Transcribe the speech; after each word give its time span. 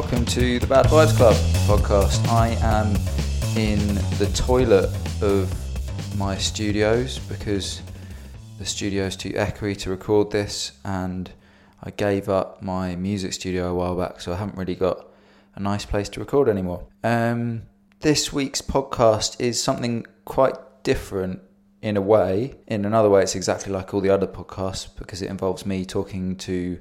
welcome 0.00 0.24
to 0.24 0.58
the 0.58 0.66
Bad 0.66 0.86
Vibes 0.86 1.14
Club 1.14 1.34
podcast. 1.68 2.26
I 2.28 2.56
am 2.62 2.86
in 3.54 3.96
the 4.18 4.30
toilet 4.34 4.88
of 5.20 6.16
my 6.16 6.38
studios 6.38 7.18
because 7.18 7.82
the 8.58 8.64
studio 8.64 9.04
is 9.04 9.14
too 9.14 9.28
echoey 9.32 9.76
to 9.80 9.90
record 9.90 10.30
this, 10.30 10.72
and 10.86 11.30
I 11.82 11.90
gave 11.90 12.30
up 12.30 12.62
my 12.62 12.96
music 12.96 13.34
studio 13.34 13.72
a 13.72 13.74
while 13.74 13.94
back, 13.94 14.22
so 14.22 14.32
I 14.32 14.36
haven't 14.36 14.56
really 14.56 14.74
got 14.74 15.06
a 15.54 15.60
nice 15.60 15.84
place 15.84 16.08
to 16.10 16.20
record 16.20 16.48
anymore. 16.48 16.86
Um, 17.04 17.64
this 18.00 18.32
week's 18.32 18.62
podcast 18.62 19.38
is 19.38 19.62
something 19.62 20.06
quite 20.24 20.54
different 20.82 21.42
in 21.82 21.98
a 21.98 22.00
way. 22.00 22.54
In 22.66 22.86
another 22.86 23.10
way, 23.10 23.22
it's 23.22 23.34
exactly 23.34 23.70
like 23.70 23.92
all 23.92 24.00
the 24.00 24.08
other 24.08 24.26
podcasts 24.26 24.88
because 24.96 25.20
it 25.20 25.28
involves 25.28 25.66
me 25.66 25.84
talking 25.84 26.36
to 26.36 26.80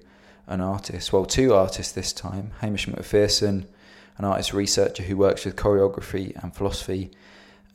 an 0.49 0.61
artist, 0.61 1.13
well, 1.13 1.25
two 1.25 1.53
artists 1.53 1.93
this 1.93 2.11
time 2.11 2.51
Hamish 2.59 2.87
MacPherson, 2.87 3.65
an 4.17 4.25
artist 4.25 4.51
researcher 4.51 5.03
who 5.03 5.15
works 5.15 5.45
with 5.45 5.55
choreography 5.55 6.35
and 6.43 6.53
philosophy, 6.53 7.11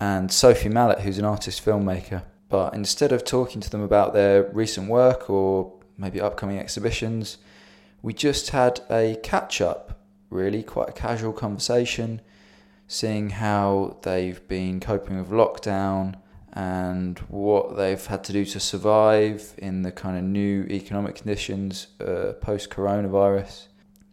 and 0.00 0.30
Sophie 0.30 0.68
Mallett, 0.68 1.00
who's 1.00 1.18
an 1.18 1.24
artist 1.24 1.64
filmmaker. 1.64 2.22
But 2.48 2.74
instead 2.74 3.12
of 3.12 3.24
talking 3.24 3.60
to 3.62 3.70
them 3.70 3.80
about 3.80 4.12
their 4.12 4.42
recent 4.52 4.88
work 4.88 5.30
or 5.30 5.72
maybe 5.96 6.20
upcoming 6.20 6.58
exhibitions, 6.58 7.38
we 8.02 8.12
just 8.12 8.50
had 8.50 8.80
a 8.90 9.16
catch 9.22 9.60
up, 9.60 10.00
really, 10.28 10.62
quite 10.62 10.90
a 10.90 10.92
casual 10.92 11.32
conversation, 11.32 12.20
seeing 12.86 13.30
how 13.30 13.96
they've 14.02 14.46
been 14.46 14.80
coping 14.80 15.16
with 15.18 15.30
lockdown 15.30 16.16
and 16.54 17.18
what 17.28 17.76
they've 17.76 18.06
had 18.06 18.22
to 18.24 18.32
do 18.32 18.44
to 18.44 18.60
survive 18.60 19.54
in 19.58 19.82
the 19.82 19.90
kind 19.90 20.16
of 20.16 20.22
new 20.22 20.62
economic 20.70 21.16
conditions 21.16 21.88
uh, 22.00 22.32
post 22.40 22.70
coronavirus. 22.70 23.66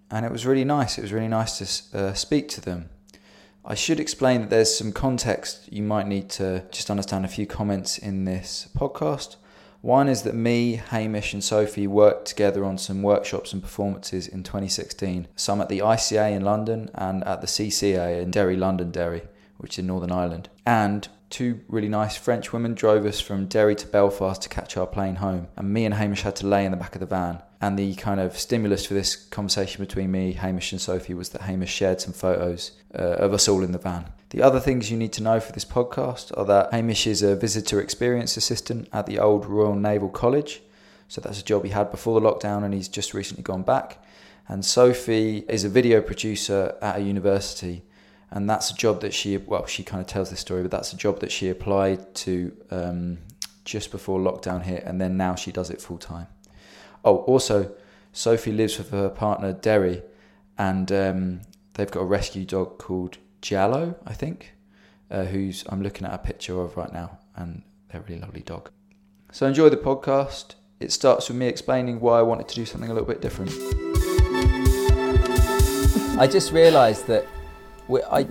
And 0.10 0.26
it 0.26 0.32
was 0.32 0.46
really 0.46 0.66
nice. 0.66 0.98
It 0.98 1.02
was 1.02 1.14
really 1.14 1.28
nice 1.28 1.90
to 1.92 1.98
uh, 1.98 2.14
speak 2.14 2.50
to 2.50 2.62
them. 2.62 2.90
I 3.64 3.76
should 3.76 4.00
explain 4.00 4.42
that 4.42 4.50
there's 4.50 4.76
some 4.76 4.92
context 4.92 5.72
you 5.72 5.84
might 5.84 6.08
need 6.08 6.30
to 6.32 6.64
just 6.72 6.90
understand 6.90 7.26
a 7.26 7.28
few 7.28 7.46
comments 7.46 8.00
in 8.00 8.26
this 8.26 8.68
podcast. 8.76 9.36
One 9.82 10.08
is 10.08 10.24
that 10.24 10.34
me, 10.34 10.74
Hamish, 10.74 11.34
and 11.34 11.44
Sophie 11.44 11.88
worked 11.88 12.28
together 12.28 12.66
on 12.66 12.80
some 12.80 13.04
workshops 13.04 13.54
and 13.54 13.62
performances 13.62 14.28
in 14.28 14.42
2016, 14.42 15.28
some 15.36 15.62
at 15.62 15.70
the 15.70 15.80
ICA 15.80 16.32
in 16.32 16.44
London 16.44 16.90
and 16.96 17.24
at 17.24 17.42
the 17.42 17.48
CCA 17.48 18.22
in 18.22 18.32
Derry, 18.32 18.58
Londonderry, 18.58 19.24
which 19.58 19.74
is 19.74 19.80
in 19.80 19.88
Northern 19.88 20.12
Ireland. 20.12 20.50
And 20.66 21.08
two 21.32 21.62
really 21.68 21.88
nice 21.88 22.16
French 22.18 22.54
women 22.54 22.76
drove 22.76 23.06
us 23.06 23.20
from 23.20 23.48
Derry 23.48 23.76
to 23.76 23.88
Belfast 23.88 24.42
to 24.42 24.50
catch 24.50 24.78
our 24.78 24.86
plane 24.86 25.16
home, 25.16 25.48
and 25.56 25.74
me 25.74 25.86
and 25.86 25.96
Hamish 25.96 26.22
had 26.22 26.36
to 26.38 26.48
lay 26.48 26.66
in 26.66 26.72
the 26.72 26.78
back 26.78 26.94
of 26.94 27.00
the 27.00 27.08
van. 27.08 27.42
And 27.62 27.78
the 27.78 27.96
kind 27.96 28.20
of 28.20 28.38
stimulus 28.38 28.86
for 28.86 28.94
this 28.94 29.16
conversation 29.16 29.84
between 29.84 30.12
me, 30.12 30.34
Hamish, 30.34 30.72
and 30.72 30.82
Sophie 30.82 31.14
was 31.14 31.30
that 31.30 31.44
Hamish 31.44 31.72
shared 31.72 32.02
some 32.02 32.14
photos 32.14 32.72
uh, 32.94 32.98
of 32.98 33.34
us 33.34 33.48
all 33.48 33.64
in 33.64 33.72
the 33.72 33.78
van. 33.78 34.12
The 34.32 34.42
other 34.42 34.60
things 34.60 34.92
you 34.92 34.98
need 34.98 35.14
to 35.14 35.24
know 35.24 35.40
for 35.40 35.52
this 35.52 35.66
podcast 35.66 36.36
are 36.38 36.46
that 36.46 36.74
Hamish 36.74 37.08
is 37.08 37.22
a 37.22 37.36
visitor 37.36 37.80
experience 37.80 38.36
assistant 38.36 38.90
at 38.92 39.06
the 39.06 39.20
old 39.20 39.46
Royal 39.46 39.76
Naval 39.76 40.10
College. 40.10 40.62
So 41.08 41.22
that's 41.22 41.40
a 41.40 41.46
job 41.46 41.64
he 41.64 41.72
had 41.72 41.92
before 41.92 42.20
the 42.20 42.28
lockdown, 42.28 42.64
and 42.64 42.74
he's 42.74 42.88
just 42.88 43.14
recently 43.14 43.44
gone 43.44 43.64
back. 43.64 44.04
And 44.48 44.66
Sophie 44.66 45.46
is 45.48 45.64
a 45.64 45.70
video 45.70 46.02
producer 46.02 46.76
at 46.82 46.98
a 46.98 47.02
university 47.02 47.84
and 48.32 48.50
that's 48.50 48.72
a 48.72 48.76
job 48.76 49.02
that 49.02 49.14
she 49.14 49.38
well 49.38 49.66
she 49.66 49.84
kind 49.84 50.02
of 50.02 50.08
tells 50.08 50.30
this 50.30 50.40
story 50.40 50.62
but 50.62 50.72
that's 50.72 50.94
a 50.94 50.98
job 50.98 51.20
that 51.20 51.32
she 51.32 51.50
applied 51.50 52.14
to 52.16 52.56
um, 52.72 53.18
just 53.66 53.92
before 53.92 54.20
lockdown 54.20 54.64
hit 54.64 54.84
and 54.84 55.00
then 55.00 55.18
now 55.18 55.36
she 55.36 55.52
does 55.52 55.70
it 55.70 55.82
full 55.82 55.98
time 55.98 56.28
oh 57.06 57.18
also 57.18 57.72
sophie 58.14 58.52
lives 58.52 58.78
with 58.78 58.90
her 58.92 59.10
partner 59.10 59.54
derry 59.54 60.02
and 60.58 60.92
um, 60.92 61.42
they've 61.74 61.92
got 61.92 62.02
a 62.02 62.06
rescue 62.06 62.46
dog 62.46 62.78
called 62.78 63.18
giallo 63.42 63.96
i 64.06 64.14
think 64.14 64.54
uh, 65.10 65.26
who's 65.26 65.64
i'm 65.70 65.82
looking 65.82 66.06
at 66.08 66.14
a 66.14 66.18
picture 66.18 66.60
of 66.62 66.78
right 66.78 66.94
now 66.94 67.20
and 67.36 67.64
they're 67.92 68.02
a 68.02 68.04
really 68.04 68.22
lovely 68.22 68.42
dog. 68.42 68.70
So 69.32 69.46
enjoy 69.46 69.70
the 69.70 69.78
podcast. 69.78 70.56
It 70.80 70.92
starts 70.92 71.28
with 71.30 71.38
me 71.38 71.48
explaining 71.48 72.00
why 72.00 72.20
i 72.20 72.22
wanted 72.22 72.48
to 72.50 72.56
do 72.56 72.66
something 72.66 72.90
a 72.90 72.94
little 72.94 73.08
bit 73.08 73.22
different. 73.22 73.52
I 76.20 76.28
just 76.28 76.52
realized 76.52 77.08
that 77.08 77.26
we, 77.92 78.02
I 78.04 78.22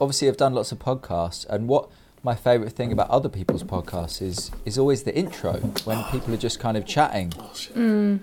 obviously 0.00 0.26
have 0.26 0.36
done 0.36 0.54
lots 0.54 0.72
of 0.72 0.78
podcasts, 0.78 1.46
and 1.48 1.68
what 1.68 1.88
my 2.22 2.34
favourite 2.34 2.72
thing 2.72 2.92
about 2.92 3.08
other 3.10 3.28
people's 3.28 3.62
podcasts 3.62 4.20
is 4.20 4.50
is 4.64 4.78
always 4.78 5.04
the 5.04 5.14
intro 5.14 5.54
when 5.84 6.02
people 6.04 6.34
are 6.34 6.38
just 6.38 6.58
kind 6.58 6.76
of 6.76 6.86
chatting. 6.86 7.30
Mm. 7.30 8.20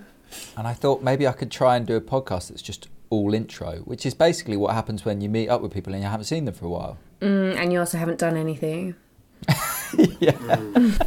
And 0.56 0.66
I 0.66 0.74
thought 0.74 1.02
maybe 1.02 1.26
I 1.26 1.32
could 1.32 1.50
try 1.50 1.76
and 1.76 1.86
do 1.86 1.96
a 1.96 2.00
podcast 2.00 2.48
that's 2.48 2.62
just 2.62 2.88
all 3.10 3.32
intro, 3.32 3.78
which 3.84 4.04
is 4.04 4.12
basically 4.12 4.56
what 4.56 4.74
happens 4.74 5.04
when 5.04 5.20
you 5.20 5.28
meet 5.28 5.48
up 5.48 5.62
with 5.62 5.72
people 5.72 5.94
and 5.94 6.02
you 6.02 6.08
haven't 6.08 6.26
seen 6.26 6.44
them 6.44 6.54
for 6.54 6.66
a 6.66 6.68
while. 6.68 6.98
Mm, 7.22 7.56
and 7.56 7.72
you 7.72 7.78
also 7.78 7.96
haven't 7.96 8.18
done 8.18 8.36
anything. 8.36 8.94
yeah. 10.20 10.60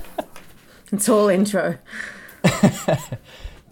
It's 0.94 1.08
all 1.08 1.30
intro. 1.30 1.78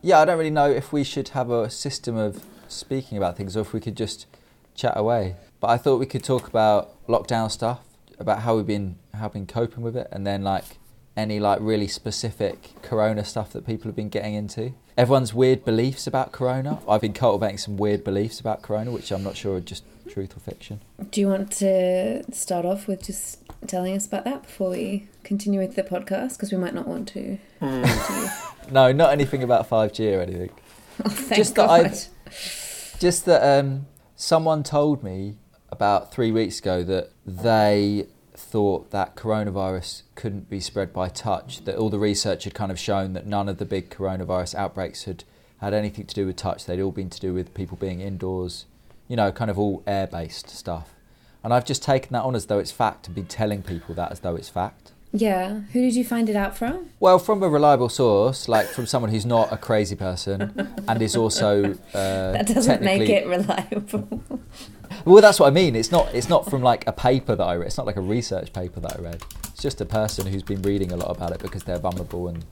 yeah, 0.02 0.20
I 0.20 0.26
don't 0.26 0.38
really 0.38 0.50
know 0.50 0.72
if 0.72 0.94
we 0.94 1.04
should 1.04 1.30
have 1.30 1.50
a 1.50 1.70
system 1.70 2.16
of 2.16 2.42
speaking 2.70 3.18
about 3.18 3.36
things 3.36 3.58
or 3.58 3.60
if 3.60 3.74
we 3.74 3.82
could 3.82 3.98
just 3.98 4.26
chat 4.74 4.94
away. 4.96 5.36
But 5.60 5.70
I 5.70 5.78
thought 5.78 6.00
we 6.00 6.06
could 6.06 6.24
talk 6.24 6.48
about 6.48 7.06
lockdown 7.08 7.52
stuff, 7.52 7.82
about 8.18 8.42
how 8.42 8.56
we've 8.56 8.68
been 8.68 8.98
how 9.14 9.26
we've 9.26 9.34
been 9.34 9.48
coping 9.48 9.84
with 9.84 9.96
it, 9.98 10.08
and 10.12 10.26
then 10.26 10.44
like 10.44 10.80
any 11.18 11.40
like 11.40 11.60
really 11.62 11.88
specific 11.88 12.70
corona 12.82 13.26
stuff 13.26 13.52
that 13.52 13.66
people 13.66 13.90
have 13.90 13.96
been 13.96 14.10
getting 14.10 14.34
into. 14.34 14.74
Everyone's 14.98 15.34
weird 15.34 15.66
beliefs 15.66 16.08
about 16.08 16.32
corona. 16.32 16.80
I've 16.88 17.02
been 17.02 17.14
cultivating 17.14 17.58
some 17.58 17.78
weird 17.78 18.04
beliefs 18.04 18.40
about 18.40 18.62
corona, 18.62 18.92
which 18.92 19.12
I'm 19.12 19.24
not 19.24 19.36
sure 19.36 19.58
are 19.58 19.62
just 19.62 19.84
truth 20.10 20.36
or 20.36 20.40
fiction. 20.40 20.82
Do 21.12 21.22
you 21.22 21.28
want 21.28 21.52
to 21.54 22.24
start 22.34 22.66
off 22.66 22.88
with 22.88 23.04
just 23.04 23.40
telling 23.68 23.96
us 23.96 24.08
about 24.08 24.26
that 24.26 24.44
before 24.44 24.72
we 24.72 25.08
continue 25.24 25.60
with 25.60 25.76
the 25.76 25.84
podcast? 25.84 26.34
Because 26.34 26.52
we 26.52 26.58
might 26.58 26.74
not 26.74 26.88
want 26.88 27.08
to. 27.10 27.38
Mm. 27.62 28.72
no, 28.72 28.92
not 28.92 29.12
anything 29.12 29.44
about 29.44 29.70
5G 29.70 30.18
or 30.18 30.22
anything. 30.22 30.52
Oh, 31.06 31.10
just 31.34 31.56
God. 31.56 31.86
that 31.86 32.10
I, 32.28 32.30
just 33.00 33.26
that 33.26 33.60
um, 33.60 33.88
someone 34.16 34.64
told 34.64 35.04
me 35.04 35.38
about 35.80 36.12
three 36.12 36.30
weeks 36.30 36.60
ago 36.60 36.84
that 36.84 37.10
they 37.26 38.06
thought 38.34 38.92
that 38.92 39.16
coronavirus 39.16 40.02
couldn't 40.14 40.50
be 40.50 40.60
spread 40.60 40.92
by 40.92 41.08
touch, 41.08 41.64
that 41.64 41.78
all 41.78 41.90
the 41.90 41.98
research 41.98 42.44
had 42.44 42.54
kind 42.54 42.70
of 42.70 42.78
shown 42.78 43.14
that 43.14 43.26
none 43.26 43.48
of 43.48 43.60
the 43.60 43.66
big 43.66 43.90
coronavirus 43.90 44.56
outbreaks 44.56 45.06
had 45.06 45.24
had 45.62 45.74
anything 45.74 46.06
to 46.06 46.14
do 46.14 46.26
with 46.26 46.36
touch. 46.36 46.66
They'd 46.66 46.82
all 46.82 46.92
been 46.92 47.10
to 47.10 47.20
do 47.22 47.34
with 47.34 47.54
people 47.54 47.78
being 47.78 48.02
indoors, 48.02 48.66
you 49.08 49.16
know, 49.16 49.32
kind 49.32 49.50
of 49.50 49.58
all 49.58 49.82
air 49.88 50.06
based 50.06 50.50
stuff. 50.50 50.94
And 51.46 51.54
I've 51.54 51.64
just 51.64 51.82
taken 51.82 52.12
that 52.12 52.24
on 52.24 52.36
as 52.36 52.48
though 52.48 52.60
it's 52.60 52.74
fact 52.74 53.08
and 53.08 53.16
been 53.16 53.26
telling 53.26 53.64
people 53.64 53.96
that 53.96 54.12
as 54.12 54.20
though 54.20 54.36
it's 54.36 54.50
fact. 54.50 54.92
Yeah. 55.12 55.62
Who 55.74 55.82
did 55.82 55.96
you 55.96 56.04
find 56.04 56.30
it 56.30 56.36
out 56.36 56.58
from? 56.58 56.90
Well, 57.00 57.18
from 57.18 57.42
a 57.42 57.50
reliable 57.50 57.90
source, 57.90 58.48
like 58.48 58.68
from 58.68 58.86
someone 58.86 59.12
who's 59.12 59.26
not 59.26 59.52
a 59.52 59.58
crazy 59.58 59.96
person 59.96 60.72
and 60.88 61.02
is 61.02 61.16
also. 61.16 61.74
Uh, 61.74 61.74
that 61.94 62.48
doesn't 62.48 62.82
make 62.82 63.10
it 63.10 63.28
reliable. 63.28 64.24
well, 65.06 65.22
that's 65.22 65.40
what 65.40 65.48
I 65.48 65.52
mean. 65.52 65.76
It's 65.76 65.92
not. 65.92 66.14
It's 66.14 66.30
not 66.30 66.50
from 66.50 66.62
like 66.62 66.86
a 66.88 66.94
paper 66.94 67.36
that 67.36 67.44
I 67.44 67.56
read. 67.56 67.68
It's 67.68 67.78
not 67.78 67.88
like 67.88 67.96
a 67.96 68.02
research 68.02 68.54
paper 68.54 68.80
that 68.82 69.00
I 69.00 69.02
read. 69.02 69.24
It's 69.48 69.62
just 69.62 69.82
a 69.82 69.86
person 69.86 70.28
who's 70.28 70.44
been 70.44 70.62
reading 70.62 70.92
a 70.92 70.96
lot 70.96 71.16
about 71.16 71.32
it 71.32 71.40
because 71.40 71.64
they're 71.64 71.80
vulnerable 71.80 72.28
and. 72.28 72.46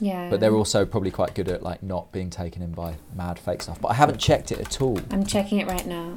Yeah. 0.00 0.30
But 0.30 0.40
they're 0.40 0.54
also 0.54 0.84
probably 0.84 1.12
quite 1.12 1.34
good 1.34 1.48
at 1.48 1.62
like 1.62 1.80
not 1.80 2.10
being 2.10 2.28
taken 2.28 2.60
in 2.60 2.72
by 2.72 2.96
mad 3.14 3.38
fake 3.38 3.62
stuff. 3.62 3.80
But 3.80 3.88
I 3.88 3.94
haven't 3.94 4.18
checked 4.18 4.50
it 4.50 4.58
at 4.58 4.82
all. 4.82 4.98
I'm 5.12 5.24
checking 5.24 5.60
it 5.60 5.68
right 5.68 5.86
now. 5.86 6.16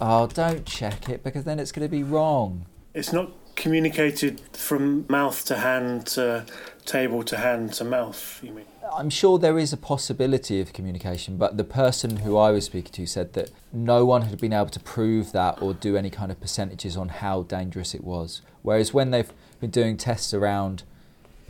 Oh, 0.00 0.28
don't 0.28 0.64
check 0.64 1.08
it 1.08 1.24
because 1.24 1.42
then 1.42 1.58
it's 1.58 1.72
going 1.72 1.84
to 1.86 1.90
be 1.90 2.04
wrong. 2.04 2.66
It's 2.94 3.12
not 3.12 3.32
communicated 3.56 4.40
from 4.52 5.06
mouth 5.08 5.44
to 5.46 5.56
hand 5.56 6.06
to 6.06 6.46
table 6.84 7.22
to 7.24 7.36
hand 7.36 7.72
to 7.74 7.84
mouth, 7.84 8.40
you 8.42 8.52
mean? 8.52 8.66
I'm 8.92 9.10
sure 9.10 9.38
there 9.38 9.58
is 9.58 9.72
a 9.72 9.76
possibility 9.76 10.60
of 10.60 10.72
communication, 10.72 11.36
but 11.36 11.56
the 11.56 11.64
person 11.64 12.18
who 12.18 12.36
I 12.36 12.50
was 12.50 12.66
speaking 12.66 12.92
to 12.92 13.06
said 13.06 13.32
that 13.32 13.50
no 13.72 14.04
one 14.04 14.22
had 14.22 14.38
been 14.38 14.52
able 14.52 14.68
to 14.68 14.80
prove 14.80 15.32
that 15.32 15.62
or 15.62 15.72
do 15.72 15.96
any 15.96 16.10
kind 16.10 16.30
of 16.30 16.40
percentages 16.40 16.96
on 16.96 17.08
how 17.08 17.42
dangerous 17.44 17.94
it 17.94 18.04
was. 18.04 18.42
Whereas 18.62 18.92
when 18.92 19.10
they've 19.10 19.32
been 19.60 19.70
doing 19.70 19.96
tests 19.96 20.34
around 20.34 20.82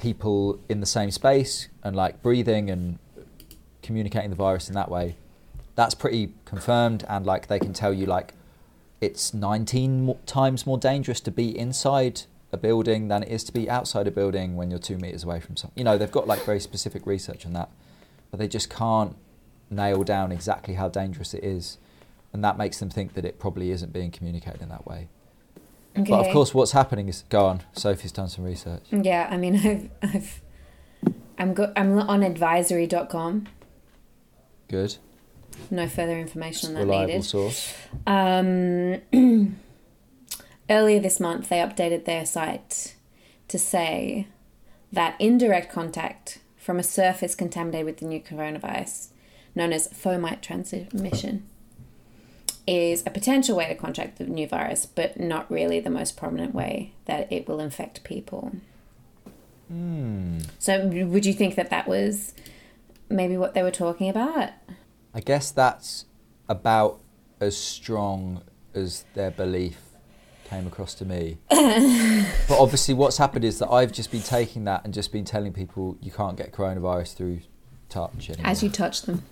people 0.00 0.60
in 0.68 0.80
the 0.80 0.86
same 0.86 1.10
space 1.10 1.68
and 1.82 1.96
like 1.96 2.22
breathing 2.22 2.70
and 2.70 2.98
communicating 3.82 4.30
the 4.30 4.36
virus 4.36 4.68
in 4.68 4.74
that 4.74 4.90
way, 4.90 5.16
that's 5.74 5.94
pretty 5.94 6.32
confirmed 6.44 7.04
and 7.08 7.26
like 7.26 7.48
they 7.48 7.58
can 7.58 7.72
tell 7.72 7.92
you 7.92 8.06
like 8.06 8.34
it's 9.04 9.34
19 9.34 10.16
times 10.26 10.66
more 10.66 10.78
dangerous 10.78 11.20
to 11.20 11.30
be 11.30 11.56
inside 11.56 12.22
a 12.52 12.56
building 12.56 13.08
than 13.08 13.22
it 13.22 13.28
is 13.28 13.44
to 13.44 13.52
be 13.52 13.68
outside 13.68 14.06
a 14.06 14.10
building 14.10 14.56
when 14.56 14.70
you're 14.70 14.78
two 14.78 14.96
meters 14.96 15.24
away 15.24 15.40
from 15.40 15.56
something. 15.56 15.76
You 15.76 15.84
know, 15.84 15.98
they've 15.98 16.10
got 16.10 16.26
like 16.26 16.44
very 16.44 16.60
specific 16.60 17.06
research 17.06 17.44
on 17.44 17.52
that, 17.52 17.68
but 18.30 18.40
they 18.40 18.48
just 18.48 18.70
can't 18.70 19.16
nail 19.70 20.04
down 20.04 20.32
exactly 20.32 20.74
how 20.74 20.88
dangerous 20.88 21.34
it 21.34 21.44
is. 21.44 21.78
And 22.32 22.42
that 22.42 22.56
makes 22.56 22.78
them 22.78 22.90
think 22.90 23.14
that 23.14 23.24
it 23.24 23.38
probably 23.38 23.70
isn't 23.70 23.92
being 23.92 24.10
communicated 24.10 24.62
in 24.62 24.68
that 24.70 24.86
way. 24.86 25.08
Okay. 25.96 26.10
But 26.10 26.26
of 26.26 26.32
course, 26.32 26.52
what's 26.52 26.72
happening 26.72 27.08
is 27.08 27.24
go 27.28 27.46
on. 27.46 27.62
Sophie's 27.72 28.10
done 28.10 28.28
some 28.28 28.44
research. 28.44 28.82
Yeah, 28.90 29.28
I 29.30 29.36
mean, 29.36 29.56
I've, 30.02 30.14
I've, 30.14 30.40
I'm 31.38 31.54
go, 31.54 31.72
I'm 31.76 31.98
on 31.98 32.22
advisory.com. 32.22 33.46
Good. 34.68 34.96
No 35.70 35.88
further 35.88 36.18
information 36.18 36.70
on 36.70 36.74
that 36.74 36.80
Reliable 36.80 37.08
needed. 37.08 37.24
source. 37.24 37.74
Um, 38.06 39.00
earlier 40.70 41.00
this 41.00 41.20
month, 41.20 41.48
they 41.48 41.58
updated 41.58 42.04
their 42.04 42.26
site 42.26 42.94
to 43.48 43.58
say 43.58 44.26
that 44.92 45.16
indirect 45.20 45.72
contact 45.72 46.38
from 46.56 46.78
a 46.78 46.82
surface 46.82 47.34
contaminated 47.34 47.86
with 47.86 47.98
the 47.98 48.06
new 48.06 48.20
coronavirus, 48.20 49.08
known 49.54 49.72
as 49.72 49.88
fomite 49.88 50.40
transmission, 50.40 51.44
is 52.66 53.02
a 53.06 53.10
potential 53.10 53.56
way 53.56 53.68
to 53.68 53.74
contract 53.74 54.16
the 54.18 54.24
new 54.24 54.46
virus, 54.46 54.86
but 54.86 55.20
not 55.20 55.50
really 55.50 55.80
the 55.80 55.90
most 55.90 56.16
prominent 56.16 56.54
way 56.54 56.92
that 57.04 57.30
it 57.30 57.46
will 57.46 57.60
infect 57.60 58.02
people. 58.04 58.52
Hmm. 59.68 60.38
So, 60.58 60.86
would 60.86 61.26
you 61.26 61.34
think 61.34 61.54
that 61.56 61.70
that 61.70 61.86
was 61.86 62.34
maybe 63.10 63.36
what 63.36 63.54
they 63.54 63.62
were 63.62 63.70
talking 63.70 64.08
about? 64.08 64.50
I 65.14 65.20
guess 65.20 65.50
that's 65.50 66.06
about 66.48 67.00
as 67.40 67.56
strong 67.56 68.42
as 68.74 69.04
their 69.14 69.30
belief 69.30 69.78
came 70.44 70.66
across 70.66 70.94
to 70.94 71.04
me. 71.04 71.38
but 71.48 72.58
obviously, 72.58 72.94
what's 72.94 73.18
happened 73.18 73.44
is 73.44 73.58
that 73.60 73.70
I've 73.70 73.92
just 73.92 74.10
been 74.10 74.22
taking 74.22 74.64
that 74.64 74.84
and 74.84 74.92
just 74.92 75.12
been 75.12 75.24
telling 75.24 75.52
people 75.52 75.96
you 76.00 76.10
can't 76.10 76.36
get 76.36 76.52
coronavirus 76.52 77.14
through 77.14 77.40
touch 77.88 78.28
anymore. 78.28 78.50
As 78.50 78.62
you 78.62 78.68
touch 78.68 79.02
them. 79.02 79.22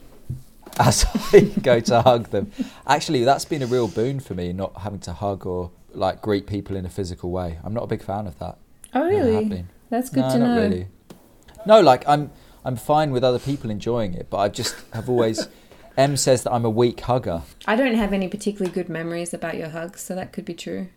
as 0.79 1.05
I 1.32 1.40
go 1.40 1.81
to 1.81 2.02
hug 2.02 2.31
them. 2.31 2.50
Actually, 2.87 3.25
that's 3.25 3.44
been 3.44 3.62
a 3.62 3.67
real 3.67 3.88
boon 3.88 4.20
for 4.20 4.34
me, 4.34 4.52
not 4.52 4.79
having 4.79 5.00
to 5.00 5.12
hug 5.12 5.44
or 5.46 5.70
like 5.93 6.23
greet 6.23 6.46
people 6.46 6.76
in 6.76 6.87
a 6.87 6.88
physical 6.88 7.31
way. 7.31 7.58
I'm 7.62 7.75
not 7.75 7.84
a 7.84 7.87
big 7.87 8.02
fan 8.02 8.26
of 8.26 8.38
that. 8.38 8.56
Oh, 8.94 9.05
really? 9.05 9.44
been. 9.44 9.69
That's 9.90 10.08
good 10.08 10.20
no, 10.20 10.29
to 10.31 10.38
not 10.38 10.55
know. 10.55 10.62
really. 10.62 10.88
No, 11.67 11.81
like 11.81 12.08
I'm 12.08 12.31
I'm 12.64 12.76
fine 12.76 13.11
with 13.11 13.25
other 13.25 13.38
people 13.38 13.70
enjoying 13.70 14.14
it, 14.14 14.29
but 14.31 14.38
I 14.38 14.49
just 14.49 14.75
have 14.93 15.08
always. 15.08 15.49
M 15.96 16.16
says 16.16 16.42
that 16.44 16.52
I'm 16.52 16.64
a 16.64 16.70
weak 16.70 17.00
hugger. 17.00 17.42
I 17.66 17.76
don't 17.76 17.94
have 17.94 18.12
any 18.12 18.28
particularly 18.28 18.72
good 18.72 18.88
memories 18.88 19.34
about 19.34 19.56
your 19.56 19.68
hugs, 19.70 20.00
so 20.00 20.14
that 20.14 20.32
could 20.32 20.44
be 20.44 20.54
true. 20.54 20.88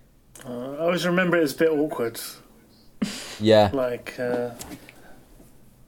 Uh, 0.46 0.74
I 0.74 0.78
always 0.80 1.06
remember 1.06 1.38
it 1.38 1.44
as 1.44 1.54
a 1.54 1.58
bit 1.58 1.70
awkward. 1.72 2.20
Yeah, 3.40 3.70
Like, 3.74 4.18
uh, 4.18 4.52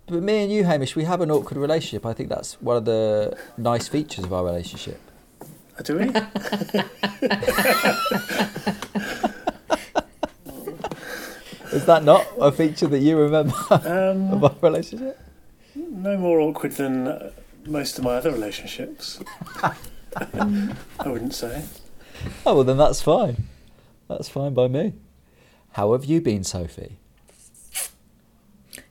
but 0.08 0.22
me 0.22 0.44
and 0.44 0.52
you, 0.52 0.66
Hamish, 0.66 0.96
we 0.98 1.06
have 1.06 1.22
an 1.22 1.32
awkward 1.32 1.58
relationship. 1.58 2.06
I 2.06 2.12
think 2.14 2.28
that's 2.30 2.62
one 2.62 2.76
of 2.78 2.86
the 2.86 3.38
nice 3.58 3.88
features 3.88 4.26
of 4.26 4.34
our 4.34 4.44
relationship. 4.46 5.00
uh, 5.42 5.82
do 5.84 5.98
we? 5.98 6.10
Is 11.74 11.86
that 11.86 12.04
not 12.04 12.26
a 12.40 12.52
feature 12.52 12.88
that 12.88 13.00
you 13.00 13.18
remember 13.18 13.54
Um, 13.72 14.32
of 14.34 14.44
our 14.44 14.56
relationship? 14.62 15.20
no 15.76 16.18
more 16.18 16.40
awkward 16.40 16.72
than 16.74 17.08
uh, 17.08 17.30
most 17.68 17.98
of 17.98 18.04
my 18.04 18.16
other 18.16 18.32
relationships. 18.32 19.20
I 19.64 19.76
wouldn't 21.06 21.34
say. 21.34 21.64
Oh 22.46 22.56
well, 22.56 22.64
then 22.64 22.78
that's 22.78 23.02
fine. 23.02 23.48
That's 24.08 24.30
fine 24.30 24.54
by 24.54 24.68
me. 24.68 24.94
How 25.74 25.92
have 25.92 26.06
you 26.06 26.22
been, 26.22 26.44
Sophie? 26.44 26.98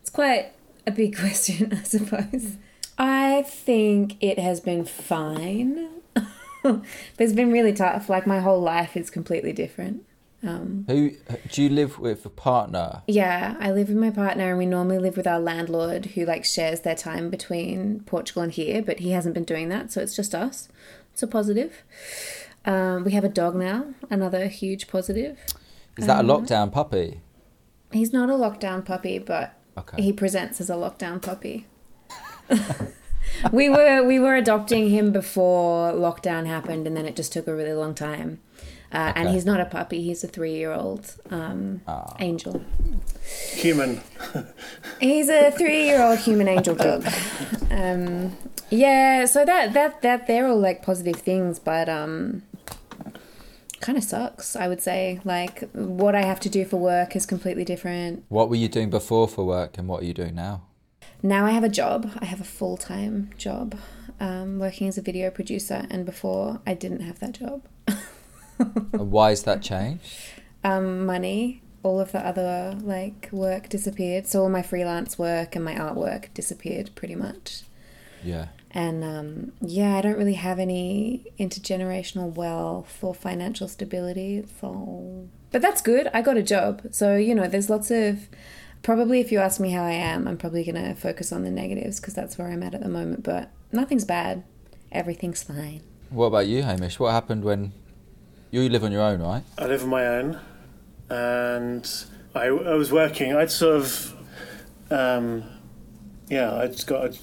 It's 0.01 0.11
quite 0.13 0.53
a 0.87 0.93
big 0.93 1.17
question, 1.19 1.73
I 1.73 1.83
suppose. 1.83 2.57
I 2.99 3.43
think 3.43 4.17
it 4.23 4.39
has 4.39 4.61
been 4.61 4.85
fine. 4.85 5.89
but 6.63 6.83
it's 7.19 7.33
been 7.33 7.53
really 7.53 7.73
tough. 7.73 8.09
Like, 8.09 8.27
my 8.27 8.41
whole 8.41 8.61
life 8.61 8.97
is 8.97 9.11
completely 9.11 9.53
different. 9.53 10.06
Um, 10.47 10.85
Who 10.87 11.11
do 11.51 11.63
you 11.63 11.69
live 11.69 11.99
with? 11.99 12.25
A 12.25 12.31
partner? 12.31 13.03
yeah, 13.09 13.57
I 13.59 13.73
live 13.73 13.89
with 13.89 13.97
my 13.97 14.11
partner, 14.11 14.49
and 14.51 14.59
we 14.59 14.67
normally 14.67 14.99
live 14.99 15.17
with 15.17 15.27
our 15.27 15.41
landlord 15.41 16.07
who, 16.07 16.25
like, 16.25 16.45
shares 16.45 16.81
their 16.83 16.95
time 16.95 17.31
between 17.31 18.01
Portugal 18.07 18.43
and 18.43 18.53
here, 18.53 18.81
but 18.83 19.01
he 19.01 19.11
hasn't 19.11 19.35
been 19.35 19.45
doing 19.45 19.69
that, 19.71 19.93
so 19.93 20.01
it's 20.01 20.15
just 20.15 20.35
us. 20.35 20.69
It's 21.13 21.23
a 21.23 21.27
positive. 21.27 21.83
Um, 22.65 23.05
we 23.05 23.13
have 23.13 23.25
a 23.25 23.29
dog 23.29 23.57
now, 23.57 23.95
another 24.11 24.47
huge 24.47 24.87
positive. 24.89 25.39
Is 25.97 26.07
that 26.07 26.17
a 26.17 26.21
Um, 26.21 26.27
lockdown 26.27 26.71
puppy? 26.73 27.21
He's 27.93 28.13
not 28.13 28.29
a 28.31 28.35
lockdown 28.35 28.85
puppy, 28.85 29.19
but 29.19 29.55
Okay. 29.79 30.03
he 30.03 30.13
presents 30.13 30.61
as 30.61 30.69
a 30.71 30.75
lockdown 30.75 31.21
puppy. 31.23 31.67
we 33.53 33.69
were 33.69 34.03
we 34.05 34.19
were 34.19 34.35
adopting 34.37 34.91
him 34.91 35.13
before 35.13 35.93
lockdown 35.93 36.47
happened, 36.47 36.87
and 36.87 36.97
then 36.97 37.07
it 37.07 37.17
just 37.17 37.33
took 37.33 37.47
a 37.47 37.55
really 37.55 37.73
long 37.73 37.95
time. 37.95 38.41
Uh, 38.93 39.13
And 39.17 39.29
he's 39.31 39.45
not 39.45 39.61
a 39.61 39.65
puppy; 39.65 40.03
he's 40.03 40.23
a 40.25 40.29
three-year-old 40.29 41.17
um, 41.31 41.81
Ah. 41.87 42.15
angel. 42.21 42.63
Human. 43.55 44.01
He's 45.01 45.29
a 45.29 45.51
three-year-old 45.51 46.19
human 46.21 46.49
angel 46.49 46.75
dog. 46.75 47.05
Um, 47.71 48.37
yeah, 48.71 49.27
so 49.27 49.45
that 49.45 49.73
that 49.75 50.03
that 50.03 50.27
they're 50.27 50.47
all 50.47 50.59
like 50.61 50.83
positive 50.83 51.17
things, 51.17 51.59
but 51.59 51.89
um, 51.89 52.43
kind 53.81 53.99
of 53.99 54.05
sucks. 54.05 54.57
I 54.57 54.69
would 54.69 54.81
say 54.81 55.21
like 55.25 55.69
what 55.73 56.15
I 56.15 56.23
have 56.23 56.41
to 56.41 56.49
do 56.49 56.65
for 56.65 56.77
work 56.79 57.17
is 57.17 57.27
completely 57.27 57.65
different. 57.65 58.25
What 58.29 58.49
were 58.49 58.57
you 58.57 58.69
doing 58.69 58.91
before 58.91 59.29
for 59.29 59.45
work, 59.45 59.79
and 59.79 59.89
what 59.89 60.03
are 60.03 60.07
you 60.07 60.15
doing 60.15 60.35
now? 60.35 60.63
Now 61.23 61.45
I 61.47 61.51
have 61.51 61.65
a 61.65 61.69
job. 61.69 62.11
I 62.21 62.25
have 62.27 62.41
a 62.41 62.45
full 62.59 62.77
time 62.77 63.31
job, 63.39 63.75
um, 64.21 64.59
working 64.59 64.87
as 64.89 64.97
a 64.99 65.03
video 65.03 65.31
producer. 65.31 65.87
And 65.91 66.05
before, 66.07 66.61
I 66.67 66.75
didn't 66.75 67.01
have 67.01 67.19
that 67.21 67.33
job. 67.33 67.63
and 68.93 69.11
why 69.11 69.31
has 69.31 69.43
that 69.45 69.63
changed? 69.63 70.05
Um, 70.65 71.07
money, 71.07 71.63
all 71.83 72.01
of 72.01 72.13
the 72.13 72.19
other 72.19 72.77
like 72.83 73.29
work 73.31 73.69
disappeared. 73.69 74.27
So 74.27 74.43
all 74.43 74.49
my 74.49 74.63
freelance 74.63 75.19
work 75.19 75.55
and 75.55 75.65
my 75.65 75.75
artwork 75.75 76.35
disappeared 76.35 76.91
pretty 76.95 77.15
much. 77.15 77.63
Yeah. 78.25 78.49
And 78.73 79.05
um, 79.05 79.53
yeah, 79.61 79.97
I 79.97 80.03
don't 80.03 80.19
really 80.19 80.35
have 80.35 80.59
any 80.59 81.25
intergenerational 81.39 82.35
wealth 82.35 83.03
or 83.03 83.15
financial 83.15 83.69
stability. 83.69 84.45
So, 84.61 85.29
but 85.53 85.63
that's 85.63 85.81
good. 85.81 86.11
I 86.13 86.23
got 86.23 86.37
a 86.37 86.43
job. 86.43 86.83
So 86.91 87.17
you 87.17 87.35
know, 87.35 87.49
there's 87.49 87.71
lots 87.71 87.91
of. 87.91 88.29
Probably, 88.83 89.19
if 89.19 89.33
you 89.33 89.41
ask 89.41 89.59
me 89.59 89.71
how 89.71 89.83
I 89.83 89.93
am, 89.93 90.29
I'm 90.29 90.37
probably 90.37 90.63
going 90.63 90.77
to 90.77 90.95
focus 90.95 91.33
on 91.33 91.43
the 91.43 91.51
negatives 91.51 91.99
because 91.99 92.15
that's 92.15 92.39
where 92.39 92.49
I'm 92.49 92.63
at 92.63 92.73
at 92.73 92.83
the 92.83 92.89
moment. 92.89 93.25
But 93.25 93.51
nothing's 93.73 94.05
bad. 94.05 94.45
Everything's 94.93 95.43
fine. 95.43 95.81
What 96.11 96.27
about 96.27 96.47
you, 96.47 96.63
Hamish? 96.63 97.01
What 97.01 97.11
happened 97.11 97.43
when 97.43 97.73
you 98.63 98.71
live 98.71 98.85
on 98.85 98.93
your 98.93 99.03
own, 99.03 99.21
right? 99.21 99.43
I 99.59 99.67
live 99.67 99.83
on 99.83 99.89
my 99.89 100.07
own, 100.07 100.41
and 101.09 101.89
I, 102.35 102.47
I 102.47 102.75
was 102.75 102.93
working. 102.93 103.35
I'd 103.35 103.51
sort 103.51 103.77
of, 103.77 104.15
um, 104.91 105.45
yeah, 106.29 106.55
I 106.55 106.67
just 106.69 106.87
got 106.87 107.17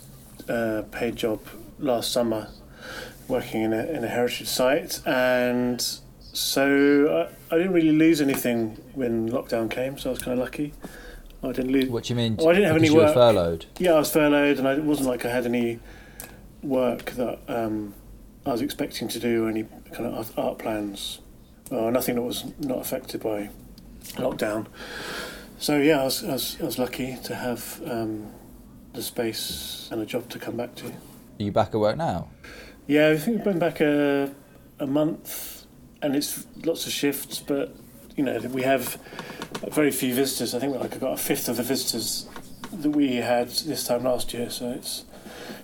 a 0.48 0.54
uh, 0.54 0.82
paid 0.84 1.16
job 1.16 1.42
last 1.80 2.12
summer, 2.12 2.50
working 3.28 3.62
in 3.62 3.74
a 3.74 3.86
in 3.86 4.04
a 4.04 4.08
heritage 4.08 4.48
site, 4.48 5.00
and 5.06 5.82
so 6.22 7.30
I, 7.52 7.54
I 7.56 7.58
didn't 7.58 7.74
really 7.74 7.92
lose 7.92 8.22
anything 8.22 8.78
when 8.94 9.30
lockdown 9.30 9.70
came. 9.70 9.98
So 9.98 10.10
I 10.10 10.12
was 10.14 10.22
kind 10.22 10.34
of 10.34 10.40
lucky. 10.40 10.74
I 11.44 11.52
didn't 11.52 11.72
lose. 11.72 11.90
What 11.90 12.06
do 12.06 12.14
you 12.14 12.18
mean? 12.18 12.38
Oh, 12.40 12.50
I 12.50 12.54
didn't 12.54 12.68
have 12.68 12.78
any 12.78 12.88
you 12.88 12.96
were 12.96 13.04
work. 13.04 13.14
furloughed. 13.14 13.66
Yeah, 13.78 13.94
I 13.94 14.00
was 14.00 14.12
furloughed, 14.12 14.60
and 14.60 14.68
I, 14.68 14.74
it 14.74 14.84
wasn't 14.84 15.10
like 15.10 15.26
I 15.26 15.30
had 15.30 15.46
any 15.46 15.80
work 16.62 17.12
that 17.12 17.40
um, 17.50 17.94
I 18.46 18.52
was 18.52 18.62
expecting 18.62 19.08
to 19.10 19.20
do, 19.20 19.46
or 19.46 19.50
any 19.50 19.66
kind 19.92 20.06
of 20.06 20.38
art 20.40 20.58
plans, 20.60 21.20
or 21.74 21.92
nothing 21.92 22.16
that 22.16 22.22
was 22.22 22.46
not 22.60 22.80
affected 22.80 23.22
by 23.22 23.50
lockdown. 24.16 24.68
So 25.60 25.78
yeah, 25.78 26.02
I 26.02 26.04
was, 26.04 26.24
I 26.24 26.34
was, 26.34 26.58
I 26.62 26.66
was 26.66 26.80
lucky 26.80 27.18
to 27.24 27.36
have 27.36 27.82
um, 27.86 28.32
the 28.94 29.02
space 29.02 29.88
and 29.92 30.02
a 30.02 30.06
job 30.06 30.30
to 30.30 30.40
come 30.40 30.58
back 30.58 30.76
to. 30.76 30.88
Are 30.88 30.94
you 31.40 31.52
back 31.52 31.70
at 31.70 31.80
work 31.80 31.98
now? 31.98 32.30
Yeah, 32.86 33.10
I 33.10 33.18
think 33.18 33.40
I've 33.40 33.44
been 33.46 33.60
back 33.60 33.80
a, 33.80 34.34
a 34.80 34.88
month, 34.88 35.66
and 36.02 36.16
it's 36.16 36.46
lots 36.66 36.86
of 36.86 36.92
shifts, 36.92 37.40
but 37.40 37.76
you 38.16 38.24
know 38.24 38.40
we 38.40 38.64
have 38.64 39.00
very 39.72 39.92
few 39.92 40.14
visitors. 40.14 40.54
I 40.54 40.60
think 40.60 40.74
we 40.74 40.80
like 40.80 40.96
I 40.96 40.98
got 40.98 41.14
a 41.14 41.18
fifth 41.18 41.48
of 41.48 41.58
the 41.58 41.64
visitors 41.64 42.28
that 42.72 42.90
we 42.90 43.16
had 43.16 43.50
this 43.50 43.88
time 43.88 44.04
last 44.04 44.34
year, 44.34 44.50
so 44.50 44.70
it's 44.72 45.06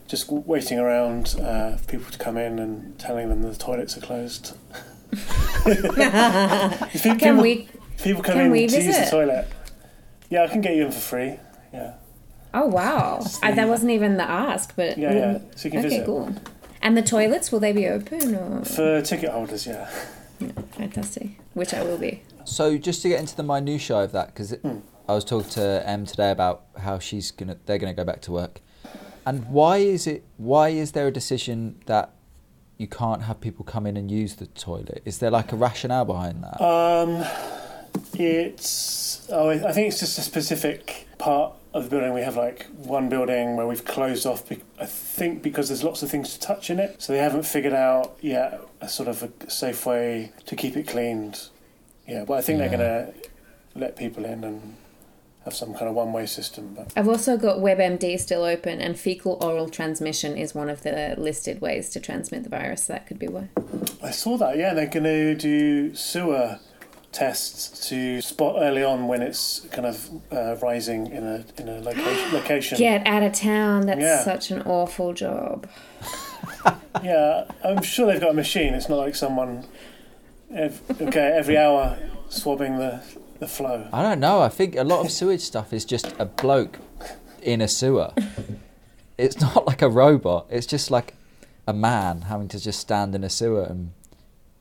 just 0.07 0.31
waiting 0.31 0.79
around 0.79 1.35
uh, 1.39 1.75
for 1.75 1.85
people 1.85 2.11
to 2.11 2.17
come 2.17 2.37
in 2.37 2.57
and 2.57 2.97
telling 2.97 3.29
them 3.29 3.41
the 3.41 3.53
toilets 3.55 3.97
are 3.97 4.01
closed. 4.01 4.55
If 5.65 7.03
pe- 7.03 7.15
Can 7.15 7.17
people, 7.17 7.41
we? 7.41 7.67
people 8.03 8.23
come 8.23 8.35
can 8.35 8.45
in 8.45 8.51
we 8.51 8.67
to 8.67 8.81
use 8.81 8.97
the 8.97 9.07
toilet. 9.09 9.47
Yeah, 10.29 10.43
I 10.43 10.47
can 10.47 10.61
get 10.61 10.75
you 10.75 10.85
in 10.85 10.91
for 10.91 10.99
free. 10.99 11.35
Yeah, 11.73 11.93
Oh 12.53 12.65
wow! 12.67 13.23
I, 13.43 13.51
that 13.51 13.67
wasn't 13.67 13.91
even 13.91 14.17
the 14.17 14.23
ask, 14.29 14.75
but 14.75 14.97
yeah, 14.97 15.13
yeah. 15.13 15.37
So 15.55 15.65
you 15.67 15.71
can 15.71 15.79
Okay, 15.81 15.89
visit 15.89 16.05
cool. 16.05 16.33
And 16.81 16.95
the 16.97 17.01
toilets 17.03 17.51
will 17.51 17.59
they 17.59 17.71
be 17.73 17.87
open 17.87 18.35
or 18.35 18.63
for 18.65 19.01
ticket 19.01 19.29
holders. 19.31 19.67
Yeah. 19.67 19.89
fantastic? 20.71 21.29
Which 21.53 21.73
I 21.73 21.83
will 21.83 21.97
be. 21.97 22.21
So 22.45 22.77
just 22.77 23.01
to 23.03 23.09
get 23.09 23.19
into 23.19 23.35
the 23.35 23.43
minutiae 23.43 23.97
of 24.03 24.11
that, 24.13 24.27
because 24.33 24.51
Hmm. 24.53 24.77
I 25.07 25.13
was 25.13 25.25
talking 25.25 25.49
to 25.51 25.83
Em 25.87 26.05
today 26.05 26.31
about 26.31 26.63
how 26.77 26.99
she's 26.99 27.31
gonna, 27.31 27.57
they're 27.65 27.77
gonna 27.79 27.93
go 27.93 28.03
back 28.05 28.21
to 28.21 28.31
work, 28.31 28.61
and 29.25 29.45
why 29.49 29.77
is 29.77 30.07
it? 30.07 30.23
Why 30.37 30.69
is 30.69 30.91
there 30.93 31.07
a 31.07 31.11
decision 31.11 31.75
that 31.87 32.11
you 32.79 32.87
can't 32.87 33.21
have 33.23 33.39
people 33.41 33.63
come 33.65 33.85
in 33.85 33.97
and 33.97 34.09
use 34.09 34.35
the 34.37 34.47
toilet? 34.47 35.03
Is 35.05 35.19
there 35.19 35.29
like 35.29 35.51
a 35.51 35.55
rationale 35.57 36.05
behind 36.05 36.43
that? 36.43 36.59
Um, 36.63 37.23
it's 38.17 39.27
oh, 39.31 39.49
I 39.49 39.71
think 39.73 39.89
it's 39.89 39.99
just 39.99 40.17
a 40.17 40.21
specific 40.21 41.07
part 41.17 41.53
of 41.73 41.83
the 41.83 41.89
building, 41.91 42.13
we 42.15 42.21
have 42.21 42.35
like 42.35 42.65
one 42.77 43.09
building 43.09 43.55
where 43.55 43.67
we've 43.67 43.85
closed 43.85 44.25
off. 44.25 44.47
be- 44.49 44.63
I 44.79 44.85
think 44.87 45.43
because 45.43 45.67
there's 45.67 45.83
lots 45.83 46.01
of 46.01 46.09
things 46.09 46.33
to 46.33 46.39
touch 46.39 46.69
in 46.71 46.79
it, 46.79 46.99
so 47.01 47.13
they 47.13 47.19
haven't 47.19 47.43
figured 47.45 47.73
out 47.73 48.15
yet 48.21 48.59
a 48.81 48.89
sort 48.89 49.07
of 49.09 49.21
a 49.21 49.49
safe 49.51 49.85
way 49.85 50.31
to 50.47 50.55
keep 50.55 50.75
it 50.77 50.87
cleaned. 50.87 51.47
Yeah, 52.07 52.23
but 52.25 52.35
I 52.35 52.41
think 52.41 52.59
Yeah. 52.59 52.67
they're 52.69 52.77
gonna 52.77 53.13
let 53.75 53.97
people 53.97 54.25
in 54.25 54.43
and 54.43 54.75
some 55.53 55.73
kind 55.73 55.87
of 55.87 55.95
one-way 55.95 56.25
system. 56.25 56.73
But 56.75 56.91
I've 56.95 57.07
also 57.07 57.37
got 57.37 57.57
WebMD 57.59 58.19
still 58.19 58.43
open, 58.43 58.79
and 58.81 58.99
fecal 58.99 59.37
oral 59.41 59.69
transmission 59.69 60.37
is 60.37 60.53
one 60.55 60.69
of 60.69 60.83
the 60.83 61.15
listed 61.17 61.61
ways 61.61 61.89
to 61.91 61.99
transmit 61.99 62.43
the 62.43 62.49
virus. 62.49 62.83
So 62.85 62.93
that 62.93 63.07
could 63.07 63.19
be 63.19 63.27
why. 63.27 63.49
I 64.03 64.11
saw 64.11 64.37
that. 64.37 64.57
Yeah, 64.57 64.73
they're 64.73 64.87
gonna 64.87 65.35
do 65.35 65.93
sewer 65.95 66.59
tests 67.11 67.89
to 67.89 68.21
spot 68.21 68.57
early 68.59 68.83
on 68.83 69.07
when 69.07 69.23
it's 69.23 69.61
kind 69.71 69.87
of 69.87 70.09
uh, 70.31 70.55
rising 70.61 71.07
in 71.07 71.23
a 71.25 71.43
in 71.59 71.67
a 71.67 71.79
location. 71.81 72.33
location. 72.33 72.77
Get 72.77 73.07
out 73.07 73.23
of 73.23 73.33
town. 73.33 73.87
That's 73.87 73.99
Yeah. 74.01 74.23
such 74.23 74.51
an 74.51 74.61
awful 74.63 75.13
job. 75.13 75.67
Yeah, 77.03 77.45
I'm 77.63 77.81
sure 77.83 78.07
they've 78.11 78.19
got 78.19 78.31
a 78.31 78.33
machine. 78.33 78.73
It's 78.73 78.89
not 78.89 78.97
like 78.97 79.15
someone, 79.15 79.65
ev- 80.53 80.81
okay, 81.01 81.31
every 81.35 81.57
hour 81.57 81.97
swabbing 82.29 82.77
the, 82.77 83.01
the 83.39 83.47
flow. 83.47 83.87
I 83.93 84.01
don't 84.01 84.19
know. 84.19 84.41
I 84.41 84.49
think 84.49 84.75
a 84.75 84.83
lot 84.83 85.05
of 85.05 85.11
sewage 85.11 85.41
stuff 85.41 85.73
is 85.73 85.85
just 85.85 86.13
a 86.19 86.25
bloke 86.25 86.79
in 87.41 87.61
a 87.61 87.67
sewer. 87.67 88.13
It's 89.17 89.39
not 89.41 89.65
like 89.67 89.81
a 89.81 89.89
robot. 89.89 90.47
It's 90.49 90.65
just 90.65 90.91
like 90.91 91.13
a 91.67 91.73
man 91.73 92.21
having 92.23 92.47
to 92.49 92.59
just 92.59 92.79
stand 92.79 93.15
in 93.15 93.23
a 93.23 93.29
sewer 93.29 93.63
and 93.63 93.91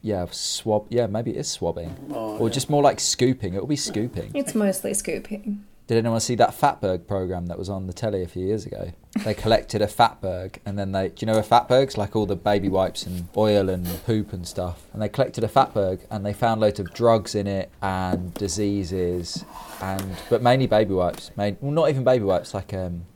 yeah, 0.03 0.27
swab. 0.31 0.87
Yeah, 0.91 1.07
maybe 1.07 1.33
it 1.33 1.37
is 1.39 1.49
swabbing, 1.51 1.95
Oh, 2.13 2.39
or 2.39 2.49
yeah. 2.49 2.55
just 2.55 2.71
more 2.71 2.83
like 2.83 3.01
scooping. 3.01 3.55
It'll 3.55 3.67
be 3.67 3.77
scooping. 3.77 4.31
It's 4.35 4.55
mostly 4.55 4.95
scooping. 4.95 5.65
Did 5.89 5.97
anyone 5.97 6.21
see 6.21 6.35
that 6.35 6.51
Fatberg 6.51 7.07
program 7.07 7.47
that 7.47 7.59
was 7.59 7.71
on 7.71 7.87
the 7.87 7.95
telly 7.95 8.23
a 8.23 8.29
few 8.29 8.45
years 8.45 8.67
ago? 8.67 8.93
They 9.25 9.33
collected 9.33 9.81
a 9.81 9.87
Fatberg 9.87 10.59
and 10.67 10.79
then 10.79 10.93
they, 10.93 11.09
do 11.09 11.15
you 11.21 11.27
know 11.27 11.39
a 11.39 11.43
Fatberg's 11.43 11.97
like 11.97 12.15
all 12.15 12.27
the 12.27 12.37
baby 12.37 12.69
wipes 12.69 13.07
and 13.07 13.27
oil 13.35 13.71
and 13.71 13.87
poop 14.05 14.35
and 14.35 14.47
stuff. 14.47 14.83
And 14.93 15.01
they 15.01 15.09
collected 15.09 15.45
a 15.45 15.49
Fatberg 15.49 16.01
and 16.11 16.27
they 16.27 16.35
found 16.35 16.61
loads 16.61 16.79
of 16.79 16.93
drugs 16.93 17.35
in 17.35 17.47
it 17.47 17.71
and 17.81 18.35
diseases 18.35 19.47
and 19.81 20.15
but 20.29 20.43
mainly 20.43 20.67
baby 20.67 20.93
wipes. 20.93 21.31
Made 21.39 21.57
well, 21.63 21.73
not 21.73 21.89
even 21.89 22.05
baby 22.05 22.25
wipes, 22.25 22.53
like 22.53 22.75
um, 22.75 23.07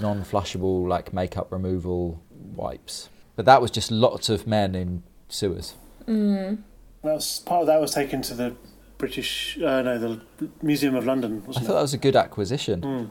non-flushable 0.00 0.86
like 0.86 1.12
makeup 1.12 1.50
removal 1.50 2.22
wipes. 2.54 3.08
But 3.34 3.44
that 3.46 3.60
was 3.60 3.72
just 3.72 3.90
lots 3.90 4.28
of 4.28 4.46
men 4.46 4.76
in 4.76 5.02
sewers. 5.28 5.74
Mm. 6.06 6.62
That 7.02 7.14
was, 7.14 7.40
part 7.40 7.62
of 7.62 7.66
that 7.66 7.80
was 7.80 7.92
taken 7.92 8.22
to 8.22 8.34
the 8.34 8.54
British, 9.02 9.58
uh, 9.58 9.82
no, 9.82 9.98
the 9.98 10.20
Museum 10.62 10.94
of 10.94 11.04
London, 11.04 11.42
I 11.42 11.46
wasn't 11.48 11.66
thought 11.66 11.74
that 11.74 11.82
was 11.82 11.92
a 11.92 11.98
good 11.98 12.14
acquisition. 12.14 12.82
Mm. 12.82 13.10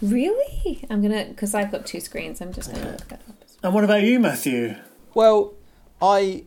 Really? 0.00 0.86
I'm 0.88 1.02
gonna 1.02 1.26
because 1.26 1.54
I've 1.54 1.70
got 1.70 1.84
two 1.84 2.00
screens. 2.00 2.40
I'm 2.40 2.50
just 2.50 2.72
gonna 2.72 2.92
look 2.92 3.08
that 3.08 3.20
up. 3.28 3.44
And 3.62 3.74
what 3.74 3.84
about 3.84 4.00
you, 4.04 4.18
Matthew? 4.20 4.76
Well, 5.12 5.52
I 6.00 6.44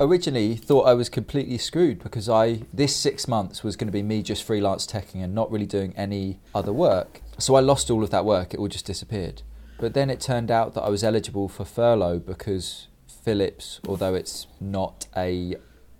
originally 0.00 0.56
thought 0.56 0.84
I 0.86 0.94
was 0.94 1.10
completely 1.10 1.58
screwed 1.58 2.02
because 2.02 2.30
I 2.30 2.62
this 2.72 2.96
six 2.96 3.28
months 3.28 3.62
was 3.62 3.76
going 3.76 3.88
to 3.88 3.92
be 3.92 4.02
me 4.02 4.22
just 4.22 4.42
freelance 4.42 4.86
teching 4.86 5.22
and 5.22 5.34
not 5.34 5.52
really 5.52 5.66
doing 5.66 5.92
any 5.98 6.40
other 6.54 6.72
work. 6.72 7.20
So 7.36 7.56
I 7.56 7.60
lost 7.60 7.90
all 7.90 8.02
of 8.02 8.08
that 8.08 8.24
work; 8.24 8.54
it 8.54 8.58
all 8.58 8.68
just 8.68 8.86
disappeared. 8.86 9.42
But 9.78 9.92
then 9.92 10.08
it 10.08 10.18
turned 10.18 10.50
out 10.50 10.72
that 10.72 10.82
I 10.82 10.88
was 10.88 11.04
eligible 11.04 11.46
for 11.46 11.66
furlough 11.66 12.20
because 12.20 12.88
Philips, 13.06 13.80
although 13.86 14.14
it's 14.14 14.46
not 14.62 15.08
a 15.14 15.56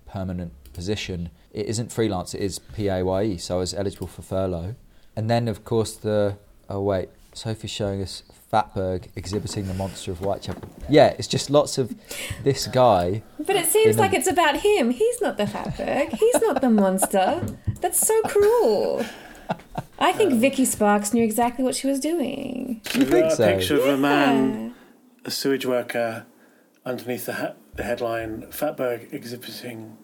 permanent 0.07 0.55
position, 0.73 1.29
it 1.57 1.67
isn't 1.67 1.91
freelance; 1.93 2.35
it 2.35 2.41
is 2.43 2.59
PAYE. 2.59 3.37
So 3.39 3.57
I 3.57 3.59
was 3.59 3.75
eligible 3.75 4.07
for 4.07 4.23
furlough. 4.23 4.75
And 5.17 5.31
then, 5.31 5.49
of 5.49 5.65
course, 5.65 5.95
the 5.95 6.37
oh 6.69 6.83
wait, 6.83 7.09
Sophie's 7.33 7.71
showing 7.71 8.03
us 8.03 8.23
Fatberg 8.53 9.09
exhibiting 9.17 9.67
the 9.67 9.75
monster 9.75 10.11
of 10.13 10.19
Whitechapel. 10.19 10.69
Yeah, 10.89 11.15
it's 11.19 11.27
just 11.29 11.51
lots 11.51 11.79
of 11.79 11.95
this 12.45 12.67
guy. 12.67 13.23
But 13.39 13.57
it 13.57 13.67
seems 13.67 13.95
In 13.97 13.99
a- 13.99 14.03
like 14.03 14.15
it's 14.15 14.29
about 14.29 14.57
him. 14.61 14.91
He's 14.91 15.21
not 15.21 15.37
the 15.37 15.45
fatberg. 15.47 16.11
He's 16.15 16.41
not 16.43 16.61
the 16.61 16.71
monster. 16.71 17.43
That's 17.81 18.07
so 18.07 18.21
cruel. 18.23 19.05
I 19.99 20.13
think 20.13 20.33
um, 20.35 20.41
Vicky 20.41 20.65
Sparks 20.65 21.13
knew 21.15 21.25
exactly 21.25 21.65
what 21.65 21.75
she 21.75 21.87
was 21.87 21.99
doing. 22.01 22.81
You 22.95 23.05
think 23.05 23.11
got 23.11 23.33
a 23.33 23.37
so? 23.37 23.47
picture 23.57 23.77
of 23.77 23.87
a 23.87 23.97
man, 23.97 24.67
Yeah. 24.67 24.73
a 25.25 25.31
sewage 25.31 25.65
worker, 25.67 26.27
underneath 26.85 27.27
the, 27.27 27.35
ha- 27.35 27.55
the 27.75 27.83
headline 27.85 28.43
Fatberg 28.51 29.13
exhibiting 29.13 29.97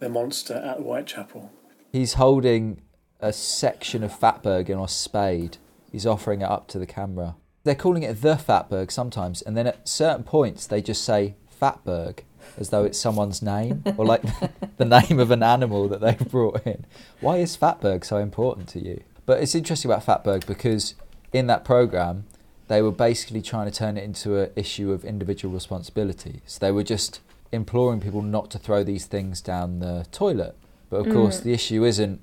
the 0.00 0.08
monster 0.08 0.54
at 0.54 0.78
Whitechapel. 0.78 1.52
He's 1.92 2.14
holding 2.14 2.80
a 3.20 3.32
section 3.32 4.02
of 4.02 4.18
Fatberg 4.18 4.68
in 4.68 4.78
a 4.78 4.88
spade. 4.88 5.58
He's 5.92 6.06
offering 6.06 6.40
it 6.40 6.50
up 6.50 6.66
to 6.68 6.78
the 6.78 6.86
camera. 6.86 7.36
They're 7.62 7.74
calling 7.74 8.02
it 8.02 8.22
the 8.22 8.36
Fatberg 8.36 8.90
sometimes, 8.90 9.42
and 9.42 9.56
then 9.56 9.66
at 9.66 9.86
certain 9.88 10.24
points 10.24 10.66
they 10.66 10.80
just 10.80 11.04
say 11.04 11.36
Fatberg 11.60 12.20
as 12.56 12.70
though 12.70 12.84
it's 12.84 12.98
someone's 12.98 13.42
name 13.42 13.84
or 13.96 14.06
like 14.06 14.22
the 14.78 14.84
name 14.84 15.20
of 15.20 15.30
an 15.30 15.42
animal 15.42 15.88
that 15.88 16.00
they've 16.00 16.30
brought 16.30 16.66
in. 16.66 16.86
Why 17.20 17.36
is 17.36 17.56
Fatberg 17.56 18.04
so 18.04 18.16
important 18.16 18.68
to 18.70 18.80
you? 18.80 19.02
But 19.26 19.42
it's 19.42 19.54
interesting 19.54 19.90
about 19.90 20.06
Fatberg 20.06 20.46
because 20.46 20.94
in 21.32 21.46
that 21.48 21.64
program 21.64 22.24
they 22.68 22.80
were 22.80 22.92
basically 22.92 23.42
trying 23.42 23.70
to 23.70 23.76
turn 23.76 23.96
it 23.96 24.04
into 24.04 24.38
an 24.38 24.50
issue 24.56 24.92
of 24.92 25.04
individual 25.04 25.52
responsibility. 25.52 26.40
So 26.46 26.58
they 26.60 26.72
were 26.72 26.84
just 26.84 27.20
imploring 27.52 28.00
people 28.00 28.22
not 28.22 28.50
to 28.50 28.58
throw 28.58 28.84
these 28.84 29.06
things 29.06 29.40
down 29.40 29.80
the 29.80 30.06
toilet. 30.12 30.56
But 30.88 31.06
of 31.06 31.12
course, 31.12 31.40
Mm. 31.40 31.44
the 31.44 31.52
issue 31.52 31.84
isn't, 31.84 32.20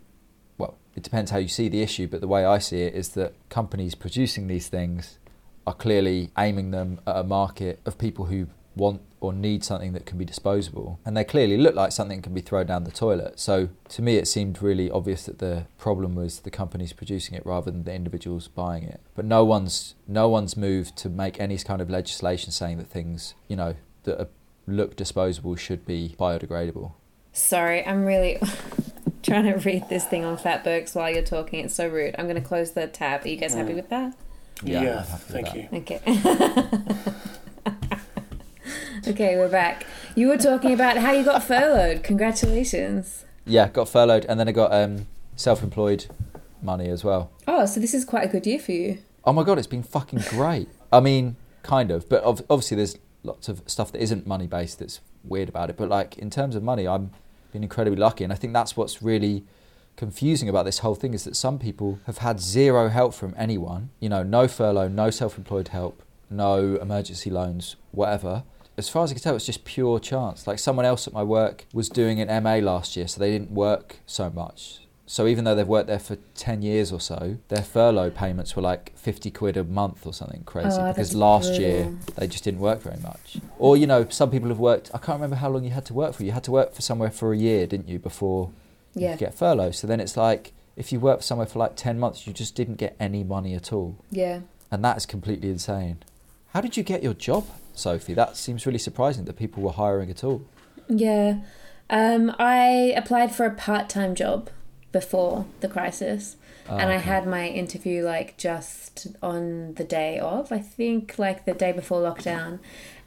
well, 0.58 0.76
it 0.96 1.04
depends 1.04 1.32
how 1.32 1.38
you 1.38 1.48
see 1.48 1.70
the 1.70 1.82
issue, 1.82 2.08
but 2.08 2.22
the 2.22 2.28
way 2.28 2.46
I 2.46 2.58
see 2.60 2.82
it 2.82 2.94
is 2.94 3.10
that 3.10 3.34
companies 3.50 3.96
producing 3.96 4.48
these 4.48 4.68
things 4.68 5.18
are 5.66 5.74
clearly 5.74 6.32
aiming 6.38 6.72
them 6.72 7.00
at 7.06 7.18
a 7.18 7.24
market 7.24 7.80
of 7.86 7.98
people 7.98 8.26
who 8.26 8.48
want 8.76 9.02
or 9.20 9.34
need 9.34 9.64
something 9.64 9.94
that 9.94 10.06
can 10.06 10.18
be 10.20 10.24
disposable. 10.26 11.00
And 11.04 11.18
they 11.18 11.24
clearly 11.24 11.58
look 11.58 11.74
like 11.74 11.92
something 11.92 12.22
can 12.22 12.34
be 12.36 12.42
thrown 12.42 12.68
down 12.68 12.84
the 12.84 12.92
toilet. 12.92 13.40
So 13.40 13.70
to 13.90 14.02
me, 14.04 14.18
it 14.18 14.28
seemed 14.28 14.62
really 14.62 14.92
obvious 14.92 15.26
that 15.26 15.40
the 15.40 15.66
problem 15.80 16.14
was 16.14 16.42
the 16.42 16.52
companies 16.52 16.94
producing 16.94 17.36
it 17.36 17.44
rather 17.46 17.72
than 17.72 17.84
the 17.86 17.94
individuals 17.94 18.48
buying 18.48 18.84
it. 18.84 19.02
But 19.16 19.26
no 19.26 19.44
one's 19.44 19.96
no 20.08 20.30
one's 20.30 20.56
moved 20.56 20.96
to 20.98 21.10
make 21.10 21.40
any 21.40 21.58
kind 21.58 21.82
of 21.82 21.90
legislation 21.90 22.52
saying 22.52 22.78
that 22.78 22.88
things, 22.88 23.34
you 23.48 23.56
know, 23.56 23.74
that 24.04 24.22
are, 24.22 24.28
look 24.68 24.96
disposable 24.96 25.56
should 25.56 25.86
be 25.86 26.16
biodegradable. 26.20 26.92
Sorry, 27.34 27.86
I'm 27.86 28.04
really 28.06 28.40
trying 29.24 29.46
to 29.46 29.54
read 29.60 29.88
this 29.90 30.06
thing 30.06 30.26
on 30.26 30.38
Fatbergs 30.38 30.94
while 30.96 31.10
you're 31.10 31.24
talking. 31.24 31.64
It's 31.66 31.74
so 31.76 31.88
rude. 31.88 32.16
I'm 32.18 32.26
going 32.26 32.36
to 32.42 32.48
close 32.48 32.72
the 32.72 32.88
tab. 32.88 33.26
Are 33.26 33.30
you 33.30 33.38
guys 33.38 33.54
happy 33.54 33.72
Mm. 33.74 33.76
with 33.76 33.90
that? 33.90 34.14
Yeah, 34.64 34.82
Yeah, 34.82 35.00
I'm 35.00 35.06
happy 35.06 35.34
with 35.34 35.72
thank 35.72 36.02
that. 36.02 36.12
you. 36.26 36.28
Okay. 37.04 37.08
okay, 39.12 39.38
we're 39.38 39.50
back. 39.50 39.86
You 40.16 40.28
were 40.30 40.38
talking 40.38 40.74
about 40.74 40.98
how 40.98 41.12
you 41.12 41.24
got 41.24 41.44
furloughed. 41.44 42.04
Congratulations. 42.04 43.26
Yeah, 43.46 43.70
got 43.70 43.88
furloughed 43.88 44.26
and 44.26 44.40
then 44.40 44.48
I 44.48 44.52
got 44.52 44.74
um, 44.74 45.08
self-employed 45.36 46.08
money 46.62 46.90
as 46.90 47.04
well. 47.04 47.32
Oh, 47.48 47.66
so 47.66 47.80
this 47.80 47.94
is 47.94 48.04
quite 48.04 48.24
a 48.26 48.28
good 48.28 48.46
year 48.48 48.60
for 48.60 48.72
you. 48.72 48.98
Oh 49.24 49.34
my 49.34 49.44
god, 49.44 49.58
it's 49.58 49.68
been 49.68 49.84
fucking 49.84 50.20
great. 50.30 50.68
I 50.92 51.00
mean, 51.02 51.36
kind 51.64 51.92
of, 51.92 52.10
but 52.10 52.24
ob- 52.24 52.46
obviously 52.50 52.78
there's 52.78 52.98
lots 53.28 53.48
of 53.50 53.62
stuff 53.68 53.92
that 53.92 54.02
isn't 54.02 54.26
money 54.26 54.48
based 54.48 54.80
that's 54.80 55.02
weird 55.24 55.50
about 55.50 55.70
it. 55.70 55.78
But 55.78 55.90
like 55.90 56.18
in 56.18 56.30
terms 56.30 56.56
of 56.56 56.64
money, 56.64 56.88
I'm 56.88 57.12
been 57.52 57.64
incredibly 57.64 58.00
lucky, 58.00 58.24
and 58.24 58.34
I 58.34 58.36
think 58.36 58.54
that's 58.54 58.76
what's 58.76 59.02
really 59.02 59.46
confusing 59.96 60.48
about 60.48 60.66
this 60.66 60.80
whole 60.80 60.96
thing 60.96 61.14
is 61.14 61.24
that 61.24 61.36
some 61.36 61.58
people 61.58 62.00
have 62.06 62.20
had 62.20 62.40
zero 62.40 62.90
help 62.90 63.14
from 63.14 63.34
anyone. 63.38 63.90
You 64.00 64.10
know, 64.10 64.24
no 64.24 64.48
furlough, 64.48 64.88
no 64.88 65.10
self-employed 65.10 65.70
help, 65.70 66.04
no 66.30 66.76
emergency 66.76 67.30
loans, 67.30 67.76
whatever. 67.92 68.44
As 68.78 68.90
far 68.90 69.04
as 69.04 69.12
I 69.12 69.16
can 69.16 69.24
tell, 69.24 69.36
it's 69.36 69.46
just 69.46 69.66
pure 69.66 70.00
chance. 70.00 70.46
Like 70.46 70.60
someone 70.60 70.86
else 70.86 71.08
at 71.08 71.14
my 71.14 71.24
work 71.24 71.66
was 71.74 71.90
doing 71.90 72.22
an 72.22 72.44
MA 72.44 72.56
last 72.56 72.96
year, 72.96 73.08
so 73.08 73.20
they 73.20 73.32
didn't 73.32 73.52
work 73.52 73.98
so 74.06 74.30
much. 74.30 74.87
So 75.10 75.26
even 75.26 75.46
though 75.46 75.56
they've 75.56 75.66
worked 75.68 75.88
there 75.88 76.00
for 76.00 76.18
10 76.36 76.62
years 76.62 76.92
or 76.92 77.00
so, 77.00 77.38
their 77.48 77.64
furlough 77.64 78.10
payments 78.10 78.58
were 78.58 78.62
like 78.62 78.92
50 78.98 79.32
quid 79.32 79.56
a 79.56 79.64
month 79.64 80.06
or 80.06 80.14
something 80.14 80.44
crazy 80.44 80.78
Oh, 80.82 80.90
because 80.92 81.16
last 81.16 81.54
year 81.54 81.94
they 82.18 82.28
just 82.28 82.44
didn't 82.44 82.60
work 82.60 82.82
very 82.82 83.00
much. 83.00 83.38
Or, 83.58 83.78
you 83.78 83.88
know, 83.88 84.06
some 84.10 84.30
people 84.30 84.50
have 84.50 84.60
worked, 84.60 84.92
I 84.94 84.98
can't 84.98 85.16
remember 85.18 85.38
how 85.38 85.50
long 85.50 85.64
you 85.64 85.70
had 85.72 85.86
to 85.86 85.94
work 85.94 86.14
for. 86.14 86.24
You 86.26 86.34
had 86.34 86.44
to 86.44 86.52
work 86.52 86.74
for 86.74 86.82
somewhere 86.82 87.10
for 87.10 87.32
a 87.32 87.38
year, 87.38 87.66
didn't 87.66 87.88
you, 87.88 88.00
before 88.00 88.52
you 88.94 89.04
Yeah. 89.04 89.12
could 89.12 89.20
get 89.20 89.34
furlough. 89.34 89.72
So 89.72 89.88
then 89.88 90.02
it's 90.02 90.18
like 90.18 90.52
if 90.76 90.92
you 90.92 91.00
worked 91.00 91.24
somewhere 91.24 91.48
for 91.48 91.60
like 91.60 91.78
10 91.78 91.98
months, 91.98 92.28
you 92.28 92.34
just 92.34 92.54
didn't 92.54 92.76
get 92.76 92.96
any 93.00 93.24
money 93.24 93.54
at 93.56 93.72
all. 93.72 93.96
Yeah. 94.12 94.42
And 94.70 94.84
that 94.84 94.98
is 94.98 95.06
completely 95.06 95.50
insane. 95.50 96.00
How 96.50 96.60
did 96.60 96.76
you 96.76 96.84
get 96.84 97.02
your 97.02 97.14
job, 97.14 97.46
Sophie? 97.74 98.14
That 98.14 98.36
seems 98.36 98.66
really 98.66 98.78
surprising 98.78 99.24
that 99.24 99.38
people 99.38 99.64
were 99.64 99.72
hiring 99.72 100.10
at 100.10 100.24
all. 100.26 100.42
Yeah. 100.90 101.38
Um, 101.90 102.36
I 102.38 102.94
applied 102.98 103.34
for 103.34 103.46
a 103.46 103.52
part 103.54 103.88
time 103.88 104.14
job 104.14 104.50
before 104.92 105.46
the 105.60 105.68
crisis. 105.68 106.38
Oh, 106.70 106.76
and 106.76 106.90
I 106.92 106.98
had 106.98 107.26
my 107.26 107.48
interview 107.48 108.04
like 108.04 108.38
just 108.38 109.08
on 109.24 109.74
the 109.76 109.84
day 109.84 110.20
of, 110.20 110.52
I 110.52 110.60
think 110.60 111.18
like 111.18 111.46
the 111.46 111.54
day 111.54 111.72
before 111.72 112.02
lockdown. 112.02 112.60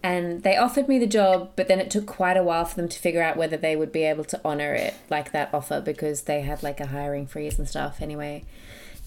And 0.03 0.43
they 0.43 0.57
offered 0.57 0.89
me 0.89 0.99
the 0.99 1.07
job, 1.07 1.51
but 1.57 1.69
then 1.69 1.79
it 1.79 1.91
took 1.91 2.07
quite 2.07 2.39
a 2.39 2.43
while 2.43 2.65
for 2.65 2.77
them 2.77 2.89
to 2.89 2.99
figure 2.99 3.23
out 3.23 3.37
whether 3.37 3.59
they 3.59 3.77
would 3.77 3.93
be 3.93 4.05
able 4.05 4.25
to 4.25 4.41
honor 4.43 4.73
it, 4.73 4.95
like 5.11 5.33
that 5.33 5.53
offer, 5.53 5.81
because 5.83 6.23
they 6.23 6.41
had 6.41 6.63
like 6.63 6.81
a 6.81 6.87
hiring 6.87 7.27
freeze 7.27 7.59
and 7.59 7.69
stuff 7.69 8.01
anyway. 8.01 8.45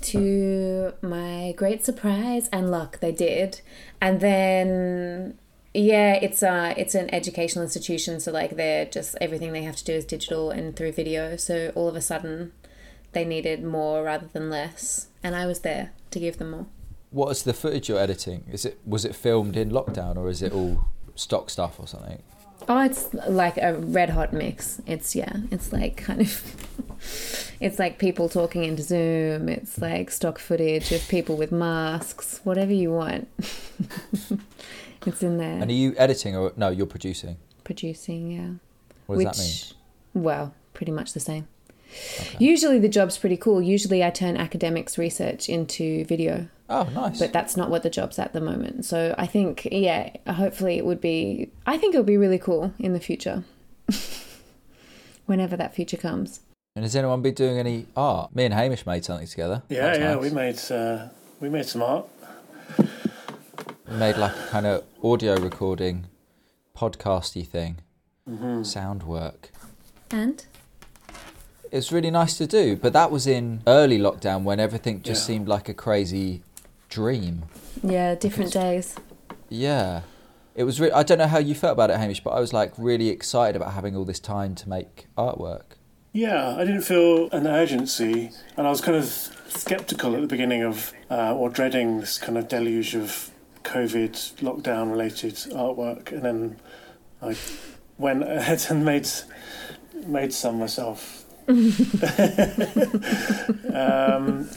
to 0.03 0.94
my 1.01 1.53
great 1.58 1.84
surprise 1.86 2.50
and 2.51 2.70
luck, 2.70 3.00
they 3.00 3.12
did. 3.12 3.62
And 4.01 4.20
then 4.20 5.38
yeah, 5.74 6.13
it's 6.13 6.44
uh 6.44 6.74
it's 6.77 6.96
an 6.96 7.13
educational 7.13 7.63
institution, 7.63 8.20
so 8.20 8.32
like 8.32 8.56
they're 8.56 8.86
just 8.86 9.15
everything 9.20 9.53
they 9.53 9.63
have 9.63 9.77
to 9.77 9.84
do 9.84 9.94
is 9.94 10.06
digital 10.06 10.51
and 10.51 10.75
through 10.75 10.92
video. 10.92 11.36
So 11.38 11.72
all 11.75 11.88
of 11.88 11.96
a 11.96 12.01
sudden, 12.01 12.51
they 13.13 13.25
needed 13.25 13.63
more 13.63 14.03
rather 14.03 14.27
than 14.32 14.50
less, 14.50 15.08
and 15.24 15.36
I 15.36 15.46
was 15.46 15.60
there 15.60 15.91
to 16.12 16.20
give 16.20 16.38
them 16.38 16.51
more. 16.51 16.67
What 17.12 17.29
is 17.29 17.43
the 17.43 17.53
footage 17.53 17.89
you're 17.89 18.00
editing? 18.00 18.46
Is 18.51 18.65
it 18.65 18.79
was 18.86 19.05
it 19.05 19.15
filmed 19.15 19.55
in 19.55 19.70
lockdown 19.70 20.17
or 20.17 20.29
is 20.29 20.41
it 20.41 20.51
all 20.51 20.86
stock 21.15 21.50
stuff 21.50 21.79
or 21.79 21.88
something? 21.88 22.22
Oh, 22.67 22.82
it's 22.82 23.13
like 23.13 23.58
a 23.58 23.75
red 23.75 24.10
hot 24.12 24.34
mix. 24.34 24.82
It's 24.88 25.15
yeah, 25.15 25.34
it's 25.51 25.72
like 25.74 25.98
kind 25.98 26.22
of 26.22 26.55
it's 27.60 27.77
like 27.77 28.00
people 28.00 28.29
talking 28.29 28.63
into 28.63 28.84
Zoom. 28.84 29.50
It's 29.50 29.79
like 29.79 30.12
stock 30.12 30.39
footage 30.39 30.91
of 30.91 31.08
people 31.08 31.36
with 31.36 31.51
masks, 31.51 32.39
whatever 32.43 32.74
you 32.74 32.91
want. 32.91 33.27
it's 35.05 35.22
in 35.22 35.38
there. 35.38 35.62
And 35.62 35.70
are 35.70 35.74
you 35.74 35.93
editing 35.98 36.36
or 36.36 36.53
no, 36.55 36.70
you're 36.70 36.86
producing? 36.86 37.38
Producing, 37.63 38.32
yeah. 38.32 38.50
What 39.05 39.20
does 39.20 39.38
that 39.38 39.43
mean? 39.43 40.24
Well, 40.24 40.53
pretty 40.74 40.91
much 40.91 41.13
the 41.13 41.20
same. 41.20 41.48
Okay. 42.20 42.36
Usually 42.40 42.80
the 42.80 42.90
job's 42.90 43.18
pretty 43.18 43.38
cool. 43.38 43.62
Usually 43.62 44.04
I 44.04 44.10
turn 44.10 44.38
academics 44.38 44.98
research 44.98 45.50
into 45.50 46.06
video, 46.06 46.48
Oh, 46.70 46.84
nice. 46.94 47.20
but 47.20 47.32
that's 47.34 47.56
not 47.58 47.70
what 47.70 47.84
the 47.84 47.90
job's 47.90 48.18
at 48.20 48.34
the 48.34 48.42
moment. 48.42 48.86
So 48.86 49.14
I 49.18 49.26
think, 49.28 49.68
yeah, 49.72 50.10
hopefully 50.28 50.78
it 50.78 50.86
would 50.86 51.02
be, 51.02 51.50
I 51.66 51.78
think 51.78 51.94
it 51.96 51.98
would 51.98 52.06
be 52.08 52.18
really 52.18 52.40
cool 52.40 52.74
in 52.80 52.94
the 52.94 53.00
future. 53.00 53.44
Whenever 55.26 55.56
that 55.56 55.74
future 55.74 55.98
comes. 55.98 56.42
and 56.76 56.84
has 56.84 56.96
anyone 56.96 57.22
been 57.22 57.34
doing 57.34 57.58
any 57.58 57.86
art? 57.96 58.36
Me 58.36 58.46
and 58.46 58.54
Hamish 58.54 58.86
made 58.86 59.06
something 59.06 59.28
together. 59.28 59.64
Yeah, 59.70 59.82
That's 59.84 60.00
yeah, 60.00 60.14
nice. 60.16 60.22
we 60.24 60.30
made 60.32 60.60
uh, 60.72 61.08
we 61.40 61.50
made 61.50 61.66
some 61.66 61.82
art. 61.82 62.06
We 62.78 63.98
made 63.98 64.18
like 64.18 64.36
a 64.36 64.48
kind 64.50 64.66
of 64.66 64.84
audio 65.04 65.36
recording, 65.38 66.08
podcasty 66.76 67.48
thing, 67.48 67.78
Mm-hmm. 68.30 68.64
sound 68.64 69.04
work. 69.04 69.52
And? 70.12 70.46
It 71.74 71.77
was 71.77 71.92
really 71.92 72.12
nice 72.12 72.38
to 72.38 72.46
do, 72.46 72.75
but 72.75 72.94
that 72.94 73.10
was 73.10 73.25
in 73.25 73.63
early 73.65 73.98
lockdown 73.98 74.44
when 74.44 74.60
everything 74.60 75.01
just 75.01 75.22
Yeah. 75.22 75.25
seemed 75.34 75.48
like 75.48 75.68
a 75.70 75.74
crazy 75.74 76.44
dream. 76.88 77.46
Yeah, 77.82 78.13
different 78.13 78.53
days. 78.53 78.94
Yeah. 79.50 80.01
It 80.53 80.65
was. 80.65 80.80
Re- 80.80 80.92
I 80.92 81.01
don't 81.01 81.18
know 81.18 81.25
how 81.25 81.39
you 81.39 81.56
felt 81.56 81.74
about 81.74 81.89
it, 81.89 81.98
Hamish, 81.98 82.24
but 82.24 82.30
I 82.30 82.39
was 82.39 82.53
like 82.53 82.74
really 82.77 83.10
excited 83.10 83.56
about 83.56 83.74
having 83.74 83.96
all 83.96 84.06
this 84.06 84.20
time 84.20 84.53
to 84.53 84.70
make 84.70 85.08
artwork. 85.18 85.63
Yeah, 86.12 86.56
I 86.56 86.63
didn't 86.63 86.84
feel 86.84 87.27
an 87.32 87.48
urgency, 87.48 88.30
and 88.56 88.68
I 88.68 88.70
was 88.70 88.80
kind 88.80 88.96
of 88.96 89.06
skeptical 89.48 90.13
at 90.13 90.22
the 90.22 90.27
beginning 90.27 90.62
of, 90.62 90.94
uh, 91.10 91.34
or 91.34 91.50
dreading 91.50 92.01
this 92.01 92.20
kind 92.20 92.38
of 92.38 92.48
deluge 92.48 92.94
of 92.94 93.32
COVID 93.63 94.12
lockdown 94.44 94.92
related 94.92 95.34
artwork, 95.56 96.12
and 96.12 96.22
then 96.22 96.60
I 97.20 97.36
went 97.98 98.22
ahead 98.30 98.63
and 98.70 98.86
made 98.86 99.10
made 100.06 100.34
some 100.34 100.60
myself. 100.60 101.23
Um, 103.74 104.48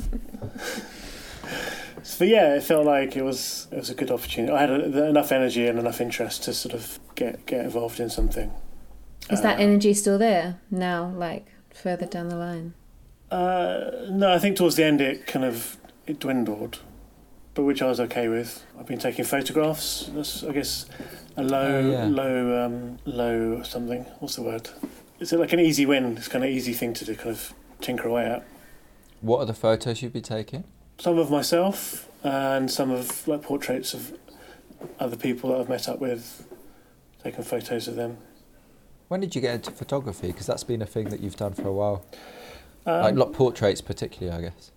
so 2.03 2.25
yeah, 2.25 2.55
it 2.55 2.63
felt 2.63 2.87
like 2.87 3.17
it 3.17 3.23
was 3.25 3.67
it 3.73 3.77
was 3.77 3.91
a 3.91 3.95
good 3.95 4.11
opportunity. 4.11 4.53
I 4.53 4.61
had 4.61 4.71
a, 4.71 5.07
enough 5.09 5.33
energy 5.33 5.67
and 5.67 5.79
enough 5.79 6.01
interest 6.01 6.45
to 6.45 6.55
sort 6.55 6.75
of 6.75 6.99
get 7.15 7.45
get 7.47 7.65
involved 7.65 8.01
in 8.01 8.11
something. 8.11 8.53
Is 9.31 9.41
that 9.43 9.59
Uh, 9.59 9.63
energy 9.63 9.93
still 9.95 10.19
there 10.19 10.61
now, 10.71 11.13
like 11.17 11.47
further 11.75 12.07
down 12.07 12.29
the 12.29 12.37
line? 12.37 12.75
Uh, 13.31 14.07
no, 14.11 14.33
I 14.33 14.39
think 14.39 14.57
towards 14.57 14.77
the 14.77 14.85
end 14.85 15.01
it 15.01 15.27
kind 15.27 15.45
of 15.45 15.77
it 16.07 16.21
dwindled, 16.21 16.79
but 17.55 17.65
which 17.65 17.83
I 17.83 17.87
was 17.87 17.99
okay 18.01 18.29
with. 18.29 18.65
I've 18.79 18.87
been 18.87 18.99
taking 19.01 19.25
photographs. 19.25 20.09
That's 20.15 20.45
I 20.45 20.53
guess 20.53 20.87
a 21.37 21.43
low, 21.43 21.59
Oh, 21.79 21.91
yeah. 21.91 22.05
low, 22.07 22.65
um, 22.65 22.99
low 23.05 23.63
something. 23.65 24.05
What's 24.21 24.37
the 24.37 24.43
word? 24.43 24.71
Is 25.19 25.33
it 25.33 25.39
like 25.39 25.53
an 25.53 25.61
easy 25.61 25.87
win? 25.87 26.17
It's 26.17 26.29
kind 26.29 26.45
of 26.45 26.51
easy 26.51 26.73
thing 26.73 26.93
to 26.95 27.05
do, 27.05 27.15
kind 27.15 27.31
of 27.31 27.55
tinker 27.81 28.09
away 28.09 28.27
at. 28.27 28.47
What 29.21 29.39
are 29.39 29.47
the 29.47 29.55
photos 29.55 30.03
you'd 30.03 30.13
be 30.13 30.21
taking? 30.21 30.65
Some 30.99 31.19
of 31.19 31.31
myself 31.31 32.09
and 32.23 32.71
some 32.71 32.91
of 32.91 33.27
like 33.27 33.43
portraits 33.43 33.95
of 33.95 34.19
other 35.01 35.17
people 35.17 35.51
that 35.51 35.61
I've 35.61 35.69
met 35.69 35.89
up 35.89 36.01
with, 36.01 36.47
taking 37.23 37.45
photos 37.45 37.89
of 37.89 37.97
them. 37.97 38.19
When 39.09 39.21
did 39.21 39.35
you 39.35 39.41
get 39.41 39.55
into 39.55 39.71
photography? 39.71 40.29
Because 40.29 40.47
that's 40.47 40.65
been 40.65 40.83
a 40.83 40.87
thing 40.87 41.09
that 41.11 41.21
you've 41.21 41.37
done 41.37 41.55
for 41.55 41.69
a 41.69 41.73
while. 41.73 42.05
Um, 42.85 43.03
like 43.03 43.15
lot 43.15 43.33
portraits, 43.33 43.81
particularly, 43.81 44.37
I 44.37 44.49
guess. 44.51 44.71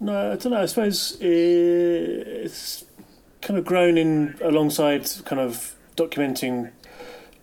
No, 0.00 0.32
I 0.32 0.36
don't 0.36 0.52
know. 0.52 0.62
I 0.62 0.66
suppose 0.66 1.16
it's 1.20 2.84
kind 3.40 3.58
of 3.58 3.64
grown 3.64 3.96
in 3.96 4.36
alongside 4.42 5.08
kind 5.24 5.40
of 5.40 5.76
documenting 5.96 6.72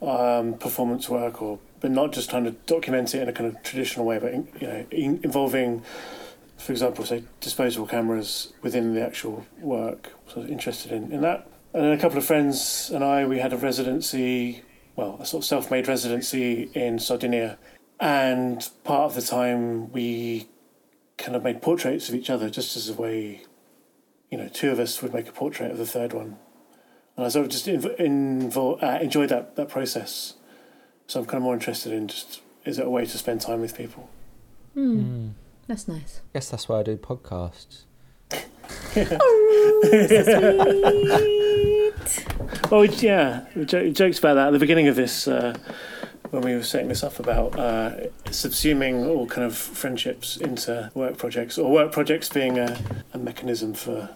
um, 0.01 0.55
performance 0.55 1.09
work, 1.09 1.41
or 1.41 1.59
but 1.81 1.91
not 1.91 2.13
just 2.13 2.29
trying 2.29 2.45
to 2.45 2.51
document 2.51 3.13
it 3.13 3.23
in 3.23 3.27
a 3.27 3.33
kind 3.33 3.53
of 3.53 3.61
traditional 3.63 4.05
way, 4.05 4.19
but 4.19 4.31
in, 4.31 4.47
you 4.59 4.67
know, 4.67 4.85
in, 4.91 5.19
involving, 5.23 5.81
for 6.57 6.71
example, 6.71 7.03
say 7.03 7.23
disposable 7.41 7.87
cameras 7.87 8.53
within 8.61 8.93
the 8.93 9.03
actual 9.03 9.45
work. 9.59 10.11
So 10.27 10.43
interested 10.43 10.91
in, 10.91 11.11
in 11.11 11.21
that. 11.21 11.49
And 11.73 11.83
then 11.83 11.91
a 11.91 11.97
couple 11.97 12.17
of 12.17 12.25
friends 12.25 12.91
and 12.93 13.03
I, 13.03 13.25
we 13.25 13.39
had 13.39 13.51
a 13.51 13.57
residency, 13.57 14.63
well, 14.95 15.17
a 15.19 15.25
sort 15.25 15.43
of 15.43 15.47
self-made 15.47 15.87
residency 15.87 16.69
in 16.73 16.99
Sardinia, 16.99 17.57
and 17.99 18.67
part 18.83 19.03
of 19.03 19.15
the 19.15 19.21
time 19.21 19.91
we 19.91 20.47
kind 21.17 21.35
of 21.35 21.43
made 21.43 21.61
portraits 21.61 22.09
of 22.09 22.15
each 22.15 22.29
other 22.29 22.49
just 22.49 22.75
as 22.75 22.89
a 22.89 22.93
way, 22.93 23.41
you 24.29 24.37
know, 24.37 24.47
two 24.47 24.71
of 24.71 24.79
us 24.79 25.01
would 25.01 25.13
make 25.13 25.27
a 25.27 25.31
portrait 25.31 25.71
of 25.71 25.77
the 25.77 25.85
third 25.85 26.13
one. 26.13 26.37
And 27.15 27.25
I 27.25 27.29
sort 27.29 27.45
of 27.45 27.51
just 27.51 27.67
inv- 27.67 28.83
uh, 28.83 28.99
enjoyed 29.01 29.29
that, 29.29 29.55
that 29.55 29.69
process. 29.69 30.35
So 31.11 31.19
I'm 31.19 31.25
kind 31.25 31.39
of 31.39 31.43
more 31.43 31.53
interested 31.53 31.91
in 31.91 32.07
just, 32.07 32.39
is 32.63 32.79
it 32.79 32.85
a 32.85 32.89
way 32.89 33.05
to 33.05 33.17
spend 33.17 33.41
time 33.41 33.59
with 33.59 33.75
people? 33.75 34.09
Hmm. 34.75 34.99
Mm. 34.99 35.31
That's 35.67 35.85
nice. 35.85 36.21
I 36.23 36.37
guess 36.37 36.49
that's 36.49 36.69
why 36.69 36.79
I 36.79 36.83
do 36.83 36.95
podcasts. 36.95 37.81
Sweet. 38.93 39.11
Well, 42.71 42.81
we, 42.81 42.89
yeah, 42.89 43.45
we 43.55 43.65
jo- 43.65 43.91
jokes 43.91 44.19
about 44.19 44.35
that 44.35 44.47
at 44.47 44.53
the 44.53 44.59
beginning 44.59 44.87
of 44.87 44.95
this, 44.95 45.27
uh, 45.27 45.57
when 46.29 46.43
we 46.43 46.55
were 46.55 46.63
setting 46.63 46.87
this 46.87 47.03
up 47.03 47.19
about 47.19 47.59
uh, 47.59 47.91
subsuming 48.27 49.07
all 49.07 49.27
kind 49.27 49.45
of 49.45 49.57
friendships 49.57 50.37
into 50.37 50.89
work 50.93 51.17
projects, 51.17 51.57
or 51.57 51.69
work 51.69 51.91
projects 51.91 52.29
being 52.29 52.57
a, 52.57 52.79
a 53.13 53.17
mechanism 53.17 53.73
for 53.73 54.15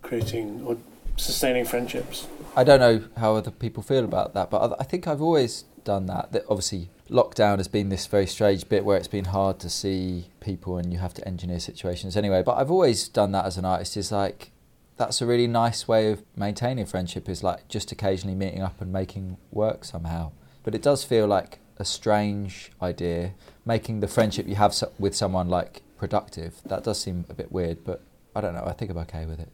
creating 0.00 0.62
or 0.64 0.78
sustaining 1.18 1.66
friendships. 1.66 2.26
I 2.56 2.64
don't 2.64 2.80
know 2.80 3.04
how 3.18 3.36
other 3.36 3.50
people 3.50 3.82
feel 3.82 4.04
about 4.04 4.32
that, 4.34 4.50
but 4.50 4.72
I 4.72 4.76
I 4.80 4.84
think 4.84 5.06
I've 5.06 5.22
always 5.22 5.64
done 5.88 6.04
that. 6.04 6.32
That 6.32 6.44
obviously 6.50 6.90
lockdown 7.08 7.56
has 7.56 7.66
been 7.66 7.88
this 7.88 8.06
very 8.06 8.26
strange 8.26 8.68
bit 8.68 8.84
where 8.84 8.98
it's 8.98 9.08
been 9.08 9.24
hard 9.24 9.58
to 9.60 9.70
see 9.70 10.26
people 10.40 10.76
and 10.76 10.92
you 10.92 10.98
have 10.98 11.14
to 11.14 11.26
engineer 11.26 11.60
situations 11.60 12.14
anyway. 12.14 12.42
But 12.42 12.58
I've 12.58 12.70
always 12.70 13.08
done 13.08 13.32
that 13.32 13.46
as 13.46 13.56
an 13.56 13.64
artist. 13.64 13.96
Is 13.96 14.12
like 14.12 14.50
that's 14.98 15.22
a 15.22 15.26
really 15.26 15.46
nice 15.46 15.88
way 15.88 16.12
of 16.12 16.22
maintaining 16.36 16.84
friendship. 16.84 17.26
Is 17.26 17.42
like 17.42 17.68
just 17.68 17.90
occasionally 17.90 18.36
meeting 18.36 18.60
up 18.60 18.82
and 18.82 18.92
making 18.92 19.38
work 19.50 19.86
somehow. 19.86 20.32
But 20.62 20.74
it 20.74 20.82
does 20.82 21.04
feel 21.04 21.26
like 21.26 21.58
a 21.78 21.86
strange 21.86 22.70
idea 22.82 23.32
making 23.64 24.00
the 24.00 24.08
friendship 24.08 24.46
you 24.46 24.56
have 24.56 24.74
with 24.98 25.16
someone 25.16 25.48
like 25.48 25.80
productive. 25.96 26.60
That 26.66 26.84
does 26.84 27.00
seem 27.00 27.24
a 27.30 27.34
bit 27.34 27.50
weird, 27.50 27.82
but 27.82 28.02
I 28.36 28.42
don't 28.42 28.54
know. 28.54 28.64
I 28.66 28.72
think 28.72 28.90
I'm 28.90 28.98
okay 28.98 29.24
with 29.24 29.40
it. 29.40 29.50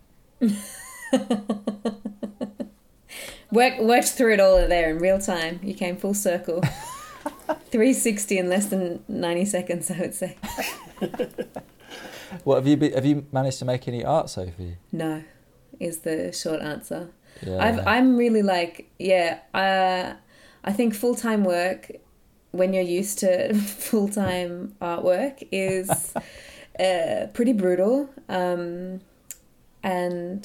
Work, 3.55 3.79
worked 3.79 4.09
through 4.09 4.35
it 4.35 4.41
all 4.41 4.57
there 4.69 4.91
in 4.91 4.99
real 4.99 5.21
time. 5.21 5.61
You 5.63 5.75
came 5.75 5.97
full 5.97 6.15
circle. 6.15 6.61
360 7.71 8.39
in 8.39 8.49
less 8.49 8.67
than 8.67 9.03
90 9.09 9.45
seconds, 9.45 9.91
I 9.91 9.99
would 10.01 10.15
say. 10.15 10.37
What 12.43 12.57
have 12.57 12.67
you 12.67 12.77
been, 12.77 12.93
have 12.93 13.07
you 13.07 13.27
managed 13.31 13.61
to 13.61 13.65
make 13.65 13.87
any 13.87 14.05
art, 14.05 14.29
Sophie? 14.29 14.77
No, 14.91 15.23
is 15.79 15.99
the 15.99 16.33
short 16.33 16.61
answer. 16.61 17.11
Yeah. 17.47 17.65
I've, 17.65 17.87
I'm 17.87 18.17
really 18.17 18.43
like, 18.43 18.91
yeah, 18.99 19.39
uh, 19.55 20.15
I 20.65 20.73
think 20.73 20.95
full 20.95 21.15
time 21.15 21.45
work, 21.45 21.93
when 22.51 22.73
you're 22.73 22.83
used 22.83 23.21
to 23.21 23.55
full 23.55 24.09
time 24.09 24.75
artwork, 24.83 25.47
is 25.53 26.15
uh, 26.81 27.29
pretty 27.33 27.53
brutal. 27.53 28.11
Um, 28.29 29.01
and 29.85 30.45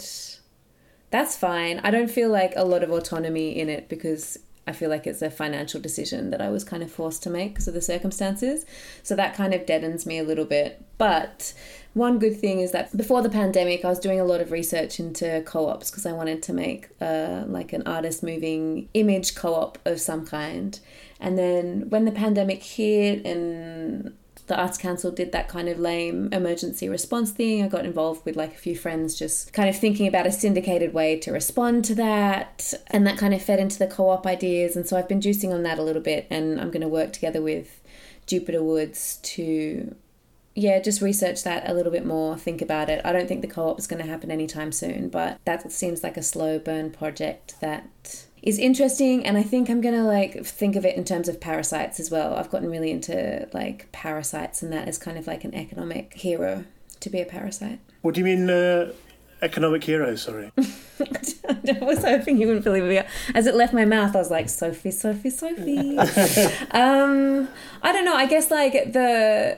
that's 1.12 1.36
fine. 1.36 1.80
I 1.84 1.91
don't 1.91 2.12
feel 2.12 2.30
like 2.30 2.54
a 2.56 2.65
lot 2.65 2.84
of 2.84 2.91
autonomy 2.91 3.58
in 3.58 3.69
it 3.69 3.89
because 3.89 4.38
I 4.69 4.72
feel 4.72 4.89
like 4.89 5.08
it's 5.08 5.24
a 5.24 5.32
financial 5.32 5.82
decision 5.82 6.30
that 6.30 6.41
I 6.41 6.50
was 6.50 6.63
kind 6.63 6.84
of 6.84 6.91
forced 6.91 7.24
to 7.24 7.30
make 7.32 7.54
because 7.54 7.67
of 7.67 7.74
the 7.74 7.82
circumstances. 7.82 8.67
So 9.02 9.15
that 9.15 9.34
kind 9.34 9.56
of 9.56 9.65
deadens 9.65 10.06
me 10.06 10.19
a 10.19 10.24
little 10.24 10.45
bit. 10.45 10.86
But 11.00 11.54
one 11.95 12.19
good 12.19 12.39
thing 12.39 12.60
is 12.60 12.72
that 12.72 12.95
before 12.95 13.24
the 13.24 13.30
pandemic, 13.30 13.84
I 13.84 13.89
was 13.89 13.98
doing 13.98 14.19
a 14.19 14.26
lot 14.26 14.41
of 14.41 14.52
research 14.52 15.00
into 15.00 15.41
co-ops 15.48 15.89
because 15.89 16.06
I 16.06 16.12
wanted 16.12 16.43
to 16.43 16.54
make 16.54 16.89
uh, 17.02 17.45
like 17.48 17.74
an 17.74 17.82
artist 17.88 18.22
moving 18.22 18.89
image 18.93 19.34
co-op 19.34 19.80
of 19.88 20.00
some 20.00 20.24
kind. 20.24 20.80
And 21.19 21.36
then 21.36 21.89
when 21.89 22.06
the 22.06 22.12
pandemic 22.12 22.62
hit 22.62 23.26
and 23.26 24.15
the 24.49 24.59
Arts 24.59 24.77
Council 24.77 25.12
did 25.12 25.31
that 25.31 25.47
kind 25.47 25.69
of 25.69 25.79
lame 25.79 26.29
emergency 26.33 26.89
response 26.89 27.31
thing. 27.31 27.63
I 27.63 27.67
got 27.67 27.85
involved 27.85 28.25
with 28.25 28.35
like 28.35 28.53
a 28.53 28.57
few 28.57 28.75
friends 28.75 29.17
just 29.17 29.53
kind 29.53 29.69
of 29.69 29.77
thinking 29.77 30.07
about 30.07 30.27
a 30.27 30.31
syndicated 30.31 30.93
way 30.93 31.17
to 31.19 31.31
respond 31.31 31.85
to 31.85 31.95
that. 31.95 32.73
And 32.88 33.07
that 33.07 33.17
kind 33.17 33.33
of 33.33 33.41
fed 33.41 33.59
into 33.59 33.79
the 33.79 33.88
co 33.88 34.09
op 34.09 34.25
ideas. 34.25 34.75
And 34.75 34.85
so 34.85 34.97
I've 34.97 35.07
been 35.07 35.21
juicing 35.21 35.53
on 35.53 35.63
that 35.63 35.79
a 35.79 35.83
little 35.83 36.01
bit. 36.01 36.27
And 36.29 36.59
I'm 36.59 36.71
going 36.71 36.81
to 36.81 36.88
work 36.89 37.13
together 37.13 37.41
with 37.41 37.81
Jupiter 38.25 38.62
Woods 38.62 39.19
to 39.23 39.95
yeah, 40.55 40.79
just 40.79 41.01
research 41.01 41.43
that 41.43 41.69
a 41.69 41.73
little 41.73 41.91
bit 41.91 42.05
more, 42.05 42.35
think 42.35 42.62
about 42.62 42.89
it. 42.89 42.99
I 43.05 43.13
don't 43.13 43.27
think 43.27 43.41
the 43.41 43.47
co 43.47 43.69
op 43.69 43.79
is 43.79 43.88
going 43.88 44.03
to 44.03 44.09
happen 44.09 44.29
anytime 44.29 44.71
soon, 44.71 45.07
but 45.09 45.39
that 45.45 45.71
seems 45.71 46.03
like 46.03 46.17
a 46.17 46.23
slow 46.23 46.59
burn 46.59 46.91
project 46.91 47.55
that 47.62 48.25
is 48.41 48.58
interesting 48.58 49.25
and 49.25 49.38
I 49.38 49.43
think 49.43 49.69
I'm 49.69 49.82
gonna 49.82 50.06
like 50.06 50.45
think 50.45 50.75
of 50.75 50.86
it 50.86 50.95
in 50.95 51.04
terms 51.04 51.28
of 51.28 51.39
parasites 51.39 51.99
as 51.99 52.10
well. 52.10 52.36
I've 52.36 52.49
gotten 52.49 52.69
really 52.69 52.91
into 52.91 53.47
like 53.54 53.91
parasites 53.91 54.62
and 54.62 54.71
that 54.73 54.88
is 54.88 54.97
kind 54.97 55.17
of 55.17 55.28
like 55.28 55.43
an 55.43 55.54
economic 55.54 56.13
hero 56.13 56.65
to 56.99 57.10
be 57.10 57.21
a 57.21 57.25
parasite. 57.25 57.80
What 58.02 58.15
do 58.15 58.21
you 58.21 58.25
mean 58.25 58.49
uh, 58.49 58.93
economic 59.41 59.84
hero, 59.84 60.15
sorry? 60.15 60.52
I 60.58 61.78
was 61.82 62.04
hoping 62.04 62.38
you 62.38 62.47
wouldn't 62.47 62.65
believe 62.65 62.84
me. 62.84 63.02
As 63.34 63.45
it 63.45 63.56
left 63.56 63.73
my 63.73 63.86
mouth, 63.86 64.15
I 64.15 64.19
was 64.19 64.32
like, 64.32 64.49
Sophie, 64.49 64.91
Sophie, 64.91 65.30
Sophie. 65.30 65.97
um, 66.71 67.47
I 67.82 67.91
don't 67.91 68.06
know, 68.06 68.15
I 68.15 68.25
guess 68.25 68.52
like 68.52 68.93
the 68.93 69.58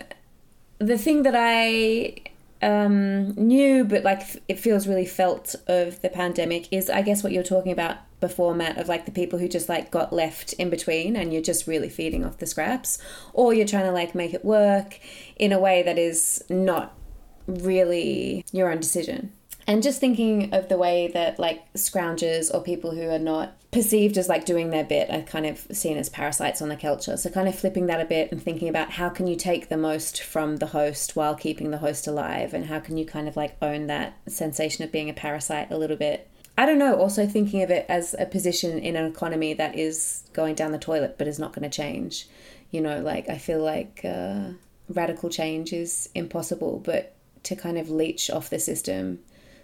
the 0.80 0.98
thing 0.98 1.24
that 1.24 1.36
I 1.38 2.16
um, 2.62 3.34
knew, 3.36 3.84
but 3.84 4.04
like 4.04 4.22
it 4.48 4.60
feels 4.60 4.88
really 4.88 5.06
felt 5.06 5.56
of 5.68 6.02
the 6.02 6.10
pandemic 6.10 6.72
is, 6.72 6.90
I 6.90 7.02
guess, 7.02 7.24
what 7.24 7.32
you're 7.32 7.44
talking 7.44 7.72
about 7.72 7.98
before, 8.22 8.56
Matt, 8.56 8.78
of 8.78 8.88
like 8.88 9.06
the 9.06 9.12
people 9.12 9.40
who 9.40 9.50
just 9.50 9.68
like 9.68 9.92
got 9.92 10.14
left 10.14 10.54
in 10.54 10.70
between 10.70 11.16
and 11.18 11.34
you're 11.34 11.42
just 11.42 11.68
really 11.68 11.90
feeding 11.90 12.24
off 12.24 12.38
the 12.38 12.46
scraps, 12.46 12.98
or 13.34 13.54
you're 13.54 13.68
trying 13.68 13.86
to 13.86 13.92
like 13.92 14.16
make 14.16 14.34
it 14.34 14.46
work 14.46 15.00
in 15.36 15.52
a 15.52 15.60
way 15.60 15.84
that 15.84 15.98
is 15.98 16.44
not 16.50 16.96
really 17.48 18.46
your 18.52 18.72
own 18.72 18.80
decision. 18.80 19.34
And 19.68 19.84
just 19.84 20.00
thinking 20.00 20.54
of 20.54 20.70
the 20.70 20.78
way 20.78 21.10
that 21.14 21.40
like 21.40 21.72
scroungers 21.74 22.54
or 22.54 22.62
people 22.62 22.92
who 22.92 23.10
are 23.10 23.20
not 23.20 23.58
perceived 23.72 24.18
as 24.18 24.28
like 24.28 24.44
doing 24.46 24.70
their 24.70 24.84
bit 24.84 25.10
are 25.10 25.22
kind 25.22 25.46
of 25.46 25.60
seen 25.72 25.98
as 25.98 26.10
parasites 26.10 26.62
on 26.62 26.70
the 26.70 26.76
culture. 26.76 27.16
So 27.16 27.30
kind 27.30 27.48
of 27.48 27.58
flipping 27.58 27.86
that 27.86 28.02
a 28.02 28.06
bit 28.06 28.32
and 28.32 28.42
thinking 28.42 28.68
about 28.68 28.92
how 28.92 29.10
can 29.10 29.28
you 29.28 29.36
take 29.36 29.70
the 29.70 29.78
most 29.78 30.22
from 30.22 30.58
the 30.58 30.68
host 30.68 31.16
while 31.16 31.36
keeping 31.36 31.72
the 31.72 31.78
host 31.78 32.08
alive 32.08 32.54
and 32.54 32.66
how 32.66 32.80
can 32.80 32.98
you 32.98 33.06
kind 33.06 33.28
of 33.28 33.38
like 33.38 33.56
own 33.62 33.88
that 33.88 34.18
sensation 34.28 34.84
of 34.84 34.92
being 34.92 35.10
a 35.10 35.14
parasite 35.14 35.72
a 35.72 35.78
little 35.78 35.96
bit. 35.98 36.30
I 36.62 36.68
don't 36.68 36.78
know, 36.78 36.94
also 36.94 37.26
thinking 37.26 37.64
of 37.64 37.72
it 37.72 37.88
as 37.90 38.14
a 38.20 38.28
position 38.28 38.78
in 38.78 38.96
an 38.96 39.06
economy 39.06 39.56
that 39.56 39.76
is 39.76 40.30
going 40.32 40.54
down 40.54 40.72
the 40.72 40.78
toilet 40.78 41.16
but 41.18 41.28
is 41.28 41.40
not 41.40 41.54
going 41.54 41.68
to 41.68 41.76
change. 41.76 42.28
You 42.70 42.82
know, 42.82 43.02
like 43.02 43.28
I 43.30 43.40
feel 43.40 43.64
like 43.64 44.02
uh, 44.06 44.50
radical 44.88 45.32
change 45.32 45.74
is 45.74 46.08
impossible, 46.14 46.80
but 46.86 47.16
to 47.46 47.56
kind 47.56 47.80
of 47.80 47.90
leech 47.90 48.30
off 48.30 48.52
the 48.52 48.60
system 48.60 49.18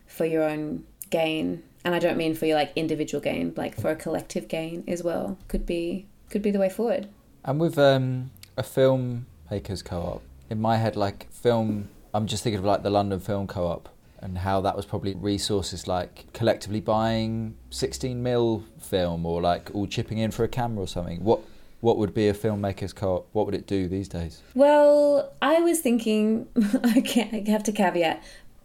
for 0.08 0.26
your 0.26 0.42
own 0.42 0.86
gain 1.12 1.62
and 1.86 1.94
I 1.94 2.00
don't 2.00 2.18
mean 2.18 2.34
for 2.34 2.48
your 2.48 2.58
like 2.58 2.72
individual 2.76 3.22
gain, 3.22 3.54
like 3.56 3.80
for 3.80 3.92
a 3.92 3.96
collective 3.96 4.48
gain 4.48 4.84
as 4.88 5.04
well, 5.04 5.38
could 5.50 5.68
be 5.68 6.08
could 6.32 6.42
be 6.42 6.50
the 6.50 6.58
way 6.58 6.70
forward. 6.70 7.08
And 7.46 7.60
with 7.60 7.78
um, 7.78 8.32
a 8.58 8.64
filmmakers 8.64 9.86
co-op, 9.86 10.24
in 10.50 10.60
my 10.60 10.78
head, 10.78 10.96
like 10.96 11.32
film, 11.32 11.90
I'm 12.12 12.26
just 12.26 12.42
thinking 12.42 12.58
of 12.58 12.66
like 12.66 12.82
the 12.82 12.90
London 12.90 13.20
Film 13.20 13.46
Co-op 13.46 13.88
and 14.20 14.40
how 14.40 14.62
that 14.62 14.76
was 14.76 14.86
probably 14.86 15.14
resources 15.16 15.88
like 15.88 16.32
collectively 16.34 16.80
buying 16.80 17.56
16 17.70 18.22
mil 18.22 18.64
film 18.80 19.26
or 19.26 19.42
like 19.42 19.70
all 19.74 19.88
chipping 19.88 20.18
in 20.18 20.32
for 20.32 20.44
a 20.44 20.48
camera 20.48 20.84
or 20.84 20.88
something. 20.88 21.24
What 21.24 21.42
what 21.80 21.98
would 21.98 22.14
be 22.14 22.28
a 22.28 22.34
filmmakers 22.34 22.94
co-op? 22.94 23.28
What 23.34 23.46
would 23.46 23.54
it 23.54 23.68
do 23.68 23.88
these 23.88 24.08
days? 24.08 24.42
Well, 24.56 25.32
I 25.42 25.60
was 25.60 25.80
thinking, 25.80 26.48
I 26.84 27.44
have 27.48 27.64
to 27.64 27.72
caveat, 27.72 28.24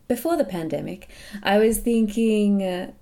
before 0.09 0.37
the 0.37 0.45
pandemic, 0.45 1.11
I 1.43 1.59
was 1.59 1.79
thinking 1.79 2.63
uh, 2.63 2.93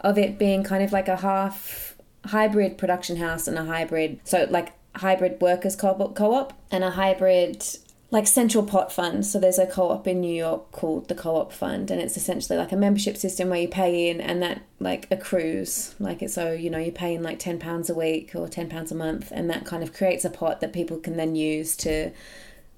of 0.00 0.16
it 0.16 0.38
being 0.38 0.64
kind 0.64 0.82
of 0.82 0.92
like 0.92 1.08
a 1.08 1.16
half 1.16 1.96
hybrid 2.24 2.78
production 2.78 3.16
house 3.16 3.46
and 3.46 3.58
a 3.58 3.64
hybrid, 3.64 4.20
so 4.24 4.46
like 4.50 4.72
hybrid 4.96 5.40
workers 5.40 5.76
co-op, 5.76 6.14
co-op 6.14 6.52
and 6.70 6.82
a 6.82 6.90
hybrid 6.90 7.64
like 8.10 8.26
central 8.26 8.64
pot 8.64 8.90
fund. 8.90 9.26
So 9.26 9.38
there's 9.38 9.58
a 9.58 9.66
co-op 9.66 10.06
in 10.06 10.20
New 10.20 10.34
York 10.34 10.72
called 10.72 11.08
the 11.08 11.14
Co-op 11.14 11.52
Fund, 11.52 11.90
and 11.90 12.00
it's 12.00 12.16
essentially 12.16 12.58
like 12.58 12.72
a 12.72 12.76
membership 12.76 13.16
system 13.16 13.50
where 13.50 13.60
you 13.60 13.68
pay 13.68 14.08
in 14.08 14.20
and 14.20 14.42
that 14.42 14.62
like 14.80 15.06
accrues. 15.10 15.94
Like 15.98 16.22
it's 16.22 16.34
so 16.34 16.52
you 16.52 16.70
know 16.70 16.78
you 16.78 16.92
pay 16.92 17.14
in 17.14 17.22
like 17.22 17.38
ten 17.38 17.58
pounds 17.58 17.90
a 17.90 17.94
week 17.94 18.32
or 18.34 18.48
ten 18.48 18.68
pounds 18.68 18.90
a 18.90 18.94
month, 18.94 19.30
and 19.30 19.50
that 19.50 19.66
kind 19.66 19.82
of 19.82 19.92
creates 19.92 20.24
a 20.24 20.30
pot 20.30 20.60
that 20.60 20.72
people 20.72 20.98
can 20.98 21.16
then 21.16 21.36
use 21.36 21.76
to 21.78 22.12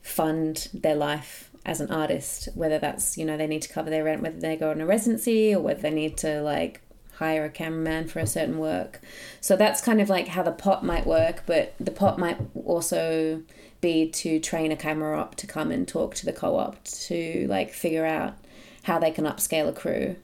fund 0.02 0.68
their 0.74 0.96
life 0.96 1.50
as 1.64 1.80
an 1.80 1.90
artist. 1.90 2.48
Whether 2.54 2.80
that's 2.80 3.16
you 3.16 3.24
know 3.24 3.36
they 3.36 3.46
need 3.46 3.62
to 3.62 3.72
cover 3.72 3.90
their 3.90 4.02
rent, 4.02 4.22
whether 4.22 4.40
they 4.40 4.56
go 4.56 4.70
on 4.70 4.80
a 4.80 4.86
residency, 4.86 5.54
or 5.54 5.60
whether 5.60 5.82
they 5.82 5.90
need 5.90 6.16
to 6.18 6.42
like 6.42 6.80
hire 7.14 7.44
a 7.44 7.50
cameraman 7.50 8.08
for 8.08 8.18
a 8.18 8.26
certain 8.26 8.58
work. 8.58 8.98
So 9.40 9.54
that's 9.54 9.82
kind 9.82 10.00
of 10.00 10.08
like 10.08 10.28
how 10.28 10.42
the 10.42 10.52
pot 10.52 10.84
might 10.84 11.06
work, 11.06 11.44
but 11.46 11.74
the 11.78 11.90
pot 11.90 12.18
might 12.18 12.38
also 12.64 13.42
be 13.80 14.08
to 14.10 14.38
train 14.40 14.72
a 14.72 14.76
camera 14.76 15.18
op 15.18 15.34
to 15.36 15.46
come 15.46 15.70
and 15.70 15.86
talk 15.86 16.14
to 16.16 16.26
the 16.26 16.32
co-op 16.32 16.82
to 16.84 17.46
like 17.48 17.72
figure 17.72 18.04
out 18.04 18.34
how 18.84 18.98
they 18.98 19.10
can 19.10 19.24
upscale 19.24 19.68
a 19.68 19.72
crew. 19.72 20.16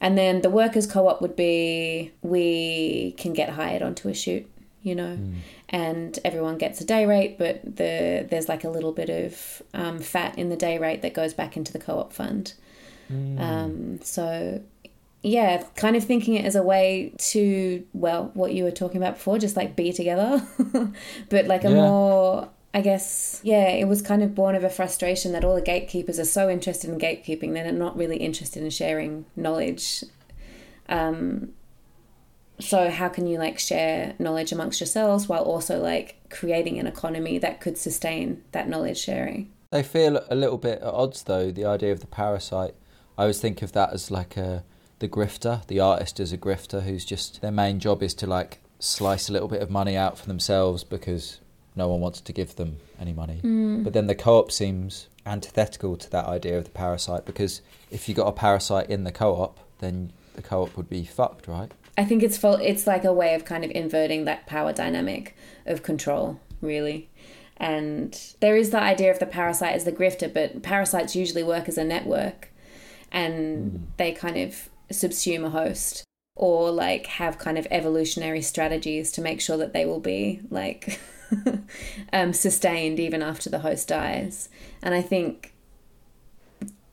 And 0.00 0.16
then 0.16 0.42
the 0.42 0.50
workers 0.50 0.86
co-op 0.86 1.22
would 1.22 1.36
be 1.36 2.12
we 2.22 3.14
can 3.16 3.32
get 3.32 3.50
hired 3.50 3.82
onto 3.82 4.08
a 4.08 4.14
shoot, 4.14 4.48
you 4.82 4.94
know, 4.94 5.16
mm. 5.16 5.36
and 5.68 6.18
everyone 6.24 6.58
gets 6.58 6.80
a 6.80 6.84
day 6.84 7.06
rate, 7.06 7.38
but 7.38 7.62
the 7.64 8.26
there's 8.28 8.48
like 8.48 8.64
a 8.64 8.68
little 8.68 8.92
bit 8.92 9.08
of 9.08 9.62
um, 9.72 9.98
fat 9.98 10.36
in 10.38 10.48
the 10.50 10.56
day 10.56 10.78
rate 10.78 11.02
that 11.02 11.14
goes 11.14 11.32
back 11.32 11.56
into 11.56 11.72
the 11.72 11.78
co-op 11.78 12.12
fund. 12.12 12.54
Mm. 13.10 13.40
Um, 13.40 14.00
so 14.02 14.60
yeah, 15.22 15.64
kind 15.74 15.96
of 15.96 16.04
thinking 16.04 16.34
it 16.34 16.44
as 16.44 16.54
a 16.54 16.62
way 16.62 17.12
to, 17.18 17.84
well, 17.92 18.30
what 18.34 18.52
you 18.52 18.62
were 18.62 18.70
talking 18.70 18.98
about 18.98 19.14
before, 19.14 19.38
just 19.38 19.56
like 19.56 19.74
be 19.74 19.92
together, 19.92 20.46
but 21.28 21.46
like 21.46 21.64
a 21.64 21.68
yeah. 21.68 21.74
more, 21.74 22.48
I 22.76 22.82
guess, 22.82 23.40
yeah, 23.42 23.68
it 23.68 23.88
was 23.88 24.02
kind 24.02 24.22
of 24.22 24.34
born 24.34 24.54
of 24.54 24.62
a 24.62 24.68
frustration 24.68 25.32
that 25.32 25.46
all 25.46 25.54
the 25.54 25.62
gatekeepers 25.62 26.18
are 26.18 26.26
so 26.26 26.50
interested 26.50 26.90
in 26.90 26.98
gatekeeping, 26.98 27.54
they're 27.54 27.72
not 27.72 27.96
really 27.96 28.18
interested 28.18 28.62
in 28.62 28.68
sharing 28.68 29.24
knowledge. 29.34 30.04
Um, 30.86 31.54
so 32.60 32.90
how 32.90 33.08
can 33.08 33.26
you 33.26 33.38
like 33.38 33.58
share 33.58 34.14
knowledge 34.18 34.52
amongst 34.52 34.78
yourselves 34.78 35.26
while 35.26 35.42
also 35.42 35.80
like 35.80 36.16
creating 36.28 36.78
an 36.78 36.86
economy 36.86 37.38
that 37.38 37.62
could 37.62 37.78
sustain 37.78 38.44
that 38.52 38.68
knowledge 38.68 38.98
sharing? 38.98 39.50
They 39.70 39.82
feel 39.82 40.22
a 40.28 40.34
little 40.34 40.58
bit 40.58 40.82
at 40.82 40.92
odds 40.92 41.22
though, 41.22 41.50
the 41.50 41.64
idea 41.64 41.92
of 41.92 42.00
the 42.00 42.06
parasite. 42.06 42.74
I 43.16 43.22
always 43.22 43.40
think 43.40 43.62
of 43.62 43.72
that 43.72 43.94
as 43.94 44.10
like 44.10 44.36
a 44.36 44.64
the 44.98 45.08
grifter. 45.08 45.66
The 45.66 45.80
artist 45.80 46.20
is 46.20 46.30
a 46.30 46.36
grifter 46.36 46.82
who's 46.82 47.06
just 47.06 47.40
their 47.40 47.50
main 47.50 47.80
job 47.80 48.02
is 48.02 48.12
to 48.16 48.26
like 48.26 48.58
slice 48.80 49.30
a 49.30 49.32
little 49.32 49.48
bit 49.48 49.62
of 49.62 49.70
money 49.70 49.96
out 49.96 50.18
for 50.18 50.26
themselves 50.26 50.84
because 50.84 51.40
no 51.76 51.88
one 51.88 52.00
wants 52.00 52.20
to 52.22 52.32
give 52.32 52.56
them 52.56 52.78
any 52.98 53.12
money. 53.12 53.40
Mm. 53.44 53.84
But 53.84 53.92
then 53.92 54.06
the 54.06 54.14
co-op 54.14 54.50
seems 54.50 55.08
antithetical 55.26 55.96
to 55.96 56.10
that 56.10 56.26
idea 56.26 56.58
of 56.58 56.64
the 56.64 56.70
parasite 56.70 57.24
because 57.26 57.60
if 57.90 58.08
you 58.08 58.14
got 58.14 58.26
a 58.26 58.32
parasite 58.32 58.88
in 58.88 59.04
the 59.04 59.12
co-op, 59.12 59.58
then 59.78 60.12
the 60.34 60.42
co-op 60.42 60.76
would 60.76 60.88
be 60.88 61.04
fucked, 61.04 61.46
right? 61.46 61.70
I 61.98 62.04
think 62.04 62.22
it's 62.22 62.36
full, 62.36 62.54
it's 62.54 62.86
like 62.86 63.04
a 63.04 63.12
way 63.12 63.34
of 63.34 63.44
kind 63.44 63.64
of 63.64 63.70
inverting 63.70 64.24
that 64.24 64.46
power 64.46 64.72
dynamic 64.72 65.36
of 65.66 65.82
control, 65.82 66.40
really. 66.60 67.08
And 67.56 68.18
there 68.40 68.56
is 68.56 68.70
the 68.70 68.80
idea 68.80 69.10
of 69.10 69.18
the 69.18 69.26
parasite 69.26 69.74
as 69.74 69.84
the 69.84 69.92
grifter, 69.92 70.32
but 70.32 70.62
parasites 70.62 71.16
usually 71.16 71.42
work 71.42 71.68
as 71.68 71.78
a 71.78 71.84
network 71.84 72.50
and 73.10 73.72
mm. 73.72 73.80
they 73.96 74.12
kind 74.12 74.36
of 74.36 74.68
subsume 74.92 75.44
a 75.44 75.50
host 75.50 76.04
or 76.34 76.70
like 76.70 77.06
have 77.06 77.38
kind 77.38 77.56
of 77.56 77.66
evolutionary 77.70 78.42
strategies 78.42 79.10
to 79.12 79.22
make 79.22 79.40
sure 79.40 79.56
that 79.56 79.72
they 79.72 79.86
will 79.86 80.00
be 80.00 80.40
like 80.50 81.00
um, 82.12 82.32
sustained 82.32 83.00
even 83.00 83.22
after 83.22 83.50
the 83.50 83.60
host 83.60 83.88
dies. 83.88 84.48
And 84.82 84.94
I 84.94 85.02
think 85.02 85.52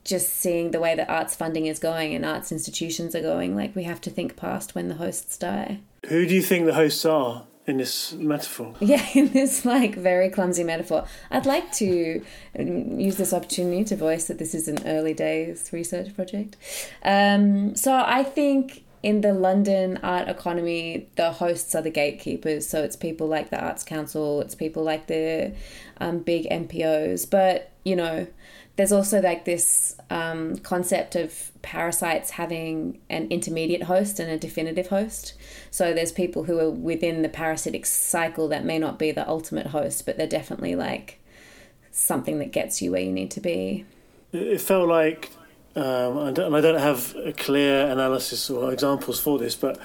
just 0.04 0.28
seeing 0.34 0.70
the 0.70 0.80
way 0.80 0.94
that 0.94 1.08
arts 1.08 1.34
funding 1.34 1.66
is 1.66 1.78
going 1.78 2.14
and 2.14 2.24
arts 2.24 2.52
institutions 2.52 3.14
are 3.14 3.22
going, 3.22 3.56
like 3.56 3.74
we 3.74 3.84
have 3.84 4.00
to 4.02 4.10
think 4.10 4.36
past 4.36 4.74
when 4.74 4.88
the 4.88 4.96
hosts 4.96 5.36
die. 5.38 5.80
Who 6.08 6.26
do 6.26 6.34
you 6.34 6.42
think 6.42 6.66
the 6.66 6.74
hosts 6.74 7.04
are? 7.04 7.44
in 7.66 7.78
this 7.78 8.12
metaphor. 8.12 8.74
Yeah, 8.80 9.06
in 9.14 9.32
this 9.32 9.64
like 9.64 9.94
very 9.94 10.28
clumsy 10.28 10.64
metaphor. 10.64 11.06
I'd 11.30 11.46
like 11.46 11.72
to 11.72 12.22
um, 12.58 13.00
use 13.00 13.16
this 13.16 13.32
opportunity 13.32 13.84
to 13.84 13.96
voice 13.96 14.26
that 14.26 14.38
this 14.38 14.54
is 14.54 14.68
an 14.68 14.86
early 14.86 15.14
days 15.14 15.70
research 15.72 16.14
project. 16.14 16.56
Um, 17.02 17.74
so 17.74 17.94
I 17.94 18.22
think 18.22 18.83
in 19.04 19.20
the 19.20 19.34
London 19.34 19.98
art 20.02 20.28
economy, 20.28 21.06
the 21.16 21.30
hosts 21.30 21.74
are 21.74 21.82
the 21.82 21.90
gatekeepers. 21.90 22.66
So 22.66 22.82
it's 22.82 22.96
people 22.96 23.26
like 23.26 23.50
the 23.50 23.62
Arts 23.62 23.84
Council, 23.84 24.40
it's 24.40 24.54
people 24.54 24.82
like 24.82 25.08
the 25.08 25.54
um, 25.98 26.20
big 26.20 26.46
NPOs. 26.46 27.28
But 27.28 27.70
you 27.84 27.96
know, 27.96 28.26
there's 28.76 28.92
also 28.92 29.20
like 29.20 29.44
this 29.44 29.94
um, 30.08 30.56
concept 30.56 31.16
of 31.16 31.52
parasites 31.60 32.30
having 32.30 32.98
an 33.10 33.28
intermediate 33.28 33.82
host 33.82 34.18
and 34.18 34.30
a 34.30 34.38
definitive 34.38 34.88
host. 34.88 35.34
So 35.70 35.92
there's 35.92 36.10
people 36.10 36.44
who 36.44 36.58
are 36.58 36.70
within 36.70 37.20
the 37.20 37.28
parasitic 37.28 37.84
cycle 37.84 38.48
that 38.48 38.64
may 38.64 38.78
not 38.78 38.98
be 38.98 39.12
the 39.12 39.28
ultimate 39.28 39.66
host, 39.66 40.06
but 40.06 40.16
they're 40.16 40.26
definitely 40.26 40.76
like 40.76 41.20
something 41.92 42.38
that 42.38 42.52
gets 42.52 42.80
you 42.80 42.92
where 42.92 43.02
you 43.02 43.12
need 43.12 43.30
to 43.32 43.40
be. 43.40 43.84
It 44.32 44.62
felt 44.62 44.88
like, 44.88 45.30
um, 45.76 46.34
don't, 46.34 46.46
and 46.46 46.56
I 46.56 46.60
don't 46.60 46.80
have 46.80 47.16
a 47.16 47.32
clear 47.32 47.86
analysis 47.90 48.48
or 48.48 48.72
examples 48.72 49.20
for 49.20 49.38
this, 49.38 49.56
but 49.56 49.78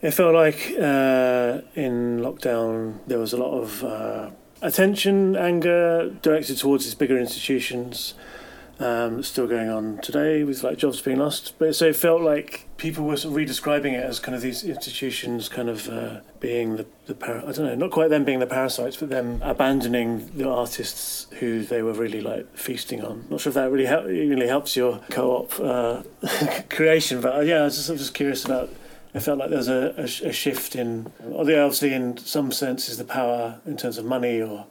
it 0.00 0.12
felt 0.12 0.34
like 0.34 0.72
uh, 0.78 1.60
in 1.74 2.20
lockdown 2.20 2.98
there 3.06 3.18
was 3.18 3.32
a 3.32 3.36
lot 3.36 3.60
of 3.60 3.84
uh, 3.84 4.30
attention, 4.62 5.36
anger 5.36 6.10
directed 6.22 6.56
towards 6.58 6.84
these 6.84 6.94
bigger 6.94 7.18
institutions. 7.18 8.14
Um, 8.80 9.22
still 9.22 9.46
going 9.46 9.68
on 9.68 9.98
today 9.98 10.42
with 10.42 10.62
like 10.62 10.78
jobs 10.78 11.02
being 11.02 11.18
lost, 11.18 11.52
but 11.58 11.76
so 11.76 11.88
it 11.88 11.96
felt 11.96 12.22
like 12.22 12.66
people 12.78 13.04
were 13.04 13.18
sort 13.18 13.38
of 13.38 13.38
redescribing 13.38 13.92
it 13.92 14.02
as 14.02 14.18
kind 14.18 14.34
of 14.34 14.40
these 14.40 14.64
institutions 14.64 15.50
kind 15.50 15.68
of 15.68 15.86
uh, 15.90 16.20
being 16.40 16.76
the 16.76 16.86
the 17.04 17.14
par- 17.14 17.42
I 17.46 17.52
don't 17.52 17.66
know, 17.66 17.74
not 17.74 17.90
quite 17.90 18.08
them 18.08 18.24
being 18.24 18.38
the 18.38 18.46
parasites, 18.46 18.96
but 18.96 19.10
them 19.10 19.38
abandoning 19.42 20.30
the 20.34 20.48
artists 20.48 21.26
who 21.40 21.62
they 21.62 21.82
were 21.82 21.92
really 21.92 22.22
like 22.22 22.56
feasting 22.56 23.04
on. 23.04 23.26
Not 23.28 23.42
sure 23.42 23.50
if 23.50 23.54
that 23.54 23.70
really 23.70 23.84
really 23.86 24.46
helps 24.46 24.74
your 24.76 25.00
co-op 25.10 25.60
uh, 25.60 26.02
creation, 26.70 27.20
but 27.20 27.36
uh, 27.36 27.40
yeah, 27.40 27.60
I 27.60 27.64
was 27.64 27.76
just, 27.76 27.90
I 27.90 27.96
just 27.96 28.14
curious 28.14 28.46
about. 28.46 28.70
It 29.12 29.20
felt 29.20 29.38
like 29.38 29.50
there 29.50 29.58
was 29.58 29.68
a, 29.68 29.92
a, 29.98 30.28
a 30.28 30.32
shift 30.32 30.74
in, 30.74 31.12
although 31.32 31.64
obviously 31.64 31.92
in 31.92 32.16
some 32.16 32.50
senses 32.50 32.96
the 32.96 33.04
power 33.04 33.60
in 33.66 33.76
terms 33.76 33.98
of 33.98 34.04
money 34.04 34.40
or 34.40 34.66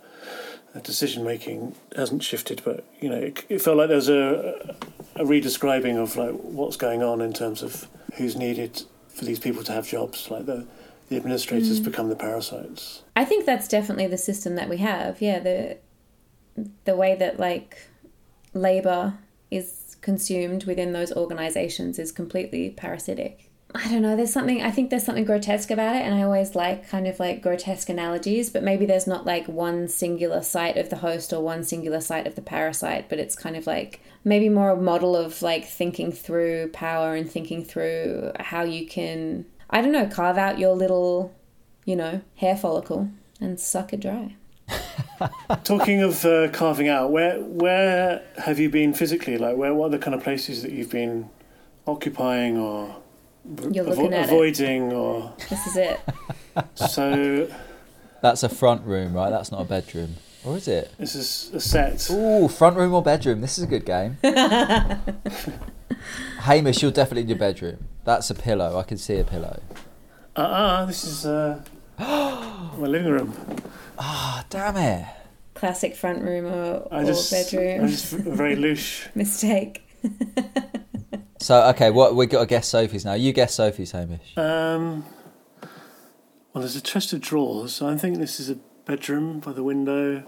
decision 0.82 1.24
making 1.24 1.76
hasn't 1.96 2.24
shifted, 2.24 2.62
but 2.64 2.86
you 3.02 3.10
know, 3.10 3.18
it, 3.18 3.46
it 3.50 3.62
felt 3.62 3.78
like 3.78 3.88
there 3.88 3.98
was 3.98 4.10
a, 4.10 4.76
a 5.16 5.24
redescribing 5.24 5.98
of 5.98 6.16
like 6.16 6.32
what's 6.32 6.78
going 6.78 7.02
on 7.04 7.22
in 7.22 7.34
terms 7.34 7.64
of 7.64 7.88
who's 8.16 8.36
needed 8.36 8.84
for 9.08 9.26
these 9.26 9.40
people 9.40 9.64
to 9.64 9.72
have 9.72 9.88
jobs. 9.88 10.30
Like 10.30 10.46
the 10.46 10.66
the 11.10 11.18
administrators 11.18 11.82
mm. 11.82 11.86
become 11.86 12.10
the 12.10 12.16
parasites. 12.16 13.02
I 13.16 13.26
think 13.26 13.46
that's 13.46 13.68
definitely 13.68 14.08
the 14.08 14.18
system 14.18 14.56
that 14.56 14.70
we 14.70 14.78
have. 14.78 15.22
Yeah, 15.22 15.40
the 15.40 15.78
the 16.86 16.96
way 16.96 17.16
that 17.16 17.40
like 17.40 17.90
labor 18.54 19.16
is 19.52 19.98
consumed 20.02 20.66
within 20.66 20.94
those 20.94 21.12
organizations 21.12 22.00
is 22.00 22.12
completely 22.12 22.70
parasitic. 22.70 23.49
I 23.76 23.88
don't 23.88 24.02
know, 24.02 24.16
there's 24.16 24.34
something 24.34 24.64
I 24.64 24.72
think 24.72 24.90
there's 24.90 25.04
something 25.04 25.26
grotesque 25.26 25.70
about 25.70 25.96
it 25.96 26.02
and 26.02 26.16
I 26.16 26.24
always 26.24 26.56
like 26.56 26.90
kind 26.90 27.08
of 27.08 27.20
like 27.20 27.42
grotesque 27.42 27.90
analogies, 27.90 28.50
but 28.50 28.64
maybe 28.64 28.86
there's 28.88 29.06
not 29.06 29.28
like 29.28 29.48
one 29.48 29.88
singular 29.88 30.42
site 30.42 30.76
of 30.76 30.90
the 30.90 30.98
host 30.98 31.32
or 31.32 31.44
one 31.44 31.64
singular 31.64 32.02
site 32.02 32.26
of 32.26 32.34
the 32.36 32.42
parasite, 32.42 33.10
but 33.10 33.20
it's 33.20 33.36
kind 33.36 33.56
of 33.56 33.68
like 33.68 34.02
maybe 34.24 34.50
more 34.50 34.72
a 34.72 34.76
model 34.76 35.16
of 35.16 35.44
like 35.44 35.66
thinking 35.66 36.12
through 36.12 36.70
power 36.70 37.14
and 37.14 37.30
thinking 37.30 37.64
through 37.64 38.32
how 38.40 38.64
you 38.64 38.88
can 38.88 39.46
I 39.70 39.82
don't 39.82 39.92
know, 39.92 40.08
carve 40.08 40.38
out 40.38 40.58
your 40.58 40.76
little, 40.76 41.36
you 41.86 41.96
know, 41.96 42.22
hair 42.38 42.58
follicle 42.58 43.12
and 43.40 43.60
suck 43.60 43.94
it 43.94 44.00
dry. 44.00 44.36
Talking 45.64 46.02
of 46.02 46.26
uh, 46.26 46.50
carving 46.50 46.88
out, 46.88 47.12
where 47.12 47.40
where 47.40 48.24
have 48.38 48.60
you 48.60 48.70
been 48.70 48.94
physically? 48.94 49.38
Like, 49.38 49.58
where 49.58 49.74
what 49.74 49.88
are 49.88 49.90
the 49.92 50.00
kind 50.00 50.16
of 50.16 50.24
places 50.24 50.64
that 50.64 50.72
you've 50.72 50.90
been 50.90 51.30
occupying 51.86 52.58
or 52.58 52.96
You're 53.72 53.86
looking 53.86 54.14
at 54.14 54.30
it. 54.30 54.34
avoiding 54.34 54.94
or 54.94 55.34
This 55.50 55.68
is 55.68 55.78
it. 55.78 56.00
so? 56.90 57.50
That's 58.22 58.44
a 58.44 58.50
front 58.50 58.84
room, 58.86 59.14
right? 59.14 59.30
That's 59.30 59.52
not 59.52 59.62
a 59.62 59.66
bedroom. 59.66 60.16
Or 60.44 60.58
is 60.58 60.68
it? 60.68 60.92
This 60.98 61.16
is 61.16 61.52
a 61.54 61.60
set. 61.60 62.10
Ooh, 62.12 62.48
front 62.48 62.78
room 62.78 62.94
or 62.94 63.02
bedroom? 63.04 63.42
This 63.42 63.58
is 63.58 63.64
a 63.64 63.68
good 63.68 63.86
game. 63.86 64.18
Hamish, 66.40 66.82
you're 66.82 66.92
definitely 66.92 67.24
in 67.24 67.30
your 67.30 67.38
bedroom. 67.38 67.86
That's 68.06 68.30
a 68.30 68.36
pillow. 68.36 68.78
I 68.78 68.84
can 68.84 68.98
see 68.98 69.18
a 69.20 69.24
pillow. 69.24 69.62
Uh 70.36 70.40
uh 70.42 70.86
this 70.86 71.04
is 71.04 71.26
uh, 71.26 71.62
my 72.00 72.88
living 72.88 73.12
room. 73.12 73.34
Ah, 73.98 74.46
damn 74.50 74.78
it. 74.78 75.06
Classic 75.56 75.96
front 75.96 76.24
room 76.24 76.46
or, 76.46 76.88
I 76.92 77.02
or 77.02 77.06
just, 77.06 77.32
bedroom. 77.32 77.84
I 77.84 77.88
just 77.88 78.14
very 78.14 78.56
loose. 78.66 79.08
Mistake. 79.16 79.84
So, 81.40 81.64
okay, 81.70 81.90
what 81.90 82.16
we 82.16 82.26
got 82.26 82.42
to 82.42 82.46
guess 82.46 82.68
Sophie's 82.68 83.06
now. 83.06 83.14
You 83.14 83.32
guess 83.34 83.54
Sophie's, 83.56 83.92
Hamish. 83.92 84.38
Um, 84.38 85.06
well, 86.54 86.62
there's 86.62 86.76
a 86.76 86.82
chest 86.82 87.14
of 87.14 87.22
drawers. 87.22 87.74
So 87.76 87.88
I 87.88 87.96
think 87.98 88.18
this 88.18 88.40
is 88.40 88.50
a 88.50 88.56
bedroom 88.86 89.40
by 89.40 89.54
the 89.54 89.64
window. 89.64 90.24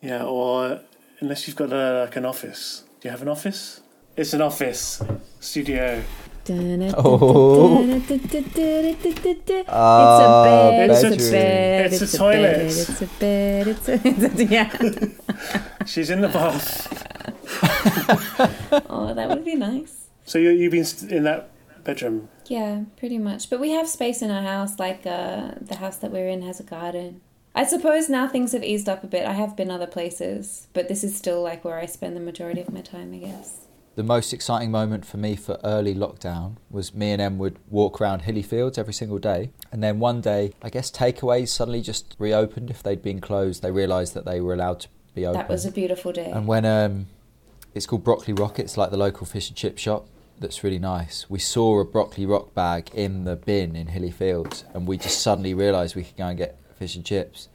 Yeah, 0.00 0.24
or 0.24 0.80
unless 1.20 1.46
you've 1.48 1.56
got 1.56 1.72
a, 1.72 2.02
like 2.04 2.16
an 2.16 2.24
office. 2.24 2.84
Do 3.00 3.08
you 3.08 3.10
have 3.10 3.22
an 3.22 3.28
office? 3.28 3.80
It's 4.16 4.32
an 4.32 4.40
office 4.42 5.02
studio. 5.40 6.02
Oh. 6.48 7.82
It's 8.08 9.50
a 9.50 9.64
Ah, 9.68 10.70
bed. 10.70 10.90
It's 10.90 11.02
a 11.02 11.30
bed. 11.32 11.92
It's 11.92 12.02
a 12.02 12.16
a 12.16 12.18
toilet. 12.18 12.42
bed. 12.42 12.66
It's 12.66 13.02
a 13.02 13.06
bed. 13.18 13.66
It's 13.66 13.88
a, 13.88 13.94
it's 14.04 14.40
a 14.40 14.44
yeah. 14.44 15.84
She's 15.86 16.10
in 16.10 16.20
the 16.20 16.28
bath. 16.28 16.86
Oh, 18.90 19.12
that 19.14 19.28
would 19.28 19.44
be 19.44 19.54
nice. 19.54 20.06
So 20.24 20.38
you, 20.38 20.50
you've 20.50 20.72
been 20.72 20.86
in 21.10 21.22
that 21.24 21.50
bedroom. 21.84 22.28
Yeah, 22.46 22.84
pretty 22.96 23.18
much. 23.18 23.48
But 23.48 23.60
we 23.60 23.70
have 23.70 23.88
space 23.88 24.22
in 24.22 24.30
our 24.30 24.42
house. 24.42 24.78
Like 24.78 25.06
uh, 25.06 25.52
the 25.60 25.76
house 25.76 25.96
that 25.98 26.10
we're 26.10 26.28
in 26.28 26.42
has 26.42 26.60
a 26.60 26.64
garden. 26.64 27.20
I 27.54 27.64
suppose 27.64 28.10
now 28.10 28.28
things 28.28 28.52
have 28.52 28.62
eased 28.62 28.88
up 28.88 29.02
a 29.02 29.06
bit. 29.06 29.24
I 29.24 29.32
have 29.32 29.56
been 29.56 29.70
other 29.70 29.86
places, 29.86 30.68
but 30.74 30.88
this 30.88 31.02
is 31.02 31.16
still 31.16 31.42
like 31.42 31.64
where 31.64 31.78
I 31.78 31.86
spend 31.86 32.14
the 32.14 32.20
majority 32.20 32.60
of 32.60 32.70
my 32.70 32.82
time, 32.82 33.14
I 33.14 33.18
guess. 33.18 33.66
The 33.94 34.02
most 34.02 34.34
exciting 34.34 34.70
moment 34.70 35.06
for 35.06 35.16
me 35.16 35.36
for 35.36 35.58
early 35.64 35.94
lockdown 35.94 36.56
was 36.70 36.94
me 36.94 37.12
and 37.12 37.22
Em 37.22 37.38
would 37.38 37.58
walk 37.70 37.98
around 37.98 38.20
Hilly 38.20 38.42
Fields 38.42 38.76
every 38.76 38.92
single 38.92 39.18
day. 39.18 39.52
And 39.72 39.82
then 39.82 39.98
one 40.00 40.20
day, 40.20 40.52
I 40.60 40.68
guess 40.68 40.90
takeaways 40.90 41.48
suddenly 41.48 41.80
just 41.80 42.14
reopened. 42.18 42.68
If 42.68 42.82
they'd 42.82 43.00
been 43.00 43.22
closed, 43.22 43.62
they 43.62 43.70
realised 43.70 44.12
that 44.12 44.26
they 44.26 44.42
were 44.42 44.52
allowed 44.52 44.80
to 44.80 44.88
be 45.14 45.24
open. 45.24 45.38
That 45.38 45.48
was 45.48 45.64
a 45.64 45.72
beautiful 45.72 46.12
day. 46.12 46.30
And 46.30 46.46
when 46.46 46.66
um, 46.66 47.06
it's 47.76 47.84
called 47.84 48.02
Brockley 48.02 48.32
Rock, 48.32 48.58
it's 48.58 48.78
like 48.78 48.90
the 48.90 48.96
local 48.96 49.26
fish 49.26 49.48
and 49.48 49.56
chip 49.56 49.76
shop 49.76 50.06
that's 50.38 50.64
really 50.64 50.78
nice. 50.78 51.28
We 51.28 51.38
saw 51.38 51.78
a 51.78 51.84
Brockley 51.84 52.24
Rock 52.24 52.54
bag 52.54 52.88
in 52.94 53.24
the 53.24 53.36
bin 53.36 53.76
in 53.76 53.88
Hilly 53.88 54.10
Fields, 54.10 54.64
and 54.72 54.86
we 54.86 54.96
just 54.96 55.20
suddenly 55.20 55.52
realised 55.52 55.94
we 55.94 56.04
could 56.04 56.16
go 56.16 56.26
and 56.26 56.38
get 56.38 56.58
fish 56.78 56.96
and 56.96 57.04
chips. 57.04 57.48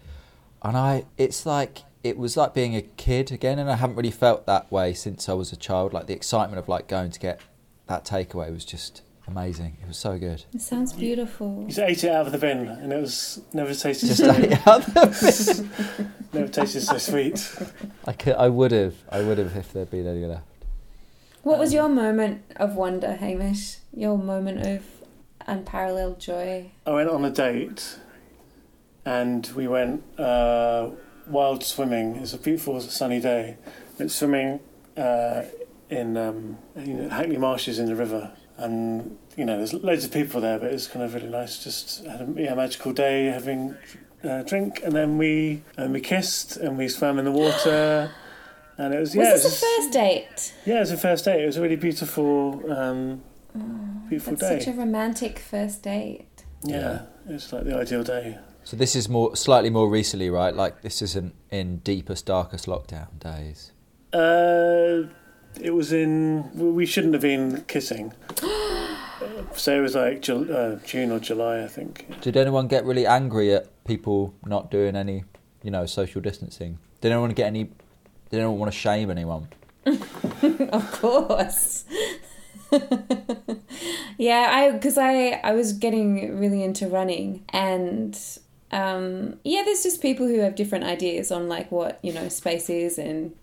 And 0.61 0.77
I, 0.77 1.05
it's 1.17 1.47
like 1.47 1.79
it 2.03 2.17
was 2.17 2.37
like 2.37 2.53
being 2.53 2.75
a 2.75 2.83
kid 2.83 3.31
again, 3.31 3.57
and 3.57 3.69
I 3.69 3.77
haven't 3.77 3.95
really 3.95 4.11
felt 4.11 4.45
that 4.45 4.71
way 4.71 4.93
since 4.93 5.27
I 5.27 5.33
was 5.33 5.51
a 5.51 5.55
child. 5.55 5.91
Like 5.91 6.05
the 6.05 6.13
excitement 6.13 6.59
of 6.59 6.69
like 6.69 6.87
going 6.87 7.09
to 7.09 7.19
get 7.19 7.41
that 7.87 8.05
takeaway 8.05 8.53
was 8.53 8.63
just 8.63 9.01
amazing. 9.27 9.77
It 9.81 9.87
was 9.87 9.97
so 9.97 10.17
good. 10.17 10.43
It 10.53 10.61
sounds 10.61 10.93
beautiful. 10.93 11.61
You 11.61 11.67
just 11.67 11.79
ate 11.79 12.03
it 12.03 12.11
out 12.11 12.25
of 12.25 12.31
the 12.31 12.37
bin, 12.37 12.67
and 12.67 12.91
it 12.91 13.01
was 13.01 13.41
never 13.53 13.73
tasted. 13.73 14.07
Just 14.07 14.19
so, 14.19 14.31
ate 14.31 14.67
out 14.67 14.85
the 14.85 15.69
bin. 16.01 16.11
never 16.33 16.51
tasted 16.51 16.81
so 16.81 16.97
sweet. 16.97 17.55
I 18.05 18.13
could, 18.13 18.35
I 18.35 18.49
would 18.49 18.71
have, 18.71 18.95
I 19.09 19.21
would 19.21 19.37
have 19.37 19.55
if 19.55 19.73
there'd 19.73 19.91
been 19.91 20.07
any 20.07 20.25
left. 20.25 20.45
What 21.43 21.57
was 21.57 21.73
your 21.73 21.89
moment 21.89 22.43
of 22.57 22.75
wonder, 22.75 23.15
Hamish? 23.15 23.77
Your 23.93 24.17
moment 24.17 24.65
of 24.65 24.83
unparalleled 25.47 26.19
joy? 26.19 26.71
I 26.85 26.91
went 26.91 27.09
on 27.09 27.25
a 27.25 27.31
date, 27.31 27.97
and 29.05 29.47
we 29.55 29.67
went 29.67 30.03
uh, 30.19 30.89
wild 31.27 31.63
swimming. 31.63 32.17
It's 32.17 32.33
a 32.33 32.37
beautiful 32.37 32.79
sunny 32.81 33.19
day. 33.19 33.57
Went 33.97 34.11
swimming 34.11 34.59
uh, 34.95 35.43
in 35.89 36.15
um, 36.17 36.57
Hackney 36.75 37.37
Marshes 37.37 37.79
in 37.79 37.87
the 37.87 37.95
river, 37.95 38.31
and 38.61 39.17
you 39.37 39.45
know 39.45 39.57
there's 39.57 39.73
loads 39.73 40.05
of 40.05 40.11
people 40.11 40.41
there, 40.41 40.59
but 40.59 40.71
it's 40.71 40.87
kind 40.87 41.03
of 41.03 41.13
really 41.13 41.27
nice. 41.29 41.63
Just 41.63 42.05
had 42.05 42.21
a 42.21 42.33
yeah, 42.41 42.53
magical 42.55 42.93
day 42.93 43.25
having 43.25 43.75
a 44.23 44.43
drink, 44.43 44.81
and 44.83 44.93
then 44.93 45.17
we 45.17 45.63
and 45.77 45.93
we 45.93 46.01
kissed 46.01 46.57
and 46.57 46.77
we 46.77 46.87
swam 46.87 47.19
in 47.19 47.25
the 47.25 47.31
water. 47.31 48.11
And 48.77 48.95
it 48.95 48.99
was, 48.99 49.13
yeah, 49.13 49.33
Was 49.33 49.43
this 49.43 49.61
it 49.61 49.65
a 49.65 49.81
first 49.81 49.93
date? 49.93 50.53
yeah, 50.65 50.77
it 50.77 50.79
was 50.79 50.91
a 50.91 50.97
first 50.97 51.25
date. 51.25 51.43
It 51.43 51.45
was 51.45 51.57
a 51.57 51.61
really 51.61 51.75
beautiful, 51.75 52.63
um, 52.71 53.21
beautiful 54.09 54.35
That's 54.35 54.49
day. 54.49 54.59
such 54.59 54.73
a 54.73 54.77
romantic 54.77 55.37
first 55.37 55.83
date. 55.83 56.45
yeah, 56.63 57.03
it 57.29 57.33
was 57.33 57.53
like 57.53 57.65
the 57.65 57.75
ideal 57.77 58.01
day. 58.03 58.39
So 58.63 58.77
this 58.77 58.95
is 58.95 59.07
more, 59.07 59.35
slightly 59.35 59.69
more 59.69 59.87
recently, 59.87 60.31
right? 60.31 60.55
Like 60.55 60.81
this 60.81 61.03
isn't 61.03 61.35
in 61.51 61.79
deepest, 61.79 62.25
darkest 62.25 62.65
lockdown 62.65 63.19
days. 63.19 63.71
Uh, 64.13 65.09
it 65.59 65.71
was 65.71 65.91
in. 65.91 66.49
We 66.75 66.85
shouldn't 66.85 67.13
have 67.13 67.21
been 67.21 67.63
kissing. 67.67 68.13
so 69.53 69.77
it 69.77 69.81
was 69.81 69.95
like 69.95 70.21
Jul- 70.21 70.55
uh, 70.55 70.75
June 70.85 71.11
or 71.11 71.19
July, 71.19 71.63
I 71.63 71.67
think. 71.67 72.21
Did 72.21 72.37
anyone 72.37 72.67
get 72.67 72.85
really 72.85 73.05
angry 73.05 73.53
at 73.53 73.67
people 73.85 74.33
not 74.45 74.71
doing 74.71 74.95
any, 74.95 75.23
you 75.63 75.71
know, 75.71 75.85
social 75.85 76.21
distancing? 76.21 76.77
Did 77.01 77.11
anyone 77.11 77.31
get 77.31 77.47
any? 77.47 77.65
Did 78.29 78.39
anyone 78.39 78.59
want 78.59 78.71
to 78.71 78.77
shame 78.77 79.09
anyone? 79.09 79.47
Of 80.71 80.91
course. 80.93 81.85
yeah, 84.17 84.47
I 84.51 84.71
because 84.71 84.97
I 84.97 85.41
I 85.43 85.53
was 85.53 85.73
getting 85.73 86.39
really 86.39 86.63
into 86.63 86.87
running 86.87 87.43
and 87.49 88.17
um 88.71 89.39
yeah, 89.43 89.63
there's 89.63 89.83
just 89.83 90.01
people 90.01 90.27
who 90.27 90.39
have 90.39 90.55
different 90.55 90.85
ideas 90.85 91.31
on 91.31 91.49
like 91.49 91.71
what, 91.71 91.99
you 92.01 92.13
know, 92.13 92.29
space 92.29 92.69
is 92.69 92.97
and 92.97 93.35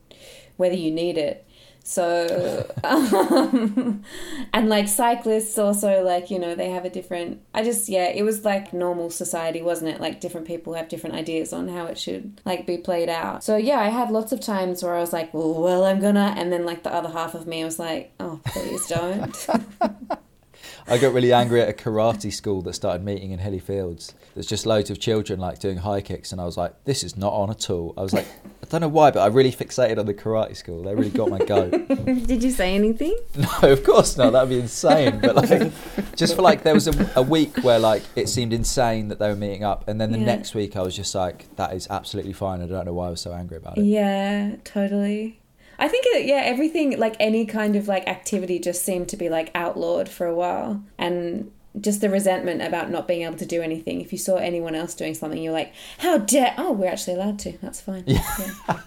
whether 0.56 0.74
you 0.74 0.90
need 0.90 1.18
it. 1.18 1.44
So, 1.88 2.70
um, 2.84 4.04
and 4.52 4.68
like 4.68 4.88
cyclists 4.88 5.56
also, 5.56 6.04
like, 6.04 6.30
you 6.30 6.38
know, 6.38 6.54
they 6.54 6.68
have 6.68 6.84
a 6.84 6.90
different. 6.90 7.40
I 7.54 7.64
just, 7.64 7.88
yeah, 7.88 8.08
it 8.08 8.24
was 8.24 8.44
like 8.44 8.74
normal 8.74 9.08
society, 9.08 9.62
wasn't 9.62 9.92
it? 9.92 9.98
Like, 9.98 10.20
different 10.20 10.46
people 10.46 10.74
have 10.74 10.90
different 10.90 11.16
ideas 11.16 11.50
on 11.54 11.66
how 11.68 11.86
it 11.86 11.96
should, 11.96 12.42
like, 12.44 12.66
be 12.66 12.76
played 12.76 13.08
out. 13.08 13.42
So, 13.42 13.56
yeah, 13.56 13.80
I 13.80 13.88
had 13.88 14.10
lots 14.10 14.32
of 14.32 14.40
times 14.40 14.82
where 14.82 14.96
I 14.96 15.00
was 15.00 15.14
like, 15.14 15.32
well, 15.32 15.54
well 15.54 15.86
I'm 15.86 15.98
gonna. 15.98 16.34
And 16.36 16.52
then, 16.52 16.66
like, 16.66 16.82
the 16.82 16.92
other 16.92 17.08
half 17.08 17.34
of 17.34 17.46
me 17.46 17.64
was 17.64 17.78
like, 17.78 18.12
oh, 18.20 18.38
please 18.44 18.86
don't. 18.86 19.46
I 20.86 20.98
got 20.98 21.14
really 21.14 21.32
angry 21.32 21.62
at 21.62 21.70
a 21.70 21.72
karate 21.72 22.30
school 22.30 22.60
that 22.62 22.74
started 22.74 23.02
meeting 23.02 23.30
in 23.30 23.38
Hilly 23.38 23.60
Fields. 23.60 24.14
There's 24.34 24.46
just 24.46 24.66
loads 24.66 24.90
of 24.90 25.00
children 25.00 25.40
like 25.40 25.58
doing 25.58 25.78
high 25.78 26.02
kicks, 26.02 26.32
and 26.32 26.40
I 26.40 26.44
was 26.44 26.58
like, 26.58 26.84
"This 26.84 27.02
is 27.02 27.16
not 27.16 27.32
on 27.32 27.48
at 27.50 27.70
all." 27.70 27.94
I 27.96 28.02
was 28.02 28.12
like, 28.12 28.26
don't 28.68 28.80
know 28.82 28.88
why, 28.88 29.10
but 29.10 29.20
I 29.20 29.26
really 29.26 29.52
fixated 29.52 29.98
on 29.98 30.06
the 30.06 30.14
karate 30.14 30.56
school. 30.56 30.82
They 30.82 30.94
really 30.94 31.10
got 31.10 31.30
my 31.30 31.38
goat. 31.38 31.70
Did 32.26 32.42
you 32.42 32.50
say 32.50 32.74
anything? 32.74 33.16
No, 33.36 33.70
of 33.72 33.82
course 33.84 34.16
not. 34.16 34.32
That'd 34.32 34.50
be 34.50 34.60
insane. 34.60 35.20
But 35.20 35.36
like, 35.36 35.72
just 36.16 36.36
for 36.36 36.42
like, 36.42 36.62
there 36.64 36.74
was 36.74 36.86
a, 36.88 37.10
a 37.16 37.22
week 37.22 37.56
where 37.64 37.78
like 37.78 38.02
it 38.16 38.28
seemed 38.28 38.52
insane 38.52 39.08
that 39.08 39.18
they 39.18 39.28
were 39.28 39.36
meeting 39.36 39.64
up, 39.64 39.88
and 39.88 40.00
then 40.00 40.12
the 40.12 40.18
Yeah. 40.18 40.26
next 40.26 40.54
week 40.54 40.76
I 40.76 40.82
was 40.82 40.94
just 40.94 41.14
like, 41.14 41.54
"That 41.56 41.72
is 41.72 41.86
absolutely 41.90 42.32
fine." 42.34 42.60
I 42.62 42.66
don't 42.66 42.84
know 42.84 42.92
why 42.92 43.06
I 43.06 43.10
was 43.10 43.20
so 43.20 43.32
angry 43.32 43.56
about 43.56 43.78
it. 43.78 43.84
Yeah, 43.84 44.56
totally. 44.64 45.40
I 45.78 45.86
think 45.88 46.04
it, 46.08 46.26
yeah, 46.26 46.42
everything 46.44 46.98
like 46.98 47.16
any 47.20 47.46
kind 47.46 47.76
of 47.76 47.86
like 47.88 48.06
activity 48.08 48.58
just 48.58 48.84
seemed 48.84 49.08
to 49.10 49.16
be 49.16 49.28
like 49.28 49.50
outlawed 49.54 50.08
for 50.08 50.26
a 50.26 50.34
while, 50.34 50.82
and 50.98 51.50
just 51.80 52.00
the 52.00 52.10
resentment 52.10 52.62
about 52.62 52.90
not 52.90 53.06
being 53.06 53.22
able 53.22 53.36
to 53.36 53.46
do 53.46 53.62
anything. 53.62 54.00
If 54.00 54.12
you 54.12 54.18
saw 54.18 54.36
anyone 54.36 54.74
else 54.74 54.94
doing 54.94 55.14
something, 55.14 55.40
you're 55.42 55.52
like, 55.52 55.72
"How 55.98 56.18
dare!" 56.18 56.54
Oh, 56.58 56.72
we're 56.72 56.90
actually 56.90 57.14
allowed 57.14 57.38
to. 57.40 57.58
That's 57.62 57.80
fine. 57.80 58.04
Yeah. 58.06 58.22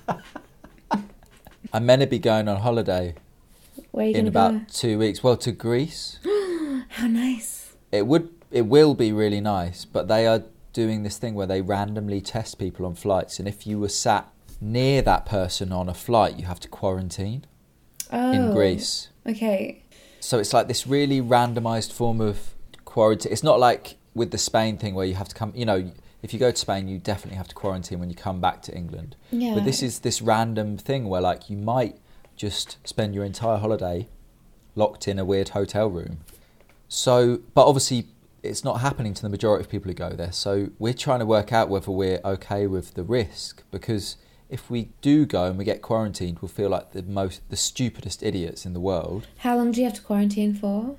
I'm 1.73 1.85
meant 1.85 2.01
to 2.01 2.07
be 2.07 2.19
going 2.19 2.47
on 2.49 2.57
holiday 2.57 3.15
Where 3.91 4.05
are 4.05 4.09
you 4.09 4.15
in 4.15 4.27
about 4.27 4.67
two 4.69 4.99
weeks. 4.99 5.23
Well, 5.23 5.37
to 5.37 5.51
Greece. 5.51 6.19
How 6.89 7.07
nice. 7.07 7.73
It 7.91 8.07
would, 8.07 8.29
it 8.51 8.63
will 8.63 8.93
be 8.93 9.13
really 9.13 9.39
nice, 9.39 9.85
but 9.85 10.09
they 10.09 10.27
are 10.27 10.43
doing 10.73 11.03
this 11.03 11.17
thing 11.17 11.33
where 11.33 11.47
they 11.47 11.61
randomly 11.61 12.19
test 12.19 12.59
people 12.59 12.85
on 12.85 12.95
flights, 12.95 13.39
and 13.39 13.47
if 13.47 13.65
you 13.65 13.79
were 13.79 13.89
sat 13.89 14.27
near 14.59 15.01
that 15.01 15.25
person 15.25 15.71
on 15.71 15.87
a 15.87 15.93
flight, 15.93 16.37
you 16.37 16.45
have 16.45 16.59
to 16.59 16.67
quarantine 16.67 17.45
Oh, 18.11 18.31
in 18.31 18.53
Greece. 18.53 19.07
Okay. 19.25 19.83
So 20.19 20.39
it's 20.39 20.53
like 20.53 20.67
this 20.67 20.85
really 20.85 21.21
randomized 21.21 21.93
form 21.93 22.19
of 22.19 22.53
quarantine. 22.91 23.31
It's 23.31 23.43
not 23.43 23.59
like 23.59 23.95
with 24.13 24.31
the 24.31 24.37
Spain 24.37 24.77
thing 24.77 24.93
where 24.95 25.05
you 25.05 25.15
have 25.15 25.29
to 25.29 25.35
come, 25.35 25.53
you 25.55 25.65
know, 25.65 25.91
if 26.21 26.33
you 26.33 26.39
go 26.39 26.51
to 26.51 26.57
Spain, 26.57 26.87
you 26.87 26.97
definitely 26.97 27.37
have 27.37 27.47
to 27.47 27.55
quarantine 27.55 27.99
when 27.99 28.09
you 28.09 28.15
come 28.15 28.41
back 28.41 28.61
to 28.63 28.75
England. 28.75 29.15
Yeah. 29.31 29.55
But 29.55 29.65
this 29.65 29.81
is 29.81 29.99
this 29.99 30.21
random 30.21 30.77
thing 30.77 31.07
where 31.07 31.21
like 31.21 31.49
you 31.49 31.57
might 31.57 31.97
just 32.35 32.77
spend 32.87 33.15
your 33.15 33.23
entire 33.23 33.57
holiday 33.57 34.07
locked 34.75 35.07
in 35.07 35.17
a 35.17 35.25
weird 35.25 35.49
hotel 35.49 35.89
room. 35.89 36.19
So, 36.89 37.39
but 37.53 37.65
obviously 37.65 38.07
it's 38.43 38.63
not 38.63 38.81
happening 38.81 39.13
to 39.13 39.21
the 39.21 39.29
majority 39.29 39.63
of 39.63 39.69
people 39.69 39.89
who 39.89 39.95
go 39.95 40.09
there. 40.09 40.31
So 40.33 40.69
we're 40.77 40.93
trying 40.93 41.19
to 41.19 41.25
work 41.25 41.53
out 41.53 41.69
whether 41.69 41.91
we're 41.91 42.19
okay 42.25 42.67
with 42.67 42.95
the 42.95 43.03
risk 43.03 43.63
because 43.71 44.17
if 44.49 44.69
we 44.69 44.89
do 45.01 45.25
go 45.25 45.45
and 45.45 45.57
we 45.57 45.63
get 45.63 45.81
quarantined, 45.81 46.39
we'll 46.39 46.49
feel 46.49 46.69
like 46.69 46.91
the 46.91 47.03
most 47.03 47.49
the 47.49 47.55
stupidest 47.55 48.21
idiots 48.21 48.65
in 48.65 48.73
the 48.73 48.81
world 48.81 49.27
How 49.37 49.55
long 49.55 49.71
do 49.71 49.79
you 49.79 49.85
have 49.85 49.95
to 49.95 50.01
quarantine 50.01 50.53
for? 50.53 50.97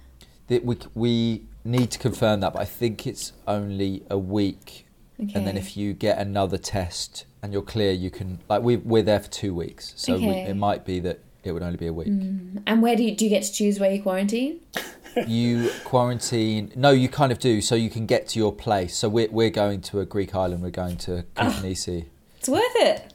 that 0.49 0.65
we 0.65 0.77
we 0.95 1.43
need 1.65 1.91
to 1.93 1.99
confirm 1.99 2.41
that, 2.41 2.53
but 2.53 2.61
I 2.61 2.65
think 2.65 3.07
it's 3.07 3.33
only 3.47 4.05
a 4.11 4.19
week. 4.19 4.87
Okay. 5.23 5.33
And 5.35 5.47
then 5.47 5.57
if 5.57 5.77
you 5.77 5.93
get 5.93 6.19
another 6.19 6.59
test 6.59 7.27
and 7.43 7.53
you're 7.53 7.63
clear, 7.63 7.93
you 7.93 8.11
can 8.11 8.41
like 8.49 8.63
we 8.63 8.77
we're 8.77 9.03
there 9.03 9.21
for 9.21 9.31
two 9.31 9.55
weeks, 9.55 9.93
so 9.97 10.17
we, 10.17 10.29
it 10.29 10.57
might 10.57 10.85
be 10.85 11.01
that 11.01 11.21
it 11.45 11.53
would 11.53 11.63
only 11.63 11.77
be 11.77 11.87
a 11.87 11.93
week. 11.93 12.09
Mm. 12.09 12.63
And 12.67 12.83
where 12.83 12.97
do 12.97 13.03
you 13.03 13.15
do 13.15 13.25
you 13.25 13.31
get 13.31 13.43
to 13.45 13.53
choose 13.53 13.79
where 13.79 13.93
you 13.93 14.03
quarantine? 14.03 14.61
you 15.27 15.71
quarantine. 15.85 16.73
No, 16.75 16.91
you 16.91 17.09
kind 17.09 17.33
of 17.33 17.39
do, 17.39 17.61
so 17.61 17.75
you 17.75 17.91
can 17.91 18.07
get 18.07 18.29
to 18.29 18.39
your 18.39 18.53
place. 18.53 18.97
So 18.97 19.09
we're 19.09 19.31
we're 19.31 19.51
going 19.51 19.81
to 19.83 20.01
a 20.01 20.07
Greek 20.07 20.35
island. 20.35 20.63
We're 20.63 20.71
going 20.71 20.97
to 20.99 21.25
ah. 21.37 21.45
Koufonisi. 21.45 22.07
It's 22.39 22.49
worth 22.49 22.63
it. 22.77 23.13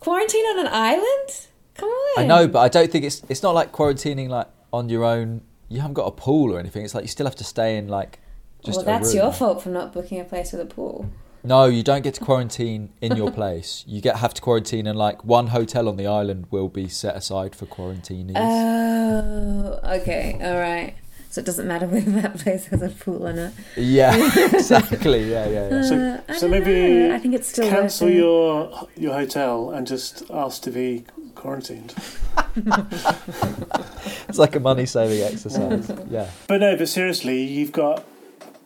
Quarantine 0.00 0.44
on 0.44 0.66
an 0.66 0.72
island? 0.72 1.46
Come 1.74 1.88
on. 1.88 2.22
I 2.22 2.26
know, 2.26 2.46
but 2.46 2.60
I 2.60 2.68
don't 2.68 2.90
think 2.90 3.04
it's 3.04 3.22
it's 3.28 3.42
not 3.42 3.54
like 3.54 3.72
quarantining 3.72 4.28
like 4.28 4.48
on 4.72 4.88
your 4.88 5.04
own. 5.04 5.42
You 5.68 5.80
haven't 5.80 5.94
got 5.94 6.06
a 6.06 6.12
pool 6.12 6.54
or 6.54 6.58
anything. 6.60 6.84
It's 6.84 6.94
like 6.94 7.04
you 7.04 7.08
still 7.08 7.26
have 7.26 7.36
to 7.36 7.44
stay 7.44 7.76
in 7.76 7.88
like 7.88 8.20
just 8.64 8.78
well, 8.78 8.82
a 8.82 8.86
that's 8.86 9.08
room. 9.08 9.16
your 9.24 9.32
fault 9.32 9.62
for 9.62 9.68
not 9.70 9.92
booking 9.92 10.20
a 10.20 10.24
place 10.24 10.52
with 10.52 10.60
a 10.60 10.66
pool. 10.66 11.06
No, 11.44 11.66
you 11.66 11.82
don't 11.84 12.02
get 12.02 12.14
to 12.14 12.24
quarantine 12.24 12.90
in 13.00 13.16
your 13.16 13.30
place. 13.40 13.84
You 13.86 14.00
get 14.00 14.16
have 14.16 14.34
to 14.34 14.42
quarantine, 14.42 14.86
and 14.86 14.98
like 14.98 15.24
one 15.24 15.48
hotel 15.48 15.88
on 15.88 15.96
the 15.96 16.06
island 16.06 16.46
will 16.50 16.68
be 16.68 16.88
set 16.88 17.14
aside 17.16 17.54
for 17.54 17.66
quarantinees. 17.66 18.32
Oh, 18.36 19.78
okay, 20.00 20.38
all 20.42 20.58
right. 20.58 20.94
So 21.30 21.40
it 21.40 21.44
doesn't 21.44 21.68
matter 21.68 21.86
whether 21.94 22.10
that 22.22 22.38
place 22.38 22.66
has 22.66 22.82
a 22.82 22.88
pool 22.88 23.26
or 23.28 23.32
not. 23.32 23.52
yeah, 23.76 24.14
exactly. 24.54 25.30
Yeah, 25.30 25.46
yeah, 25.48 25.68
yeah. 25.70 25.82
So, 25.82 25.96
Uh, 26.28 26.34
so 26.34 26.40
don't 26.48 26.50
maybe 26.50 27.08
know. 27.08 27.14
I 27.14 27.18
think 27.18 27.34
it's 27.34 27.48
still 27.48 27.68
cancel 27.68 28.06
worth 28.08 28.16
your 28.16 28.88
your 28.96 29.12
hotel 29.14 29.70
and 29.70 29.86
just 29.86 30.22
ask 30.30 30.62
to 30.62 30.70
be 30.70 31.04
quarantined. 31.36 31.94
It's 34.28 34.38
like 34.38 34.56
a 34.56 34.60
money 34.60 34.86
saving 34.86 35.22
exercise. 35.22 35.90
Yeah. 36.10 36.30
But 36.48 36.60
no, 36.60 36.76
but 36.76 36.88
seriously, 36.88 37.42
you've 37.42 37.72
got 37.72 38.04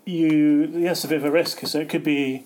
you. 0.07 0.71
Yes, 0.75 1.05
a 1.05 1.09
bit 1.09 1.19
of 1.19 1.25
a 1.25 1.31
risk. 1.31 1.67
So 1.67 1.81
it 1.81 1.89
could 1.89 2.05
be 2.05 2.45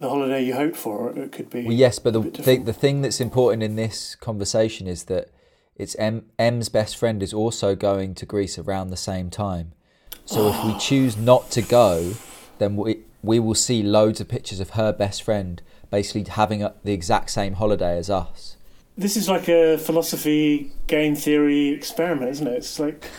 the 0.00 0.08
holiday 0.08 0.44
you 0.44 0.54
hoped 0.54 0.76
for. 0.76 1.10
Or 1.10 1.18
it 1.18 1.32
could 1.32 1.50
be. 1.50 1.64
Well, 1.64 1.72
yes, 1.72 1.98
but 1.98 2.12
the 2.12 2.22
thing, 2.22 2.64
the 2.64 2.72
thing 2.72 3.02
that's 3.02 3.20
important 3.20 3.62
in 3.62 3.76
this 3.76 4.14
conversation 4.16 4.86
is 4.86 5.04
that 5.04 5.30
it's 5.76 5.94
M, 5.96 6.26
M's 6.38 6.68
best 6.68 6.96
friend 6.96 7.22
is 7.22 7.32
also 7.32 7.74
going 7.74 8.14
to 8.16 8.26
Greece 8.26 8.58
around 8.58 8.90
the 8.90 8.96
same 8.96 9.30
time. 9.30 9.72
So 10.24 10.48
if 10.48 10.64
we 10.64 10.78
choose 10.78 11.16
not 11.16 11.50
to 11.52 11.62
go, 11.62 12.14
then 12.58 12.76
we 12.76 13.04
we 13.22 13.38
will 13.38 13.54
see 13.54 13.82
loads 13.82 14.20
of 14.20 14.28
pictures 14.28 14.60
of 14.60 14.70
her 14.70 14.92
best 14.92 15.22
friend 15.22 15.62
basically 15.90 16.24
having 16.30 16.62
a, 16.62 16.74
the 16.84 16.92
exact 16.92 17.30
same 17.30 17.54
holiday 17.54 17.98
as 17.98 18.10
us. 18.10 18.56
This 18.98 19.16
is 19.16 19.28
like 19.28 19.48
a 19.48 19.76
philosophy 19.76 20.72
game 20.86 21.14
theory 21.14 21.68
experiment, 21.68 22.30
isn't 22.30 22.46
it? 22.46 22.54
It's 22.54 22.78
like 22.78 23.10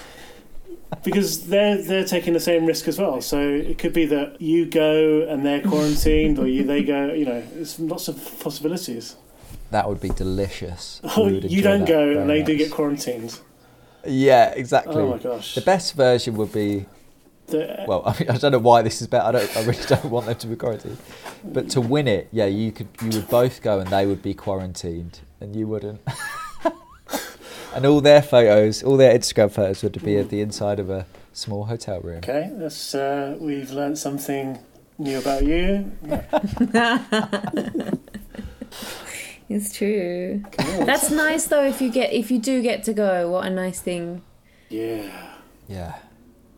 because 1.04 1.48
they're 1.48 1.82
they're 1.82 2.06
taking 2.06 2.34
the 2.34 2.40
same 2.40 2.66
risk 2.66 2.88
as 2.88 2.98
well. 2.98 3.22
So 3.22 3.40
it 3.40 3.78
could 3.78 3.94
be 3.94 4.06
that 4.08 4.42
you 4.42 4.66
go 4.66 5.22
and 5.28 5.46
they're 5.46 5.62
quarantined, 5.62 6.40
or 6.40 6.48
you 6.48 6.64
they 6.64 6.84
go. 6.84 7.14
You 7.14 7.26
know, 7.26 7.44
there's 7.54 7.80
lots 7.80 8.08
of 8.08 8.16
possibilities. 8.40 9.16
That 9.72 9.88
would 9.90 10.00
be 10.00 10.10
delicious. 10.10 11.02
Would 11.18 11.52
you 11.52 11.62
don't 11.62 11.86
go 11.86 12.18
and 12.18 12.30
they 12.30 12.42
do 12.42 12.56
get 12.58 12.72
quarantined. 12.72 13.40
Yeah, 14.06 14.52
exactly. 14.52 14.96
Oh 14.96 15.12
my 15.12 15.18
gosh! 15.18 15.56
The 15.56 15.62
best 15.62 15.94
version 15.96 16.36
would 16.38 16.54
be 16.54 16.86
The- 17.48 17.84
well. 17.88 18.04
I, 18.06 18.18
mean, 18.18 18.30
I 18.30 18.38
don't 18.38 18.54
know 18.54 18.60
why 18.60 18.82
this 18.82 19.02
is 19.02 19.08
better. 19.08 19.26
I 19.26 19.32
don't. 19.34 19.58
I 19.58 19.62
really 19.66 19.84
don't 19.86 20.06
want 20.06 20.28
them 20.28 20.36
to 20.36 20.48
be 20.48 20.56
quarantined. 20.56 20.98
But 21.44 21.70
to 21.72 21.82
win 21.82 22.08
it, 22.08 22.30
yeah, 22.32 22.46
you 22.46 22.72
could. 22.72 22.88
You 23.02 23.10
would 23.10 23.30
both 23.30 23.62
go, 23.62 23.80
and 23.82 23.90
they 23.90 24.06
would 24.06 24.22
be 24.22 24.34
quarantined, 24.34 25.20
and 25.40 25.56
you 25.56 25.68
wouldn't. 25.68 26.02
and 27.76 27.86
all 27.86 28.02
their 28.02 28.22
photos, 28.22 28.84
all 28.84 28.98
their 28.98 29.18
Instagram 29.18 29.52
photos, 29.52 29.84
would 29.84 30.02
be 30.04 30.18
at 30.18 30.30
the 30.30 30.42
inside 30.42 30.80
of 30.80 30.90
a 30.90 31.06
small 31.34 31.66
hotel 31.66 32.00
room. 32.02 32.18
okay, 32.20 32.50
that's 32.54 32.96
uh, 32.96 33.36
we've 33.40 33.72
learned 33.72 33.98
something 33.98 34.60
new 34.98 35.20
about 35.20 35.44
you. 35.44 35.92
It's 39.50 39.74
true. 39.74 40.44
Cool. 40.60 40.86
That's 40.86 41.10
nice 41.10 41.46
though. 41.48 41.64
If 41.64 41.82
you 41.82 41.90
get, 41.90 42.12
if 42.12 42.30
you 42.32 42.38
do 42.40 42.62
get 42.62 42.84
to 42.84 42.94
go, 42.94 43.32
what 43.32 43.46
a 43.46 43.50
nice 43.50 43.80
thing. 43.80 44.22
yeah. 44.70 45.10
Yeah. 45.70 45.96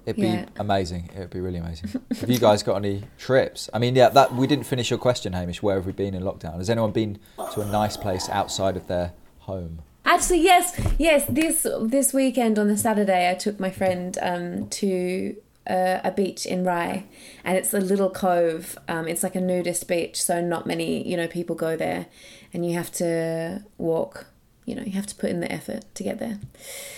It'd 0.09 0.23
Yeah. 0.23 0.45
be 0.45 0.51
amazing. 0.57 1.09
It'd 1.15 1.29
be 1.29 1.39
really 1.39 1.59
amazing. 1.59 1.89
have 2.19 2.29
you 2.29 2.39
guys 2.39 2.63
got 2.63 2.75
any 2.77 3.03
trips? 3.17 3.69
I 3.73 3.79
mean, 3.79 3.95
yeah, 3.95 4.09
that 4.09 4.33
we 4.35 4.47
didn't 4.47 4.65
finish 4.65 4.89
your 4.89 4.99
question, 4.99 5.33
Hamish. 5.33 5.61
Where 5.61 5.75
have 5.75 5.85
we 5.85 5.91
been 5.91 6.13
in 6.15 6.23
lockdown? 6.23 6.57
Has 6.57 6.69
anyone 6.69 6.91
been 6.91 7.19
to 7.53 7.61
a 7.61 7.65
nice 7.65 7.95
place 7.97 8.27
outside 8.29 8.75
of 8.75 8.87
their 8.87 9.13
home? 9.39 9.81
Actually, 10.05 10.41
yes, 10.41 10.79
yes. 10.97 11.25
This 11.29 11.67
this 11.81 12.13
weekend 12.13 12.57
on 12.57 12.67
the 12.67 12.77
Saturday, 12.77 13.29
I 13.29 13.35
took 13.35 13.59
my 13.59 13.69
friend 13.69 14.17
um, 14.21 14.67
to 14.69 15.35
uh, 15.69 15.99
a 16.03 16.11
beach 16.11 16.47
in 16.47 16.63
Rye, 16.63 17.03
and 17.43 17.55
it's 17.57 17.73
a 17.73 17.79
little 17.79 18.09
cove. 18.09 18.77
Um, 18.87 19.07
it's 19.07 19.21
like 19.21 19.35
a 19.35 19.41
nudist 19.41 19.87
beach, 19.87 20.21
so 20.23 20.41
not 20.41 20.65
many 20.65 21.07
you 21.07 21.15
know 21.15 21.27
people 21.27 21.55
go 21.55 21.75
there, 21.75 22.07
and 22.53 22.65
you 22.65 22.73
have 22.73 22.91
to 22.93 23.63
walk. 23.77 24.25
You 24.69 24.75
know, 24.75 24.83
you 24.83 24.91
have 24.91 25.07
to 25.07 25.15
put 25.15 25.29
in 25.29 25.39
the 25.39 25.51
effort 25.51 25.83
to 25.95 26.03
get 26.03 26.19
there. 26.19 26.37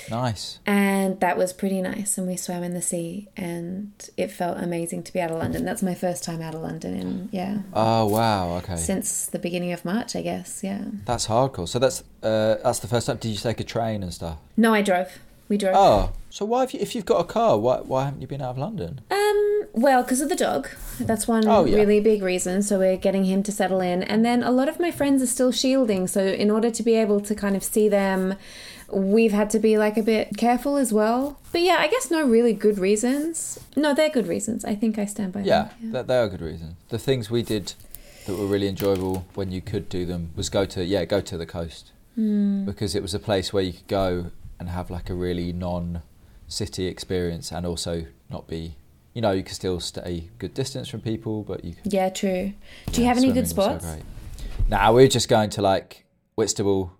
Nice. 0.09 0.59
And 0.65 1.19
that 1.21 1.37
was 1.37 1.53
pretty 1.53 1.81
nice. 1.81 2.17
And 2.17 2.27
we 2.27 2.35
swam 2.35 2.63
in 2.63 2.73
the 2.73 2.81
sea, 2.81 3.29
and 3.37 3.91
it 4.17 4.29
felt 4.29 4.57
amazing 4.57 5.03
to 5.03 5.13
be 5.13 5.21
out 5.21 5.31
of 5.31 5.37
London. 5.37 5.63
That's 5.63 5.81
my 5.81 5.95
first 5.95 6.23
time 6.23 6.41
out 6.41 6.53
of 6.53 6.61
London 6.61 6.95
in 6.95 7.29
yeah 7.31 7.59
Oh 7.73 8.05
wow. 8.07 8.57
Okay. 8.57 8.75
since 8.75 9.27
the 9.27 9.39
beginning 9.39 9.71
of 9.71 9.85
March, 9.85 10.15
I 10.15 10.21
guess. 10.21 10.63
Yeah. 10.63 10.83
That's 11.05 11.27
hardcore. 11.27 11.67
So 11.67 11.79
that's 11.79 12.03
uh, 12.21 12.55
that's 12.63 12.79
the 12.79 12.87
first 12.87 13.07
time. 13.07 13.17
Did 13.17 13.29
you 13.29 13.37
take 13.37 13.59
a 13.59 13.63
train 13.63 14.03
and 14.03 14.13
stuff? 14.13 14.37
No, 14.57 14.73
I 14.73 14.81
drove. 14.81 15.19
We 15.51 15.57
drove. 15.57 15.75
Oh, 15.77 16.13
so 16.29 16.45
why 16.45 16.61
have 16.61 16.71
you? 16.73 16.79
If 16.79 16.95
you've 16.95 17.05
got 17.13 17.19
a 17.19 17.25
car, 17.25 17.57
why 17.57 17.77
why 17.91 18.05
haven't 18.05 18.21
you 18.21 18.27
been 18.27 18.41
out 18.41 18.51
of 18.51 18.57
London? 18.57 19.01
Um, 19.11 19.63
well, 19.73 20.01
because 20.01 20.21
of 20.21 20.29
the 20.29 20.35
dog. 20.47 20.69
That's 20.99 21.27
one 21.27 21.45
Oh, 21.47 21.65
yeah. 21.65 21.75
really 21.75 21.99
big 21.99 22.21
reason. 22.23 22.61
So 22.63 22.79
we're 22.79 22.95
getting 23.07 23.25
him 23.25 23.43
to 23.43 23.51
settle 23.51 23.81
in. 23.81 24.01
And 24.11 24.23
then 24.23 24.43
a 24.43 24.51
lot 24.59 24.69
of 24.69 24.79
my 24.79 24.91
friends 24.91 25.21
are 25.21 25.27
still 25.37 25.51
shielding. 25.51 26.07
So 26.07 26.21
in 26.23 26.49
order 26.49 26.71
to 26.71 26.83
be 26.83 26.95
able 26.95 27.19
to 27.29 27.35
kind 27.35 27.55
of 27.57 27.63
see 27.63 27.89
them 27.89 28.35
we've 28.93 29.31
had 29.31 29.49
to 29.49 29.59
be 29.59 29.77
like 29.77 29.97
a 29.97 30.03
bit 30.03 30.35
careful 30.37 30.75
as 30.77 30.91
well. 30.93 31.37
But 31.53 31.61
yeah, 31.61 31.77
I 31.79 31.87
guess 31.87 32.11
no 32.11 32.25
really 32.27 32.53
good 32.53 32.77
reasons. 32.77 33.57
No, 33.75 33.93
they're 33.93 34.09
good 34.09 34.27
reasons. 34.27 34.65
I 34.65 34.75
think 34.75 34.97
I 34.99 35.05
stand 35.05 35.31
by 35.33 35.41
Yeah, 35.41 35.69
them. 35.81 35.91
That, 35.93 36.07
they 36.07 36.17
are 36.17 36.27
good 36.27 36.41
reasons. 36.41 36.75
The 36.89 36.99
things 36.99 37.29
we 37.31 37.41
did 37.41 37.73
that 38.25 38.35
were 38.35 38.45
really 38.45 38.67
enjoyable 38.67 39.25
when 39.33 39.49
you 39.51 39.61
could 39.61 39.87
do 39.89 40.05
them 40.05 40.31
was 40.35 40.49
go 40.49 40.65
to 40.65 40.83
yeah 40.83 41.05
go 41.05 41.19
to 41.21 41.37
the 41.37 41.45
coast 41.45 41.91
Hmm. 42.15 42.65
because 42.65 42.93
it 42.93 43.01
was 43.01 43.13
a 43.13 43.19
place 43.19 43.53
where 43.53 43.63
you 43.63 43.71
could 43.73 43.87
go 43.87 44.31
and 44.61 44.69
have 44.69 44.91
like 44.91 45.09
a 45.09 45.13
really 45.15 45.51
non-city 45.51 46.85
experience 46.85 47.51
and 47.51 47.65
also 47.65 48.05
not 48.29 48.47
be 48.47 48.75
you 49.15 49.19
know 49.21 49.31
you 49.31 49.41
could 49.41 49.55
still 49.55 49.79
stay 49.79 50.01
a 50.05 50.29
good 50.37 50.53
distance 50.53 50.87
from 50.87 51.01
people 51.01 51.41
but 51.41 51.65
you 51.65 51.73
could 51.73 51.91
Yeah, 51.91 52.09
true. 52.09 52.53
Do 52.91 53.01
you 53.01 53.03
yeah, 53.03 53.07
have 53.09 53.17
any 53.17 53.31
good 53.31 53.47
spots? 53.47 53.83
so 53.83 53.91
great. 53.91 54.03
Nah, 54.69 54.91
we 54.91 55.01
we're 55.01 55.07
just 55.07 55.27
going 55.27 55.49
to 55.49 55.63
like 55.63 56.05
Whitstable 56.35 56.93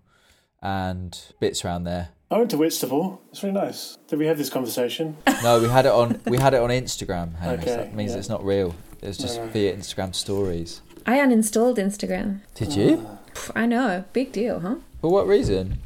and 0.60 1.16
bits 1.38 1.64
around 1.64 1.84
there. 1.84 2.08
I 2.32 2.38
went 2.38 2.50
to 2.50 2.56
Whitstable. 2.56 3.22
It's 3.30 3.44
really 3.44 3.54
nice. 3.54 3.96
Did 4.08 4.18
we 4.18 4.26
have 4.26 4.38
this 4.38 4.50
conversation? 4.50 5.16
No, 5.44 5.60
we 5.60 5.68
had 5.68 5.86
it 5.86 5.92
on 5.92 6.20
we 6.26 6.38
had 6.38 6.54
it 6.54 6.60
on 6.60 6.70
Instagram. 6.70 7.36
Hamish. 7.36 7.62
Okay, 7.62 7.76
that 7.76 7.94
means 7.94 8.12
yeah. 8.12 8.18
it's 8.18 8.28
not 8.28 8.44
real. 8.44 8.74
It's 9.02 9.18
just 9.18 9.38
No, 9.38 9.46
no. 9.46 9.52
via 9.52 9.76
Instagram 9.76 10.14
stories. 10.14 10.82
I 11.06 11.18
uninstalled 11.18 11.78
Instagram. 11.78 12.40
Did 12.54 12.74
you? 12.74 13.06
Ah. 13.06 13.18
Pff, 13.34 13.50
I 13.54 13.66
know, 13.66 14.04
big 14.12 14.32
deal, 14.32 14.60
huh? 14.60 14.76
For 15.00 15.10
what 15.10 15.26
reason? 15.26 15.78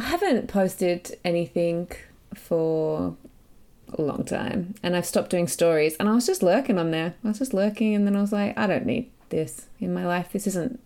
I 0.00 0.04
haven't 0.04 0.48
posted 0.48 1.18
anything 1.26 1.92
for 2.34 3.14
a 3.92 4.00
long 4.00 4.24
time, 4.24 4.74
and 4.82 4.96
I've 4.96 5.04
stopped 5.04 5.28
doing 5.28 5.46
stories. 5.46 5.94
And 5.96 6.08
I 6.08 6.14
was 6.14 6.24
just 6.24 6.42
lurking 6.42 6.78
on 6.78 6.90
there. 6.90 7.16
I 7.22 7.28
was 7.28 7.38
just 7.38 7.52
lurking, 7.52 7.94
and 7.94 8.06
then 8.06 8.16
I 8.16 8.22
was 8.22 8.32
like, 8.32 8.56
I 8.56 8.66
don't 8.66 8.86
need 8.86 9.10
this 9.28 9.66
in 9.78 9.92
my 9.92 10.06
life. 10.06 10.32
This 10.32 10.46
isn't. 10.46 10.80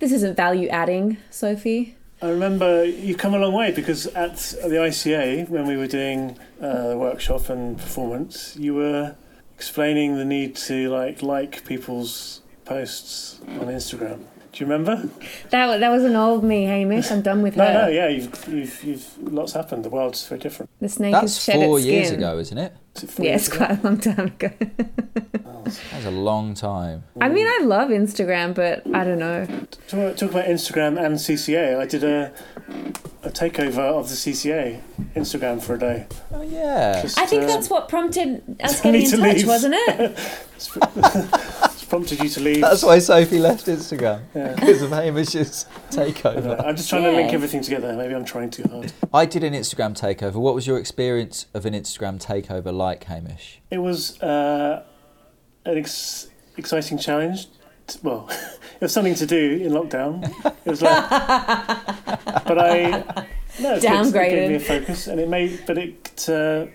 This 0.00 0.10
isn't 0.10 0.36
value 0.36 0.66
adding, 0.66 1.18
Sophie. 1.30 1.94
I 2.20 2.30
remember 2.30 2.84
you've 2.84 3.18
come 3.18 3.34
a 3.34 3.38
long 3.38 3.52
way 3.52 3.70
because 3.70 4.08
at 4.08 4.36
the 4.36 4.78
ICA, 4.88 5.48
when 5.48 5.68
we 5.68 5.76
were 5.76 5.86
doing 5.86 6.36
uh, 6.60 6.88
the 6.88 6.98
workshop 6.98 7.50
and 7.50 7.78
performance, 7.78 8.56
you 8.56 8.74
were 8.74 9.14
explaining 9.54 10.16
the 10.16 10.24
need 10.24 10.56
to 10.56 10.88
like 10.88 11.22
like 11.22 11.64
people's 11.66 12.40
posts 12.64 13.40
on 13.46 13.66
Instagram. 13.68 14.24
Do 14.52 14.64
you 14.64 14.70
remember? 14.70 15.08
That 15.50 15.78
that 15.78 15.90
was 15.90 16.02
an 16.04 16.16
old 16.16 16.42
me, 16.42 16.64
Hamish. 16.64 17.10
I'm 17.12 17.22
done 17.22 17.40
with 17.42 17.56
No, 17.56 17.64
her. 17.66 17.72
no, 17.72 17.88
yeah, 17.88 18.08
you've, 18.08 18.48
you've, 18.48 18.82
you've, 18.84 19.18
lots 19.32 19.52
happened. 19.52 19.84
The 19.84 19.90
world's 19.90 20.26
very 20.26 20.40
different. 20.40 20.70
The 20.80 20.88
snake 20.88 21.12
That's 21.12 21.36
has 21.36 21.44
shed 21.44 21.54
four 21.54 21.78
its 21.78 21.86
years 21.86 22.06
skin. 22.08 22.18
ago, 22.18 22.38
isn't 22.38 22.58
it? 22.58 22.72
Is 22.96 23.04
it 23.04 23.10
four 23.10 23.24
Yeah, 23.24 23.30
years 23.32 23.46
it's 23.46 23.56
ago? 23.56 23.66
quite 23.66 23.78
a 23.78 23.82
long 23.86 23.98
time 24.00 24.26
ago. 24.26 24.50
That's 25.64 26.04
a 26.06 26.10
long 26.10 26.54
time. 26.54 27.04
I 27.20 27.28
mean, 27.28 27.46
I 27.46 27.60
love 27.62 27.90
Instagram, 27.90 28.54
but 28.54 28.82
I 28.92 29.04
don't 29.04 29.20
know. 29.20 29.46
Talk, 29.86 30.16
talk 30.16 30.30
about 30.30 30.46
Instagram 30.46 30.98
and 30.98 31.14
CCA. 31.14 31.78
I 31.78 31.86
did 31.86 32.02
a 32.02 32.32
a 33.22 33.28
takeover 33.28 33.78
of 33.80 34.08
the 34.08 34.14
CCA 34.14 34.80
Instagram 35.14 35.62
for 35.62 35.74
a 35.74 35.78
day. 35.78 36.06
Oh 36.32 36.42
yeah. 36.42 37.02
Just, 37.02 37.18
I 37.18 37.26
think 37.26 37.44
uh, 37.44 37.46
that's 37.46 37.68
what 37.70 37.88
prompted 37.88 38.42
us 38.60 38.80
getting 38.82 39.02
in 39.02 39.10
to 39.10 39.16
touch, 39.18 39.36
leave. 39.36 39.46
wasn't 39.46 39.74
it? 39.76 40.18
it's 41.90 42.08
prompted 42.08 42.22
you 42.22 42.28
to 42.30 42.40
leave. 42.40 42.60
That's 42.60 42.82
why 42.84 42.98
Sophie 43.00 43.38
left 43.40 43.66
Instagram 43.66 44.22
Yeah. 44.34 44.54
because 44.54 44.82
of 44.82 44.90
Hamish's 44.90 45.66
I 45.66 45.78
don't 45.90 45.96
know. 45.96 46.12
takeover. 46.12 46.64
I'm 46.64 46.76
just 46.76 46.88
trying 46.88 47.02
to 47.02 47.10
link 47.10 47.32
everything 47.32 47.62
together. 47.62 47.92
Maybe 47.94 48.14
I'm 48.14 48.24
trying 48.24 48.50
too 48.50 48.62
hard. 48.70 48.92
I 49.12 49.26
did 49.26 49.42
an 49.42 49.54
Instagram 49.54 49.98
takeover. 49.98 50.34
What 50.36 50.54
was 50.54 50.66
your 50.66 50.78
experience 50.78 51.46
of 51.52 51.66
an 51.66 51.74
Instagram 51.74 52.24
takeover 52.24 52.72
like, 52.72 53.04
Hamish? 53.04 53.60
It 53.70 53.78
was 53.78 54.20
uh, 54.22 54.84
an 55.64 55.78
ex- 55.78 56.28
exciting 56.56 56.96
challenge. 56.98 57.46
Well, 58.04 58.28
it 58.30 58.80
was 58.82 58.92
something 58.92 59.16
to 59.16 59.26
do 59.26 59.60
in 59.64 59.72
lockdown. 59.72 60.22
It 60.64 60.70
was 60.70 60.80
like, 60.82 61.10
but 62.46 62.56
I 62.58 63.26
no, 63.60 63.74
it 63.74 63.80
fixed- 63.82 64.14
It 64.14 64.30
gave 64.30 64.48
me 64.48 64.54
a 64.54 64.60
focus, 64.60 65.06
and 65.08 65.18
it 65.18 65.28
made. 65.28 65.64
But 65.66 65.76
it, 65.78 66.09
uh, 66.28 66.66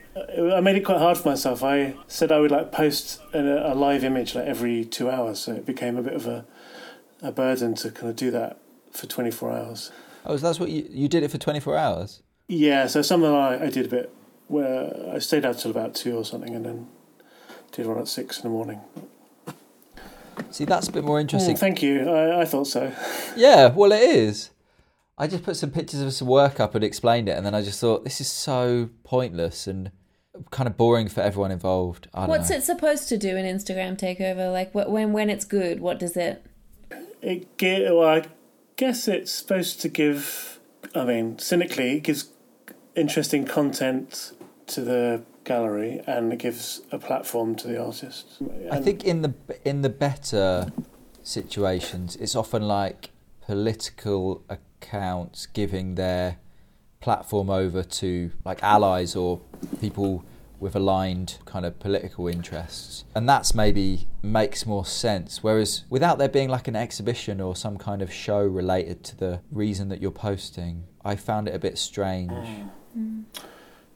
I 0.56 0.62
made 0.62 0.76
it 0.76 0.86
quite 0.86 1.00
hard 1.00 1.18
for 1.18 1.30
myself. 1.30 1.64
I 1.64 1.96
said 2.08 2.32
I 2.32 2.40
would 2.40 2.52
like 2.52 2.72
post 2.72 3.22
a, 3.34 3.72
a 3.72 3.76
live 3.76 4.04
image 4.04 4.36
like 4.36 4.46
every 4.46 4.86
two 4.86 5.10
hours, 5.10 5.40
so 5.40 5.54
it 5.54 5.66
became 5.66 5.98
a 5.98 6.02
bit 6.02 6.14
of 6.14 6.26
a 6.28 6.46
a 7.22 7.32
burden 7.32 7.76
to 7.76 7.92
kind 7.92 8.10
of 8.10 8.16
do 8.16 8.30
that 8.32 8.60
for 8.92 9.08
24 9.08 9.52
hours. 9.52 9.92
Oh, 10.26 10.36
so 10.38 10.48
that's 10.48 10.60
what 10.60 10.70
you 10.70 10.88
you 10.90 11.08
did 11.08 11.24
it 11.24 11.32
for 11.32 11.38
twenty 11.38 11.60
four 11.60 11.78
hours. 11.78 12.22
Yeah, 12.48 12.88
so 12.88 13.02
some 13.02 13.24
of 13.24 13.34
I, 13.34 13.66
I 13.66 13.70
did 13.70 13.86
a 13.86 13.90
bit 13.90 14.14
where 14.48 15.12
I 15.14 15.20
stayed 15.20 15.46
out 15.46 15.60
till 15.60 15.72
about 15.72 15.96
two 15.96 16.18
or 16.18 16.26
something, 16.26 16.56
and 16.56 16.66
then 16.66 16.88
did 17.72 17.86
one 17.86 18.00
at 18.00 18.08
six 18.08 18.38
in 18.38 18.44
the 18.44 18.50
morning. 18.50 18.82
See, 20.52 20.66
that's 20.66 20.88
a 20.88 20.92
bit 20.92 21.04
more 21.04 21.20
interesting. 21.20 21.56
Mm, 21.56 21.60
thank 21.60 21.82
you. 21.82 22.10
I, 22.10 22.42
I 22.42 22.46
thought 22.46 22.68
so. 22.68 22.92
Yeah, 23.36 23.68
well, 23.68 23.92
it 23.92 24.02
is. 24.02 24.50
I 25.18 25.28
just 25.28 25.44
put 25.44 25.56
some 25.56 25.72
pictures 25.72 26.02
of 26.02 26.14
some 26.14 26.28
work 26.28 26.60
up 26.60 26.76
and 26.76 26.84
explained 26.84 27.30
it, 27.30 27.38
and 27.38 27.46
then 27.46 27.56
I 27.56 27.62
just 27.62 27.80
thought 27.80 28.04
this 28.04 28.20
is 28.20 28.28
so 28.28 28.90
pointless 29.04 29.66
and 29.68 29.92
kind 30.52 30.68
of 30.68 30.76
boring 30.76 31.08
for 31.08 31.22
everyone 31.22 31.52
involved. 31.52 32.08
I 32.14 32.22
don't 32.22 32.30
What's 32.30 32.50
know. 32.50 32.58
it 32.58 32.64
supposed 32.64 33.08
to 33.10 33.18
do 33.18 33.38
in 33.38 33.46
Instagram 33.46 33.98
takeover? 33.98 34.52
Like 34.52 34.76
when 34.76 35.14
when 35.14 35.30
it's 35.30 35.46
good, 35.46 35.80
what 35.80 36.00
does 36.00 36.18
it? 36.18 36.46
It 37.22 37.58
gi- 37.58 37.84
well, 37.86 38.04
I 38.08 38.26
guess 38.76 39.08
it's 39.08 39.32
supposed 39.32 39.82
to 39.82 39.90
give. 39.90 40.60
I 40.94 41.06
mean, 41.06 41.40
cynically, 41.40 41.98
it 41.98 42.04
gives 42.04 42.30
interesting 42.96 43.46
content 43.46 44.34
to 44.68 44.82
the 44.82 45.24
gallery, 45.46 46.02
and 46.06 46.34
it 46.34 46.40
gives 46.40 46.82
a 46.92 47.00
platform 47.00 47.56
to 47.56 47.68
the 47.68 47.82
artist. 47.82 48.42
I 48.70 48.80
think 48.80 49.06
in 49.06 49.22
the 49.22 49.34
in 49.64 49.82
the 49.82 49.90
better 49.90 50.74
situations, 51.24 52.18
it's 52.18 52.36
often 52.36 52.64
like 52.64 53.12
political 53.46 54.44
accounts 54.82 55.46
giving 55.48 55.96
their 55.96 56.38
platform 57.00 57.50
over 57.50 57.84
to 57.84 58.32
like 58.44 58.62
allies 58.64 59.16
or 59.16 59.40
people 59.80 60.24
with 60.60 60.76
aligned 60.76 61.38
kind 61.46 61.66
of 61.66 61.78
political 61.80 62.28
interests, 62.28 63.04
and 63.14 63.28
that's 63.28 63.54
maybe 63.54 64.08
makes 64.22 64.66
more 64.66 64.86
sense. 64.86 65.44
Whereas 65.44 65.84
without 65.90 66.18
there 66.18 66.30
being 66.30 66.50
like 66.50 66.68
an 66.68 66.76
exhibition 66.76 67.42
or 67.42 67.56
some 67.56 67.78
kind 67.78 68.02
of 68.02 68.12
show 68.12 68.40
related 68.40 69.04
to 69.06 69.18
the 69.18 69.42
reason 69.52 69.90
that 69.90 70.02
you're 70.02 70.12
posting, 70.12 70.86
I 71.04 71.16
found 71.16 71.48
it 71.48 71.56
a 71.56 71.60
bit 71.60 71.78
strange. 71.78 72.32
Mm. 72.32 72.70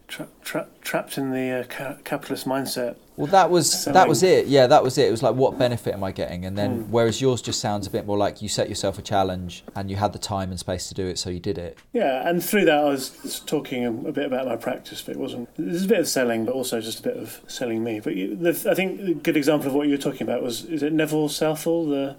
Tra- 0.10 0.28
tra- 0.43 0.68
trapped 0.82 1.18
in 1.18 1.32
the 1.32 1.51
uh, 1.51 1.64
ca- 1.64 1.97
capitalist 2.03 2.45
mindset. 2.45 2.97
Well, 3.16 3.28
that 3.28 3.49
was 3.49 3.86
that 3.86 4.07
was 4.07 4.24
it. 4.24 4.47
Yeah, 4.47 4.68
that 4.68 4.82
was 4.82 4.97
it. 4.97 5.07
It 5.07 5.12
was 5.12 5.22
like, 5.22 5.36
what 5.36 5.57
benefit 5.60 5.93
am 5.93 6.03
I 6.03 6.12
getting? 6.12 6.45
And 6.45 6.57
then, 6.57 6.84
Hmm. 6.84 6.91
whereas 6.91 7.22
yours 7.22 7.41
just 7.41 7.60
sounds 7.60 7.86
a 7.86 7.89
bit 7.89 8.05
more 8.05 8.18
like 8.18 8.41
you 8.41 8.47
set 8.47 8.70
yourself 8.70 8.97
a 8.97 9.01
challenge 9.01 9.64
and 9.76 9.89
you 9.89 9.97
had 9.97 10.14
the 10.14 10.20
time 10.20 10.51
and 10.51 10.60
space 10.60 10.88
to 10.88 10.93
do 10.93 11.05
it, 11.05 11.18
so 11.20 11.30
you 11.30 11.39
did 11.39 11.57
it. 11.57 11.78
Yeah, 11.93 12.28
and 12.28 12.43
through 12.43 12.66
that, 12.66 12.80
I 12.80 12.86
was 12.86 13.41
talking 13.45 13.86
a, 13.86 13.91
bit 14.12 14.26
about 14.26 14.47
my 14.47 14.55
practice, 14.55 15.01
but 15.01 15.16
it 15.16 15.20
wasn't. 15.20 15.49
There's 15.57 15.86
a 15.86 15.88
bit 15.88 15.99
of 15.99 16.07
selling, 16.07 16.45
but 16.45 16.53
also 16.53 16.80
just 16.82 17.01
a 17.01 17.03
bit 17.03 17.18
of 17.18 17.41
selling 17.47 17.84
me. 17.84 17.99
But 17.99 18.16
you, 18.16 18.36
the, 18.36 18.51
I 18.70 18.74
think 18.74 19.01
a 19.01 19.14
good 19.14 19.38
example 19.38 19.68
of 19.68 19.74
what 19.76 19.88
you 19.88 19.93
were 19.93 20.01
talking 20.01 20.24
about 20.24 20.41
was 20.41 20.64
is 20.66 20.82
it 20.82 20.93
Neville 20.93 21.30
Southall? 21.30 21.88
The, 21.88 22.16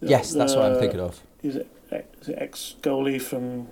the 0.00 0.08
yes, 0.08 0.32
that's 0.32 0.54
what 0.54 0.64
I'm 0.64 0.78
thinking 0.78 1.00
of. 1.00 1.20
Is 1.42 1.56
it, 1.56 1.68
is 2.20 2.28
it 2.28 2.36
ex 2.38 2.76
goalie 2.82 3.20
from 3.20 3.66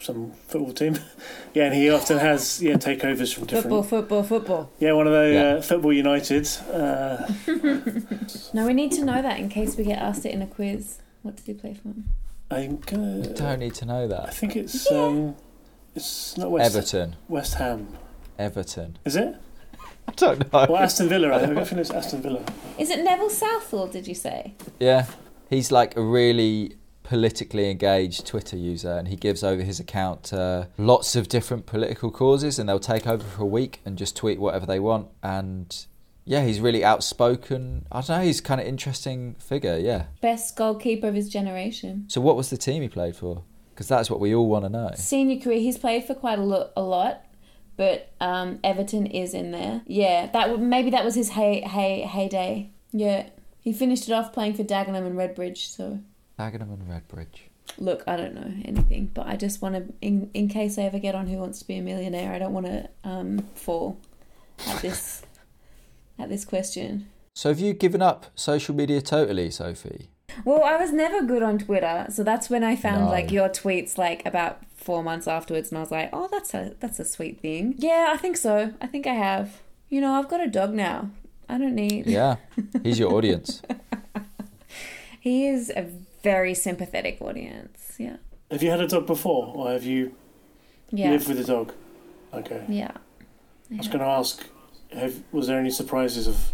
some 0.00 0.32
football 0.46 0.72
team? 0.72 0.98
yeah, 1.54 1.64
and 1.66 1.74
he 1.74 1.90
often 1.90 2.18
has 2.18 2.62
yeah 2.62 2.74
takeovers 2.74 3.34
from 3.34 3.44
different. 3.46 3.62
Football, 3.64 3.82
football, 3.82 4.22
football. 4.22 4.70
Yeah, 4.78 4.92
one 4.92 5.06
of 5.06 5.12
the 5.12 5.32
Yeah. 5.32 5.42
uh, 5.58 5.62
football 5.62 5.92
United. 5.92 6.48
Uh, 6.72 7.26
No, 8.52 8.66
we 8.66 8.72
need 8.74 8.92
to 8.92 9.04
know 9.04 9.20
that 9.22 9.38
in 9.38 9.48
case 9.48 9.76
we 9.76 9.84
get 9.84 9.98
asked 9.98 10.24
it 10.26 10.32
in 10.32 10.42
a 10.42 10.46
quiz. 10.46 10.98
What 11.22 11.36
did 11.36 11.48
you 11.48 11.54
play 11.54 11.74
for? 11.74 11.92
I'm 12.54 12.76
gonna. 12.78 13.28
You 13.28 13.34
don't 13.34 13.58
need 13.58 13.74
to 13.74 13.84
know 13.84 14.08
that. 14.08 14.28
I 14.28 14.30
think 14.30 14.56
it's 14.56 14.90
um, 14.90 15.34
it's 15.94 16.36
not 16.38 16.50
West 16.50 16.74
Everton, 16.74 17.16
West 17.28 17.54
Ham. 17.54 17.88
Everton. 18.38 18.96
Is 19.04 19.16
it? 19.16 19.34
I 20.08 20.12
don't 20.12 20.40
know. 20.40 20.66
Well, 20.70 20.76
Aston 20.78 21.08
Villa. 21.08 21.34
I 21.34 21.44
think 21.44 21.58
I 21.58 21.64
think 21.64 21.80
it's 21.80 21.90
Aston 21.90 22.22
Villa. 22.22 22.42
Is 22.78 22.88
it 22.90 23.04
Neville 23.04 23.28
Southall? 23.30 23.88
Did 23.88 24.06
you 24.06 24.14
say? 24.14 24.54
Yeah, 24.80 25.06
he's 25.50 25.70
like 25.70 25.96
a 25.96 26.00
really 26.02 26.76
politically 27.08 27.70
engaged 27.70 28.26
Twitter 28.26 28.56
user, 28.56 28.92
and 28.92 29.08
he 29.08 29.16
gives 29.16 29.42
over 29.42 29.62
his 29.62 29.80
account 29.80 30.24
to 30.24 30.68
lots 30.76 31.16
of 31.16 31.26
different 31.26 31.64
political 31.64 32.10
causes, 32.10 32.58
and 32.58 32.68
they'll 32.68 32.78
take 32.78 33.06
over 33.06 33.24
for 33.24 33.42
a 33.42 33.46
week 33.46 33.80
and 33.86 33.96
just 33.96 34.14
tweet 34.14 34.38
whatever 34.38 34.66
they 34.66 34.78
want. 34.78 35.08
And 35.22 35.74
yeah, 36.26 36.44
he's 36.44 36.60
really 36.60 36.84
outspoken. 36.84 37.86
I 37.90 38.02
don't 38.02 38.18
know. 38.18 38.20
He's 38.20 38.42
kind 38.42 38.60
of 38.60 38.66
interesting 38.66 39.36
figure. 39.38 39.78
Yeah. 39.78 40.04
Best 40.20 40.54
goalkeeper 40.54 41.08
of 41.08 41.14
his 41.14 41.30
generation. 41.30 42.04
So 42.08 42.20
what 42.20 42.36
was 42.36 42.50
the 42.50 42.58
team 42.58 42.82
he 42.82 42.88
played 42.90 43.16
for? 43.16 43.42
Because 43.70 43.88
that's 43.88 44.10
what 44.10 44.20
we 44.20 44.34
all 44.34 44.46
want 44.46 44.66
to 44.66 44.68
know. 44.68 44.90
Senior 44.94 45.40
career, 45.40 45.60
he's 45.60 45.78
played 45.78 46.04
for 46.04 46.14
quite 46.14 46.38
a 46.38 46.42
lot, 46.42 46.72
a 46.76 46.82
lot 46.82 47.24
but 47.78 48.12
um, 48.20 48.58
Everton 48.64 49.06
is 49.06 49.32
in 49.32 49.52
there. 49.52 49.82
Yeah, 49.86 50.26
that 50.32 50.50
would 50.50 50.60
maybe 50.60 50.90
that 50.90 51.04
was 51.04 51.14
his 51.14 51.30
hey 51.30 51.60
hey 51.60 52.00
heyday. 52.02 52.72
Yeah, 52.90 53.28
he 53.60 53.72
finished 53.72 54.08
it 54.08 54.12
off 54.12 54.32
playing 54.32 54.54
for 54.54 54.64
Dagenham 54.64 55.06
and 55.06 55.16
Redbridge. 55.16 55.68
So 55.68 56.00
Dagenham 56.38 56.72
and 56.72 56.88
Redbridge. 56.88 57.48
look, 57.78 58.02
I 58.06 58.16
don't 58.16 58.34
know 58.34 58.52
anything, 58.64 59.10
but 59.12 59.26
I 59.26 59.36
just 59.36 59.60
want 59.62 59.74
to, 59.74 59.92
in 60.00 60.30
in 60.34 60.48
case 60.48 60.78
I 60.78 60.82
ever 60.82 60.98
get 60.98 61.14
on 61.14 61.26
Who 61.26 61.38
Wants 61.38 61.58
to 61.60 61.66
Be 61.66 61.76
a 61.76 61.82
Millionaire, 61.82 62.32
I 62.32 62.38
don't 62.38 62.52
want 62.52 62.66
to 62.66 62.88
um, 63.04 63.38
fall 63.54 63.98
at 64.66 64.80
this 64.82 65.22
at 66.18 66.28
this 66.28 66.44
question. 66.44 67.08
So 67.34 67.50
have 67.50 67.60
you 67.60 67.72
given 67.72 68.02
up 68.02 68.26
social 68.34 68.74
media 68.74 69.00
totally, 69.00 69.50
Sophie? 69.50 70.08
Well, 70.44 70.62
I 70.62 70.76
was 70.76 70.92
never 70.92 71.22
good 71.22 71.42
on 71.42 71.58
Twitter, 71.58 72.06
so 72.10 72.22
that's 72.22 72.48
when 72.50 72.62
I 72.64 72.76
found 72.76 73.06
No. 73.06 73.10
like 73.10 73.30
your 73.32 73.48
tweets 73.48 73.96
like 73.98 74.24
about 74.26 74.60
four 74.76 75.02
months 75.02 75.26
afterwards, 75.26 75.70
and 75.70 75.78
I 75.78 75.80
was 75.80 75.90
like, 75.90 76.10
oh, 76.12 76.28
that's 76.30 76.54
a 76.54 76.74
that's 76.80 76.98
a 77.00 77.04
sweet 77.04 77.40
thing. 77.40 77.74
Yeah, 77.78 78.10
I 78.12 78.16
think 78.16 78.36
so. 78.36 78.72
I 78.80 78.86
think 78.86 79.06
I 79.06 79.14
have. 79.14 79.60
You 79.88 80.00
know, 80.00 80.12
I've 80.14 80.28
got 80.28 80.40
a 80.40 80.46
dog 80.48 80.72
now. 80.74 81.10
I 81.48 81.56
don't 81.58 81.74
need. 81.74 82.06
Yeah, 82.06 82.36
he's 82.84 82.98
your 82.98 83.12
audience. 83.12 83.62
He 85.20 85.46
is 85.48 85.70
a 85.70 85.90
very 86.22 86.54
sympathetic 86.54 87.20
audience. 87.20 87.94
Yeah. 87.98 88.16
Have 88.50 88.62
you 88.62 88.70
had 88.70 88.80
a 88.80 88.88
dog 88.88 89.06
before, 89.06 89.52
or 89.54 89.70
have 89.72 89.84
you 89.84 90.14
Yeah. 90.90 91.10
lived 91.10 91.28
with 91.28 91.38
a 91.40 91.44
dog? 91.44 91.72
Okay. 92.32 92.62
Yeah. 92.68 92.92
I 93.72 93.76
was 93.76 93.88
going 93.88 94.00
to 94.00 94.06
ask, 94.06 94.44
have, 94.92 95.22
was 95.32 95.46
there 95.46 95.58
any 95.60 95.70
surprises 95.70 96.26
of 96.26 96.52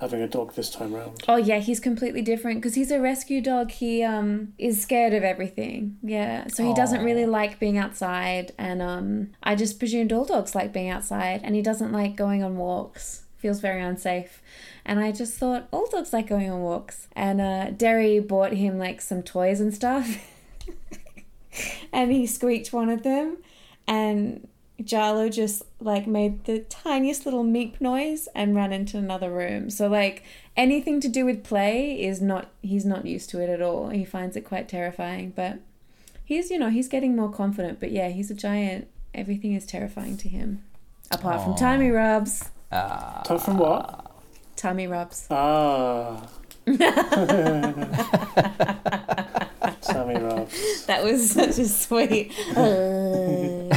having 0.00 0.22
a 0.22 0.28
dog 0.28 0.54
this 0.54 0.70
time 0.70 0.94
round? 0.94 1.22
Oh 1.28 1.36
yeah, 1.36 1.58
he's 1.58 1.80
completely 1.80 2.22
different 2.22 2.60
because 2.60 2.74
he's 2.76 2.90
a 2.90 3.00
rescue 3.00 3.40
dog. 3.40 3.70
He 3.72 4.02
um 4.04 4.54
is 4.56 4.80
scared 4.80 5.12
of 5.12 5.22
everything. 5.24 5.96
Yeah, 6.02 6.46
so 6.48 6.64
he 6.64 6.72
doesn't 6.72 7.02
really 7.04 7.26
like 7.26 7.58
being 7.58 7.76
outside, 7.76 8.52
and 8.56 8.80
um 8.80 9.30
I 9.42 9.54
just 9.56 9.78
presumed 9.78 10.12
all 10.12 10.24
dogs 10.24 10.54
like 10.54 10.72
being 10.72 10.88
outside, 10.88 11.40
and 11.42 11.54
he 11.56 11.62
doesn't 11.62 11.92
like 11.92 12.14
going 12.16 12.42
on 12.44 12.56
walks. 12.56 13.24
Feels 13.38 13.60
very 13.60 13.82
unsafe, 13.82 14.40
and 14.88 14.98
I 14.98 15.12
just 15.12 15.34
thought 15.34 15.68
all 15.70 15.86
dogs 15.86 16.14
like 16.14 16.26
going 16.26 16.50
on 16.50 16.62
walks. 16.62 17.08
And 17.14 17.40
uh, 17.42 17.70
Derry 17.70 18.18
bought 18.20 18.54
him 18.54 18.78
like 18.78 19.02
some 19.02 19.22
toys 19.22 19.60
and 19.60 19.72
stuff, 19.72 20.16
and 21.92 22.10
he 22.10 22.26
squeaked 22.26 22.72
one 22.72 22.88
of 22.88 23.02
them, 23.02 23.36
and 23.86 24.48
Jarlo 24.82 25.30
just 25.30 25.62
like 25.78 26.06
made 26.06 26.44
the 26.44 26.60
tiniest 26.60 27.26
little 27.26 27.44
meep 27.44 27.80
noise 27.82 28.28
and 28.34 28.56
ran 28.56 28.72
into 28.72 28.96
another 28.96 29.30
room. 29.30 29.68
So 29.68 29.88
like 29.88 30.22
anything 30.56 31.00
to 31.02 31.08
do 31.08 31.26
with 31.26 31.44
play 31.44 32.00
is 32.00 32.22
not 32.22 32.48
he's 32.62 32.86
not 32.86 33.04
used 33.04 33.28
to 33.30 33.40
it 33.42 33.50
at 33.50 33.60
all. 33.60 33.90
He 33.90 34.06
finds 34.06 34.36
it 34.36 34.42
quite 34.42 34.70
terrifying, 34.70 35.34
but 35.36 35.58
he's 36.24 36.50
you 36.50 36.58
know, 36.58 36.70
he's 36.70 36.88
getting 36.88 37.14
more 37.14 37.30
confident, 37.30 37.78
but 37.78 37.90
yeah, 37.90 38.08
he's 38.08 38.30
a 38.30 38.34
giant. 38.34 38.88
Everything 39.14 39.52
is 39.52 39.66
terrifying 39.66 40.16
to 40.18 40.28
him. 40.28 40.62
Apart 41.10 41.42
from 41.42 41.52
Aw. 41.52 41.56
tummy 41.56 41.90
rubs. 41.90 42.50
Ah, 42.70 43.22
Time 43.24 43.38
from 43.38 43.58
what? 43.58 44.07
Tummy 44.58 44.88
rubs. 44.88 45.28
Ah. 45.30 46.28
Sammy 49.80 50.18
Robs. 50.18 50.84
That 50.86 51.04
was 51.04 51.30
such 51.30 51.58
a 51.58 51.66
sweet. 51.66 52.32
Uh, 52.56 53.74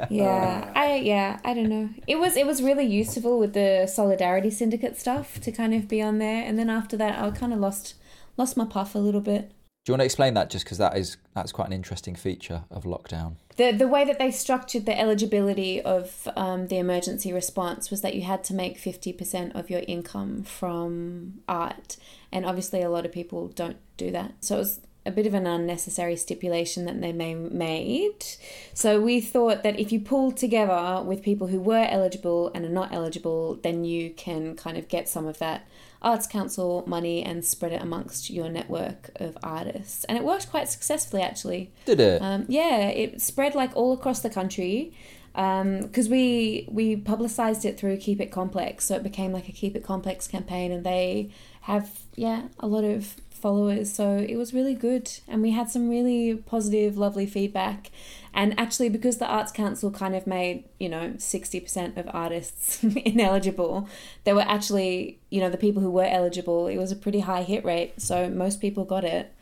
yeah, 0.10 0.72
I 0.74 1.00
yeah, 1.04 1.38
I 1.44 1.52
don't 1.52 1.68
know. 1.68 1.90
It 2.06 2.18
was 2.18 2.36
it 2.36 2.46
was 2.46 2.62
really 2.62 2.86
useful 2.86 3.38
with 3.38 3.52
the 3.52 3.86
solidarity 3.86 4.50
syndicate 4.50 4.98
stuff 4.98 5.38
to 5.42 5.52
kind 5.52 5.74
of 5.74 5.88
be 5.88 6.00
on 6.00 6.18
there, 6.18 6.42
and 6.42 6.58
then 6.58 6.70
after 6.70 6.96
that, 6.96 7.22
I 7.22 7.30
kind 7.30 7.52
of 7.52 7.60
lost 7.60 7.94
lost 8.38 8.56
my 8.56 8.64
puff 8.64 8.94
a 8.94 8.98
little 8.98 9.20
bit. 9.20 9.52
Do 9.84 9.90
you 9.90 9.94
want 9.94 10.02
to 10.02 10.04
explain 10.04 10.34
that 10.34 10.48
just 10.48 10.64
because 10.64 10.78
that 10.78 10.96
is 10.96 11.16
that's 11.34 11.50
quite 11.50 11.66
an 11.66 11.72
interesting 11.72 12.14
feature 12.14 12.62
of 12.70 12.84
lockdown? 12.84 13.34
The 13.56 13.72
the 13.72 13.88
way 13.88 14.04
that 14.04 14.20
they 14.20 14.30
structured 14.30 14.86
the 14.86 14.96
eligibility 14.96 15.82
of 15.82 16.28
um, 16.36 16.68
the 16.68 16.78
emergency 16.78 17.32
response 17.32 17.90
was 17.90 18.00
that 18.02 18.14
you 18.14 18.22
had 18.22 18.44
to 18.44 18.54
make 18.54 18.78
fifty 18.78 19.12
percent 19.12 19.56
of 19.56 19.70
your 19.70 19.82
income 19.88 20.44
from 20.44 21.40
art, 21.48 21.96
and 22.30 22.46
obviously 22.46 22.80
a 22.80 22.90
lot 22.90 23.04
of 23.04 23.10
people 23.10 23.48
don't 23.48 23.78
do 23.96 24.12
that. 24.12 24.34
So 24.38 24.54
it 24.54 24.58
was 24.58 24.80
a 25.04 25.10
bit 25.10 25.26
of 25.26 25.34
an 25.34 25.48
unnecessary 25.48 26.14
stipulation 26.14 26.84
that 26.84 27.00
they 27.00 27.12
made. 27.12 28.24
So 28.72 29.00
we 29.00 29.20
thought 29.20 29.64
that 29.64 29.80
if 29.80 29.90
you 29.90 29.98
pull 29.98 30.30
together 30.30 31.02
with 31.04 31.22
people 31.22 31.48
who 31.48 31.58
were 31.58 31.88
eligible 31.90 32.52
and 32.54 32.64
are 32.64 32.68
not 32.68 32.92
eligible, 32.92 33.58
then 33.64 33.84
you 33.84 34.10
can 34.10 34.54
kind 34.54 34.78
of 34.78 34.86
get 34.86 35.08
some 35.08 35.26
of 35.26 35.38
that 35.40 35.66
Arts 36.02 36.26
Council 36.26 36.84
money 36.86 37.22
and 37.22 37.44
spread 37.44 37.72
it 37.72 37.80
amongst 37.80 38.28
your 38.28 38.48
network 38.48 39.10
of 39.16 39.38
artists. 39.42 40.04
And 40.04 40.18
it 40.18 40.24
worked 40.24 40.50
quite 40.50 40.68
successfully 40.68 41.22
actually. 41.22 41.72
Did 41.86 42.00
it? 42.00 42.20
Um, 42.20 42.44
yeah, 42.48 42.88
it 42.88 43.22
spread 43.22 43.54
like 43.54 43.74
all 43.74 43.92
across 43.92 44.20
the 44.20 44.30
country 44.30 44.92
because 45.32 46.08
we 46.08 46.68
we 46.70 46.96
publicized 46.96 47.64
it 47.64 47.78
through 47.78 47.96
Keep 47.96 48.20
It 48.20 48.30
Complex, 48.30 48.84
so 48.84 48.96
it 48.96 49.02
became 49.02 49.32
like 49.32 49.48
a 49.48 49.52
Keep 49.52 49.76
It 49.76 49.84
Complex 49.84 50.26
campaign, 50.26 50.72
and 50.72 50.84
they 50.84 51.30
have 51.62 52.00
yeah 52.16 52.48
a 52.60 52.66
lot 52.66 52.84
of 52.84 53.16
followers. 53.30 53.92
So 53.92 54.16
it 54.16 54.36
was 54.36 54.52
really 54.52 54.74
good, 54.74 55.10
and 55.26 55.40
we 55.42 55.50
had 55.50 55.70
some 55.70 55.88
really 55.88 56.36
positive, 56.36 56.98
lovely 56.98 57.26
feedback. 57.26 57.90
And 58.34 58.58
actually, 58.58 58.88
because 58.88 59.18
the 59.18 59.26
Arts 59.26 59.52
Council 59.52 59.90
kind 59.90 60.14
of 60.14 60.26
made 60.26 60.64
you 60.78 60.88
know 60.88 61.14
sixty 61.18 61.60
percent 61.60 61.98
of 61.98 62.08
artists 62.12 62.82
ineligible, 63.04 63.88
there 64.24 64.34
were 64.34 64.42
actually 64.42 65.18
you 65.30 65.40
know 65.40 65.50
the 65.50 65.58
people 65.58 65.82
who 65.82 65.90
were 65.90 66.04
eligible. 66.04 66.66
It 66.66 66.78
was 66.78 66.92
a 66.92 66.96
pretty 66.96 67.20
high 67.20 67.42
hit 67.42 67.64
rate, 67.64 68.00
so 68.00 68.28
most 68.30 68.60
people 68.60 68.84
got 68.84 69.04
it. 69.04 69.32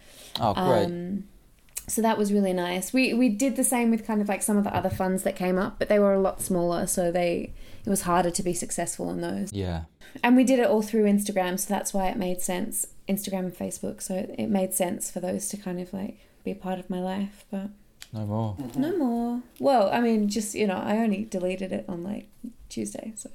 oh, 0.41 0.55
great. 0.55 0.85
Um, 0.87 1.25
so 1.91 2.01
that 2.03 2.17
was 2.17 2.33
really 2.33 2.53
nice. 2.53 2.93
We 2.93 3.13
we 3.15 3.29
did 3.29 3.57
the 3.57 3.65
same 3.65 3.91
with 3.91 4.07
kind 4.07 4.21
of 4.21 4.29
like 4.29 4.43
some 4.43 4.57
of 4.57 4.65
the 4.65 4.75
other 4.75 4.91
funds 4.91 5.25
that 5.25 5.37
came 5.37 5.59
up, 5.59 5.79
but 5.79 5.89
they 5.89 5.99
were 5.99 6.15
a 6.15 6.21
lot 6.21 6.41
smaller, 6.41 6.87
so 6.87 7.11
they 7.11 7.53
it 7.85 7.91
was 7.91 8.03
harder 8.03 8.31
to 8.31 8.43
be 8.43 8.55
successful 8.55 9.11
in 9.11 9.21
those. 9.21 9.53
yeah. 9.53 9.85
And 10.25 10.37
we 10.37 10.43
did 10.43 10.59
it 10.59 10.67
all 10.67 10.83
through 10.83 11.05
Instagram, 11.05 11.59
so 11.59 11.73
that's 11.73 11.95
why 11.95 12.09
it 12.09 12.17
made 12.17 12.41
sense. 12.41 12.87
Instagram 13.09 13.41
and 13.41 13.57
Facebook, 13.57 14.03
so 14.03 14.15
it, 14.15 14.35
it 14.39 14.49
made 14.49 14.75
sense 14.75 15.11
for 15.11 15.21
those 15.21 15.49
to 15.49 15.57
kind 15.57 15.81
of 15.81 15.93
like 15.93 16.19
be 16.45 16.51
a 16.51 16.57
part 16.57 16.79
of 16.79 16.91
my 16.91 17.01
life, 17.01 17.45
but 17.51 17.71
No 18.13 18.27
more. 18.27 18.57
no 18.77 18.97
more. 18.97 19.41
Well, 19.61 19.89
I 19.93 20.01
mean, 20.01 20.29
just 20.29 20.55
you 20.55 20.67
know, 20.67 20.77
I 20.77 20.99
only 20.99 21.25
deleted 21.25 21.73
it 21.73 21.85
on 21.89 22.03
like 22.03 22.29
Tuesday, 22.69 23.13
so 23.17 23.31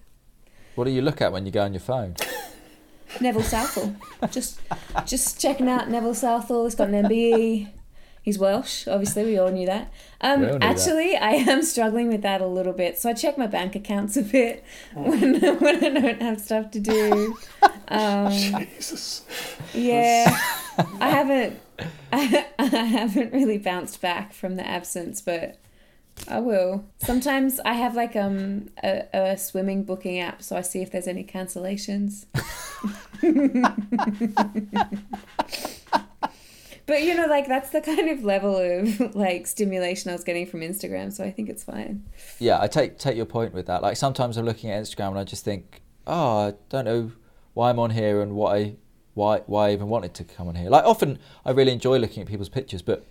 What 0.76 0.84
do 0.86 0.91
you 0.91 1.01
look 1.01 1.21
at 1.21 1.32
when 1.32 1.45
you 1.45 1.51
go 1.51 1.61
on 1.63 1.73
your 1.73 1.80
phone? 1.82 2.15
Neville 3.21 3.43
Southall, 3.43 3.95
just 4.32 4.59
just 5.05 5.39
checking 5.39 5.69
out 5.69 5.89
Neville 5.89 6.13
Southall. 6.15 6.65
He's 6.65 6.76
got 6.76 6.89
an 6.89 7.05
MBE. 7.05 7.69
He's 8.23 8.39
Welsh, 8.39 8.88
obviously. 8.88 9.23
We 9.23 9.38
all 9.38 9.51
knew 9.51 9.67
that. 9.67 9.93
Um, 10.19 10.41
We 10.41 10.47
all 10.47 10.53
knew 10.53 10.59
that. 10.59 10.63
actually, 10.80 11.15
I 11.15 11.34
am 11.34 11.61
struggling 11.61 12.07
with 12.07 12.23
that 12.23 12.41
a 12.41 12.47
little 12.47 12.73
bit. 12.73 12.97
So 12.97 13.07
I 13.11 13.13
check 13.13 13.38
my 13.38 13.45
bank 13.45 13.76
accounts 13.76 14.17
a 14.17 14.23
bit 14.23 14.63
when, 14.95 15.39
when 15.39 15.86
I 15.86 15.89
don't 16.01 16.21
have 16.23 16.41
stuff 16.41 16.71
to 16.71 16.80
do. 16.80 17.38
Um, 17.88 18.32
Jesus. 18.32 19.21
yeah, 19.76 20.26
I 20.99 21.09
haven't. 21.11 21.59
I, 22.11 22.47
I 22.59 22.65
haven't 22.65 23.34
really 23.34 23.57
bounced 23.57 24.01
back 24.01 24.34
from 24.34 24.55
the 24.55 24.67
absence, 24.67 25.21
but 25.21 25.57
I 26.28 26.39
will. 26.39 26.86
Sometimes 26.97 27.59
I 27.65 27.73
have 27.73 27.95
like 27.95 28.15
um 28.15 28.69
a, 28.84 29.05
a 29.13 29.38
swimming 29.38 29.84
booking 29.84 30.19
app, 30.19 30.41
so 30.41 30.55
I 30.55 30.61
see 30.61 30.82
if 30.82 30.91
there's 30.91 31.07
any 31.07 31.23
cancellations. 31.23 32.26
but 36.86 37.03
you 37.03 37.15
know, 37.15 37.28
like 37.28 37.47
that's 37.47 37.69
the 37.71 37.82
kind 37.82 38.09
of 38.09 38.23
level 38.23 38.57
of 38.57 39.15
like 39.15 39.45
stimulation 39.45 40.09
I 40.09 40.13
was 40.13 40.23
getting 40.23 40.47
from 40.47 40.61
Instagram, 40.61 41.11
so 41.11 41.23
I 41.23 41.32
think 41.32 41.49
it's 41.49 41.63
fine. 41.63 42.03
Yeah, 42.39 42.61
I 42.61 42.67
take 42.67 42.97
take 42.97 43.17
your 43.17 43.26
point 43.26 43.53
with 43.53 43.67
that. 43.67 43.82
Like 43.82 43.97
sometimes 43.97 44.38
I'm 44.38 44.45
looking 44.45 44.71
at 44.71 44.82
Instagram 44.82 45.09
and 45.09 45.19
I 45.19 45.26
just 45.26 45.43
think, 45.43 45.82
oh, 46.07 46.47
I 46.47 46.53
don't 46.69 46.86
know 46.86 47.11
why 47.53 47.69
I'm 47.69 47.80
on 47.80 47.91
here 47.91 48.21
and 48.21 48.34
what 48.34 48.55
I 48.55 48.76
why 49.16 49.39
why 49.47 49.70
I 49.70 49.74
even 49.74 49.89
wanted 49.89 50.13
to 50.13 50.24
come 50.24 50.47
on 50.47 50.55
here. 50.55 50.70
Like 50.70 50.84
often 50.86 51.18
I 51.43 51.51
really 51.51 51.72
enjoy 51.72 51.97
looking 51.97 52.22
at 52.22 52.28
people's 52.30 52.49
pictures, 52.49 52.82
but 52.84 53.03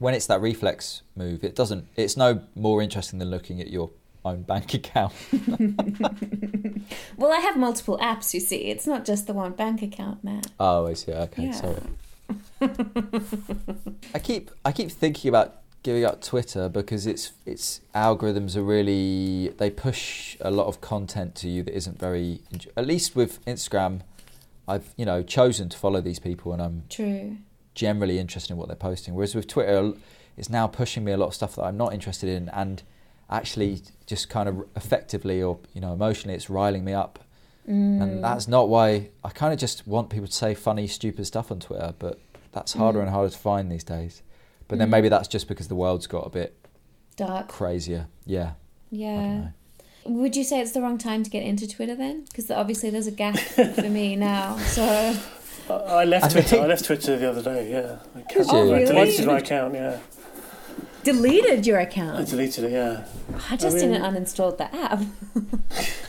when 0.00 0.14
it's 0.14 0.26
that 0.26 0.40
reflex 0.40 1.02
move, 1.14 1.44
it 1.44 1.54
doesn't. 1.54 1.86
It's 1.94 2.16
no 2.16 2.40
more 2.56 2.82
interesting 2.82 3.20
than 3.20 3.30
looking 3.30 3.60
at 3.60 3.70
your 3.70 3.90
own 4.24 4.42
bank 4.42 4.74
account. 4.80 5.12
Well, 7.16 7.32
I 7.32 7.38
have 7.38 7.56
multiple 7.56 7.98
apps, 7.98 8.34
you 8.34 8.40
see. 8.40 8.56
It's 8.70 8.86
not 8.86 9.04
just 9.04 9.26
the 9.28 9.32
one 9.32 9.52
bank 9.52 9.82
account, 9.82 10.24
Matt. 10.24 10.46
Oh, 10.58 10.86
I 10.88 10.94
see. 10.94 11.12
Okay, 11.12 11.44
Yeah. 11.44 11.52
sorry. 11.52 11.82
I 14.14 14.18
keep 14.18 14.50
I 14.64 14.72
keep 14.72 14.90
thinking 14.90 15.28
about 15.28 15.56
giving 15.82 16.04
up 16.04 16.22
Twitter 16.22 16.68
because 16.68 17.06
its 17.06 17.32
its 17.44 17.80
algorithms 17.94 18.56
are 18.56 18.62
really 18.62 19.48
they 19.58 19.68
push 19.70 20.36
a 20.40 20.50
lot 20.50 20.66
of 20.66 20.80
content 20.80 21.34
to 21.34 21.48
you 21.48 21.62
that 21.64 21.74
isn't 21.76 21.98
very 21.98 22.40
at 22.76 22.86
least 22.86 23.14
with 23.16 23.44
Instagram 23.44 24.00
I've 24.68 24.94
you 24.96 25.04
know 25.04 25.22
chosen 25.22 25.68
to 25.68 25.76
follow 25.78 26.00
these 26.00 26.18
people 26.18 26.52
and 26.52 26.62
I'm 26.62 26.84
True. 26.88 27.36
generally 27.74 28.18
interested 28.18 28.52
in 28.52 28.56
what 28.58 28.68
they're 28.68 28.76
posting 28.76 29.14
whereas 29.14 29.34
with 29.34 29.46
Twitter 29.48 29.92
it's 30.36 30.48
now 30.48 30.66
pushing 30.66 31.04
me 31.04 31.12
a 31.12 31.16
lot 31.16 31.26
of 31.26 31.34
stuff 31.34 31.56
that 31.56 31.62
I'm 31.64 31.76
not 31.76 31.92
interested 31.92 32.28
in 32.28 32.48
and 32.50 32.82
actually 33.28 33.80
just 34.06 34.28
kind 34.28 34.48
of 34.48 34.64
effectively 34.76 35.42
or 35.42 35.58
you 35.74 35.80
know 35.80 35.92
emotionally 35.92 36.34
it's 36.34 36.48
riling 36.50 36.84
me 36.84 36.92
up 36.92 37.18
Mm. 37.68 38.02
and 38.02 38.24
that's 38.24 38.48
not 38.48 38.68
why 38.68 39.10
I 39.22 39.28
kind 39.28 39.52
of 39.52 39.58
just 39.60 39.86
want 39.86 40.10
people 40.10 40.26
to 40.26 40.32
say 40.32 40.52
funny, 40.52 40.88
stupid 40.88 41.26
stuff 41.28 41.52
on 41.52 41.60
Twitter, 41.60 41.94
but 41.96 42.18
that's 42.50 42.72
harder 42.72 42.98
Mm. 42.98 43.02
and 43.02 43.10
harder 43.12 43.30
to 43.30 43.38
find 43.38 43.70
these 43.70 43.84
days. 43.84 44.20
But 44.66 44.80
then 44.80 44.88
Mm. 44.88 44.90
maybe 44.90 45.08
that's 45.08 45.28
just 45.28 45.46
because 45.46 45.68
the 45.68 45.76
world's 45.76 46.08
got 46.08 46.26
a 46.26 46.30
bit 46.30 46.56
dark. 47.16 47.46
crazier. 47.46 48.08
Yeah, 48.26 48.54
I 48.54 48.54
Yeah. 48.90 49.48
Don't 50.04 50.14
know. 50.14 50.20
Would 50.22 50.36
you 50.36 50.44
say 50.44 50.60
it's 50.60 50.72
the 50.72 50.80
wrong 50.82 50.98
time 50.98 51.22
to 51.22 51.30
get 51.30 51.42
into 51.42 51.66
Twitter 51.68 51.94
then? 51.94 52.24
Because 52.24 52.50
obviously 52.50 52.90
there's 52.90 53.06
a 53.06 53.12
gap 53.12 53.38
for 53.38 53.88
me 53.88 54.16
now. 54.30 54.56
So 54.58 55.16
I, 55.70 55.72
I 55.74 56.04
left 56.04 56.26
I 56.26 56.28
Twitter. 56.28 56.48
think- 56.48 56.62
I 56.62 56.66
left 56.66 56.84
Twitter 56.84 57.16
the 57.18 57.30
other 57.30 57.42
day. 57.42 57.70
Yeah. 57.70 57.98
I, 58.14 58.18
Did 58.18 58.28
cancelled- 58.28 58.68
you? 58.68 58.74
I 58.74 58.82
Oh, 58.82 58.86
deleted 58.86 59.20
really? 59.20 59.26
my 59.32 59.38
account. 59.38 59.74
Yeah. 59.74 59.98
deleted 61.04 61.66
your 61.66 61.78
I 61.78 61.82
account. 61.82 62.28
deleted 62.28 62.64
it. 62.64 62.72
Yeah. 62.72 63.04
I 63.50 63.56
just 63.56 63.76
I 63.76 63.80
mean- 63.80 63.92
didn't 63.92 64.02
uninstall 64.14 64.56
the 64.56 64.74
app. 64.74 65.00
It's 65.70 66.02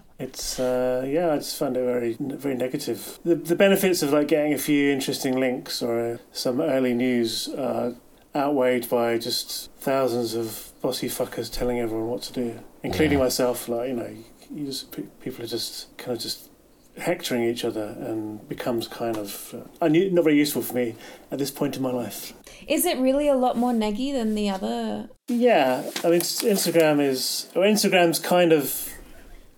it's 0.18 0.60
uh, 0.60 1.04
yeah, 1.08 1.32
I 1.32 1.36
just 1.36 1.56
find 1.58 1.76
it 1.76 1.84
very 1.84 2.16
very 2.20 2.54
negative. 2.54 3.18
The 3.24 3.34
the 3.34 3.56
benefits 3.56 4.02
of 4.02 4.12
like 4.12 4.28
getting 4.28 4.52
a 4.52 4.58
few 4.58 4.90
interesting 4.92 5.38
links 5.38 5.82
or 5.82 6.14
uh, 6.14 6.16
some 6.32 6.60
early 6.60 6.94
news 6.94 7.48
are 7.48 7.94
outweighed 8.34 8.88
by 8.88 9.18
just 9.18 9.70
thousands 9.78 10.34
of 10.34 10.70
bossy 10.86 11.08
fuckers 11.08 11.52
telling 11.52 11.78
everyone 11.80 12.08
what 12.08 12.22
to 12.22 12.32
do, 12.32 12.48
including 12.82 13.18
Yeah. 13.18 13.24
myself. 13.24 13.68
Like 13.68 13.88
you 13.90 13.96
know, 13.96 14.10
you 14.54 14.66
just 14.66 14.92
pe- 14.92 15.10
people 15.22 15.44
are 15.44 15.48
just 15.48 15.96
kind 15.98 16.16
of 16.16 16.22
just 16.22 16.48
hectoring 16.96 17.42
each 17.44 17.62
other 17.64 17.94
and 18.08 18.48
becomes 18.48 18.88
kind 18.88 19.16
of 19.18 19.54
uh, 19.82 19.88
not 19.88 20.24
very 20.24 20.38
useful 20.38 20.62
for 20.62 20.74
me 20.74 20.94
at 21.30 21.38
this 21.38 21.50
point 21.50 21.76
in 21.76 21.82
my 21.82 21.90
life. 21.92 22.32
Is 22.66 22.86
it 22.86 22.96
really 22.98 23.28
a 23.28 23.34
lot 23.34 23.54
more 23.56 23.72
neggy 23.72 24.12
than 24.14 24.34
the 24.34 24.48
other? 24.48 25.10
Yeah, 25.28 25.82
I 26.04 26.08
mean, 26.10 26.20
Instagram 26.22 27.00
is, 27.12 27.48
or 27.54 27.64
Instagram's 27.64 28.18
kind 28.18 28.50
of, 28.52 28.88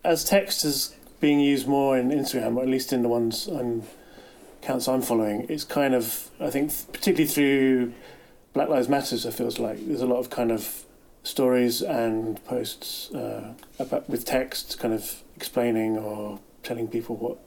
as 0.04 0.24
text 0.24 0.64
is 0.64 0.94
being 1.20 1.38
used 1.38 1.68
more 1.68 1.96
in 1.96 2.10
Instagram, 2.10 2.56
or 2.56 2.62
at 2.62 2.68
least 2.68 2.92
in 2.92 3.02
the 3.02 3.08
ones 3.08 3.46
I'm, 3.46 3.82
accounts 4.62 4.88
I'm 4.88 5.02
following, 5.02 5.46
it's 5.48 5.64
kind 5.64 5.94
of, 5.94 6.30
I 6.40 6.50
think, 6.50 6.72
particularly 6.92 7.26
through 7.34 7.92
Black 8.52 8.68
Lives 8.68 8.88
Matters, 8.88 9.24
it 9.24 9.34
feels 9.34 9.58
like 9.60 9.78
there's 9.86 10.02
a 10.02 10.06
lot 10.06 10.18
of 10.18 10.28
kind 10.28 10.50
of 10.50 10.84
stories 11.28 11.82
and 11.82 12.42
posts 12.44 13.10
uh, 13.14 13.54
about, 13.78 14.08
with 14.08 14.24
text 14.24 14.78
kind 14.78 14.94
of 14.94 15.22
explaining 15.36 15.96
or 15.98 16.40
telling 16.62 16.88
people 16.88 17.16
what 17.16 17.38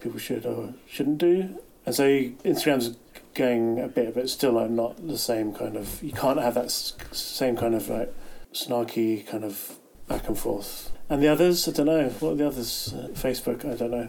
people 0.00 0.18
should 0.18 0.44
or 0.44 0.74
shouldn't 0.86 1.18
do. 1.18 1.58
And 1.86 1.94
so 1.94 2.04
Instagram's 2.44 2.96
going 3.34 3.80
a 3.80 3.88
bit, 3.88 4.14
but 4.14 4.28
still 4.28 4.52
like 4.52 4.70
not 4.70 5.06
the 5.06 5.18
same 5.18 5.52
kind 5.54 5.76
of. 5.76 6.02
You 6.02 6.12
can't 6.12 6.40
have 6.40 6.54
that 6.54 6.70
same 6.70 7.56
kind 7.56 7.74
of 7.74 7.88
like 7.88 8.12
snarky 8.52 9.26
kind 9.26 9.44
of 9.44 9.76
back 10.08 10.28
and 10.28 10.38
forth. 10.38 10.90
And 11.08 11.22
the 11.22 11.28
others, 11.28 11.68
I 11.68 11.72
don't 11.72 11.86
know. 11.86 12.08
What 12.20 12.30
are 12.32 12.34
the 12.36 12.46
others? 12.46 12.94
Uh, 12.96 13.08
Facebook, 13.12 13.64
I 13.70 13.74
don't 13.76 13.90
know. 13.90 14.08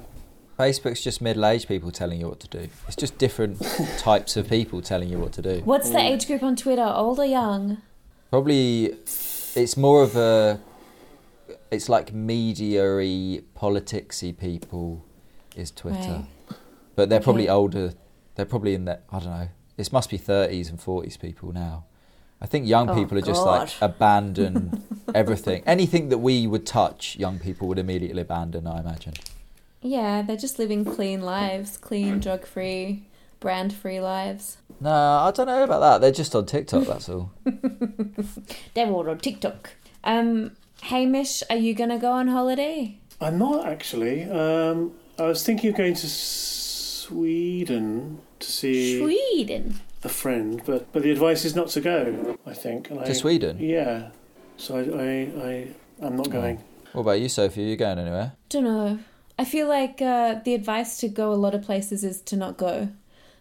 Facebook's 0.58 1.02
just 1.04 1.22
middle-aged 1.22 1.68
people 1.68 1.92
telling 1.92 2.20
you 2.22 2.30
what 2.30 2.40
to 2.40 2.48
do. 2.48 2.70
It's 2.88 2.96
just 2.96 3.18
different 3.18 3.62
types 3.98 4.38
of 4.38 4.48
people 4.48 4.82
telling 4.82 5.10
you 5.10 5.20
what 5.20 5.34
to 5.34 5.42
do. 5.42 5.62
What's 5.66 5.90
the 5.90 5.98
Mm. 5.98 6.12
age 6.12 6.28
group 6.28 6.44
on 6.44 6.56
Twitter? 6.56 6.86
Old 6.86 7.20
or 7.20 7.26
young? 7.26 7.82
Probably, 8.30 8.86
it's 9.56 9.78
more 9.78 10.04
of 10.04 10.16
a. 10.16 10.60
It's 11.72 11.90
like 11.90 12.14
media-y, 12.14 13.42
politics-y 13.54 14.34
people 14.38 15.04
is 15.56 15.72
Twitter, 15.72 15.98
Right. 15.98 16.26
but 16.96 17.10
they're 17.10 17.20
probably 17.20 17.50
older. 17.50 17.94
They're 18.36 18.46
probably 18.46 18.74
in 18.76 18.86
their 18.86 19.00
I 19.12 19.20
don't 19.20 19.30
know. 19.30 19.48
This 19.78 19.92
must 19.92 20.10
be 20.10 20.18
thirties 20.18 20.70
and 20.70 20.80
forties 20.80 21.18
people 21.18 21.52
now. 21.54 21.86
I 22.42 22.48
think 22.48 22.68
young 22.68 22.90
Oh, 22.90 22.96
people 22.96 23.18
are 23.18 23.22
just 23.22 23.44
God. 23.44 23.60
like 23.62 23.72
abandon 23.82 24.84
everything. 25.16 25.64
Anything 25.66 26.10
that 26.10 26.18
we 26.20 26.46
would 26.48 26.66
touch, 26.66 27.16
young 27.18 27.40
people 27.40 27.68
would 27.70 27.80
immediately 27.80 28.22
abandon. 28.22 28.68
I 28.68 28.80
imagine. 28.80 29.14
Yeah, 29.82 30.22
they're 30.22 30.36
just 30.38 30.60
living 30.60 30.84
clean 30.86 31.22
lives, 31.22 31.78
clean, 31.78 32.20
drug 32.20 32.46
free, 32.46 33.08
brand 33.40 33.74
free 33.74 34.00
lives. 34.00 34.58
No, 34.80 34.92
I 34.92 35.32
don't 35.32 35.48
know 35.48 35.64
about 35.64 35.80
that. 35.80 36.02
They're 36.02 36.12
just 36.12 36.36
on 36.36 36.46
TikTok. 36.46 36.86
That's 36.86 37.10
all. 37.10 37.32
They're 38.74 38.88
all 38.88 39.10
on 39.10 39.18
TikTok. 39.20 39.72
Um, 40.04 40.52
Hamish, 40.84 41.42
are 41.50 41.56
you 41.56 41.74
gonna 41.74 41.98
go 41.98 42.12
on 42.12 42.28
holiday? 42.28 43.00
I'm 43.22 43.38
not 43.38 43.66
actually. 43.66 44.24
Um, 44.24 44.94
I 45.18 45.24
was 45.24 45.44
thinking 45.44 45.72
of 45.72 45.78
going 45.78 45.94
to 45.96 46.08
Sweden 47.06 48.20
to 48.40 48.52
see 48.52 49.00
Sweden. 49.00 49.80
a 50.04 50.10
friend, 50.10 50.62
but 50.66 50.92
but 50.92 51.04
the 51.04 51.12
advice 51.12 51.46
is 51.46 51.56
not 51.56 51.68
to 51.70 51.82
go. 51.82 52.38
I 52.46 52.54
think. 52.54 52.90
And 52.90 53.00
I, 53.00 53.04
To 53.06 53.16
Sweden. 53.16 53.58
Yeah. 53.60 54.10
So 54.58 54.76
I 54.78 54.82
I, 54.82 55.50
I 55.50 55.68
I'm 56.06 56.18
not 56.18 56.30
going. 56.30 56.64
What 56.94 57.02
about 57.02 57.20
you, 57.20 57.30
Sophie? 57.30 57.66
Are 57.66 57.70
you 57.70 57.76
going 57.78 58.00
anywhere? 58.00 58.34
Don't 58.50 58.64
know. 58.64 59.00
I 59.38 59.44
feel 59.46 59.68
like 59.68 60.02
uh, 60.02 60.36
the 60.46 60.54
advice 60.54 60.98
to 61.00 61.10
go 61.10 61.32
a 61.32 61.36
lot 61.36 61.54
of 61.54 61.62
places 61.62 62.04
is 62.04 62.22
to 62.22 62.38
not 62.38 62.58
go. 62.58 62.90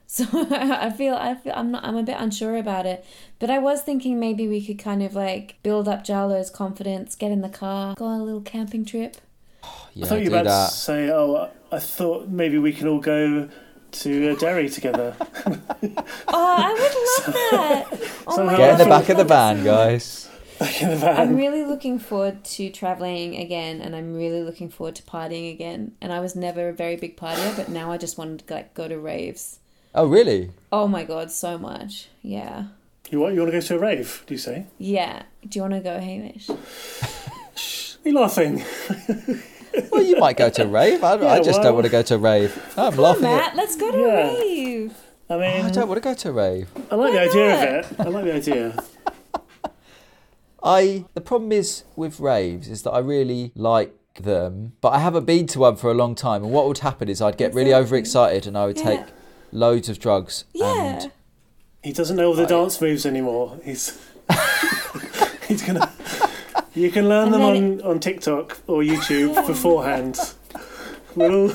So 0.06 0.24
I 0.50 0.90
feel 0.90 1.14
I 1.14 1.34
feel 1.34 1.52
I'm 1.56 1.70
not 1.70 1.84
I'm 1.84 1.96
a 1.96 2.02
bit 2.02 2.16
unsure 2.18 2.56
about 2.56 2.86
it. 2.86 3.04
But 3.38 3.50
I 3.50 3.58
was 3.58 3.82
thinking 3.82 4.20
maybe 4.20 4.46
we 4.46 4.64
could 4.64 4.78
kind 4.78 5.02
of 5.02 5.14
like 5.14 5.56
build 5.62 5.88
up 5.88 6.04
Jarlo's 6.04 6.50
confidence, 6.50 7.14
get 7.14 7.30
in 7.32 7.40
the 7.40 7.48
car, 7.48 7.94
go 7.96 8.04
on 8.06 8.20
a 8.20 8.24
little 8.24 8.40
camping 8.40 8.84
trip. 8.84 9.16
Yeah, 9.94 10.04
I 10.04 10.08
thought 10.08 10.18
you 10.18 10.26
do 10.26 10.30
were 10.32 10.40
about 10.40 10.50
that. 10.50 10.70
to 10.70 10.76
say, 10.76 11.10
oh, 11.10 11.50
I 11.72 11.78
thought 11.78 12.28
maybe 12.28 12.58
we 12.58 12.72
can 12.72 12.86
all 12.88 13.00
go 13.00 13.48
to 13.92 14.30
uh, 14.30 14.34
Derry 14.36 14.68
together. 14.68 15.16
Oh, 16.28 16.56
I 16.58 16.72
would 16.72 17.26
love 17.26 17.34
that. 17.50 18.10
Oh 18.26 18.36
Somehow 18.36 18.52
my 18.52 18.56
Get 18.56 18.72
in 18.72 18.78
the 18.78 18.84
back 18.86 19.08
of 19.10 19.16
the 19.18 19.24
van, 19.24 19.62
guys. 19.62 20.30
Back 20.58 20.82
in 20.82 20.90
the 20.90 20.96
van. 20.96 21.16
I'm 21.20 21.36
really 21.36 21.64
looking 21.64 21.98
forward 21.98 22.42
to 22.44 22.70
traveling 22.70 23.36
again, 23.36 23.80
and 23.80 23.94
I'm 23.94 24.14
really 24.14 24.42
looking 24.42 24.70
forward 24.70 24.94
to 24.96 25.02
partying 25.02 25.52
again. 25.52 25.92
And 26.00 26.12
I 26.12 26.20
was 26.20 26.34
never 26.34 26.70
a 26.70 26.72
very 26.72 26.96
big 26.96 27.16
partier, 27.16 27.54
but 27.56 27.68
now 27.68 27.92
I 27.92 27.98
just 27.98 28.16
want 28.16 28.46
to 28.46 28.54
like 28.54 28.72
go 28.74 28.88
to 28.88 28.98
raves. 28.98 29.60
Oh, 29.94 30.06
really? 30.06 30.50
Oh 30.72 30.88
my 30.88 31.04
god, 31.04 31.30
so 31.30 31.56
much! 31.56 32.08
Yeah, 32.22 32.64
You 33.10 33.20
want 33.20 33.34
you 33.34 33.40
want 33.40 33.52
to 33.52 33.58
go 33.60 33.66
to 33.66 33.76
a 33.76 33.78
rave? 33.78 34.24
Do 34.26 34.34
you 34.34 34.38
say? 34.38 34.66
yeah. 34.78 35.22
Do 35.48 35.58
you 35.58 35.62
want 35.62 35.74
to 35.74 35.80
go, 35.80 36.00
Hamish? 36.00 36.48
Are 38.04 38.08
you 38.08 38.14
laughing? 38.18 38.64
Well, 39.90 40.02
you 40.02 40.16
might 40.18 40.36
go 40.36 40.48
to 40.50 40.62
a 40.64 40.66
rave. 40.66 41.02
I, 41.04 41.12
I 41.14 41.38
just 41.42 41.58
well- 41.58 41.62
don't 41.64 41.74
want 41.74 41.84
to 41.86 41.90
go 41.92 42.02
to 42.02 42.14
a 42.14 42.18
rave. 42.18 42.56
I'm 42.76 42.92
Come 42.92 43.04
on, 43.04 43.04
laughing 43.04 43.24
at. 43.24 43.36
Matt. 43.36 43.56
Let's 43.56 43.76
go 43.76 43.90
to 43.92 43.98
Yeah. 43.98 44.30
a 44.30 44.34
rave. 44.38 44.92
I 45.30 45.34
Oh, 45.34 45.38
mean, 45.40 45.64
I 45.66 45.70
don't 45.70 45.88
want 45.88 46.02
to 46.02 46.06
go 46.08 46.14
to 46.14 46.28
a 46.28 46.32
rave. 46.32 46.68
I 46.90 46.94
like 46.96 47.12
the 47.12 47.20
idea 47.20 47.48
not? 47.48 47.68
of 47.84 47.92
it. 47.92 48.00
I 48.00 48.08
like 48.10 48.24
the 48.24 48.34
idea. 48.34 48.84
I 50.62 51.04
the 51.14 51.20
problem 51.20 51.52
is 51.52 51.84
with 51.96 52.20
raves 52.20 52.68
is 52.68 52.82
that 52.82 52.90
I 52.92 52.98
really 53.00 53.52
like 53.54 53.94
them, 54.20 54.72
but 54.80 54.90
I 54.90 54.98
haven't 54.98 55.24
been 55.26 55.46
to 55.48 55.58
one 55.60 55.76
for 55.76 55.90
a 55.90 55.94
long 55.94 56.14
time. 56.14 56.42
And 56.42 56.52
what 56.52 56.66
would 56.68 56.78
happen 56.78 57.08
is 57.08 57.20
I'd 57.20 57.36
get 57.36 57.52
really 57.54 57.74
overexcited 57.74 58.46
and 58.46 58.56
I 58.56 58.66
would 58.66 58.78
Yeah. 58.78 58.84
take 58.84 59.00
loads 59.54 59.88
of 59.88 59.98
drugs. 59.98 60.44
Yeah. 60.52 60.74
And 61.02 61.12
He 61.82 61.92
doesn't 61.94 62.16
know 62.16 62.26
all 62.28 62.34
the 62.34 62.42
Right. 62.42 62.48
dance 62.50 62.78
moves 62.80 63.06
anymore. 63.06 63.58
He's 63.64 63.98
he's 65.48 65.62
gonna. 65.62 65.90
You 66.74 66.90
can 66.90 67.08
learn 67.08 67.32
And 67.32 67.34
them 67.34 67.40
then 67.40 67.80
on, 67.80 67.92
on 67.92 68.00
TikTok 68.00 68.58
or 68.66 68.82
YouTube 68.82 69.34
Yeah. 69.34 69.46
beforehand. 69.46 70.18
We'll 71.14 71.54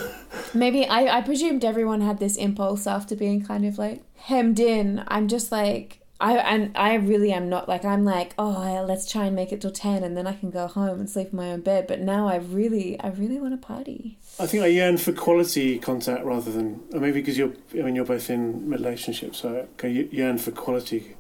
Maybe 0.54 0.86
I, 0.86 1.18
I 1.18 1.22
presumed 1.22 1.66
everyone 1.66 2.02
had 2.02 2.20
this 2.20 2.38
impulse 2.38 2.88
after 2.88 3.16
being 3.16 3.43
kind 3.43 3.66
of 3.66 3.78
like 3.78 4.02
hemmed 4.18 4.60
in. 4.60 5.04
I'm 5.08 5.28
just 5.28 5.52
like 5.52 5.99
I 6.22 6.38
and 6.38 6.78
I 6.78 6.95
really 6.95 7.32
am 7.32 7.47
not 7.49 7.70
like 7.70 7.86
I'm 7.86 8.03
like 8.03 8.34
oh 8.38 8.84
let's 8.88 9.09
try 9.09 9.26
and 9.26 9.36
make 9.36 9.51
it 9.51 9.61
till 9.61 9.72
ten 9.72 10.03
and 10.03 10.17
then 10.17 10.28
I 10.28 10.34
can 10.34 10.49
go 10.49 10.67
home 10.67 10.99
and 10.99 11.09
sleep 11.09 11.30
in 11.32 11.38
my 11.38 11.51
own 11.51 11.61
bed. 11.61 11.88
But 11.88 12.01
now 12.01 12.28
I 12.28 12.38
really 12.38 12.99
I 12.99 13.09
really 13.09 13.39
want 13.39 13.59
to 13.59 13.65
party. 13.65 14.17
I 14.39 14.45
think 14.47 14.63
I 14.63 14.67
yearn 14.67 14.97
for 14.97 15.11
quality 15.11 15.80
contact 15.80 16.24
rather 16.24 16.51
than, 16.51 16.82
or 16.93 16.99
maybe 17.01 17.20
because 17.20 17.38
you're, 17.38 17.53
I 17.74 17.82
mean, 17.82 17.95
you're 17.95 18.05
both 18.05 18.30
in 18.30 18.70
relationships, 18.70 19.39
so 19.39 19.67
I 19.84 19.88
yearn 19.88 20.38
for 20.38 20.51
quality 20.51 21.17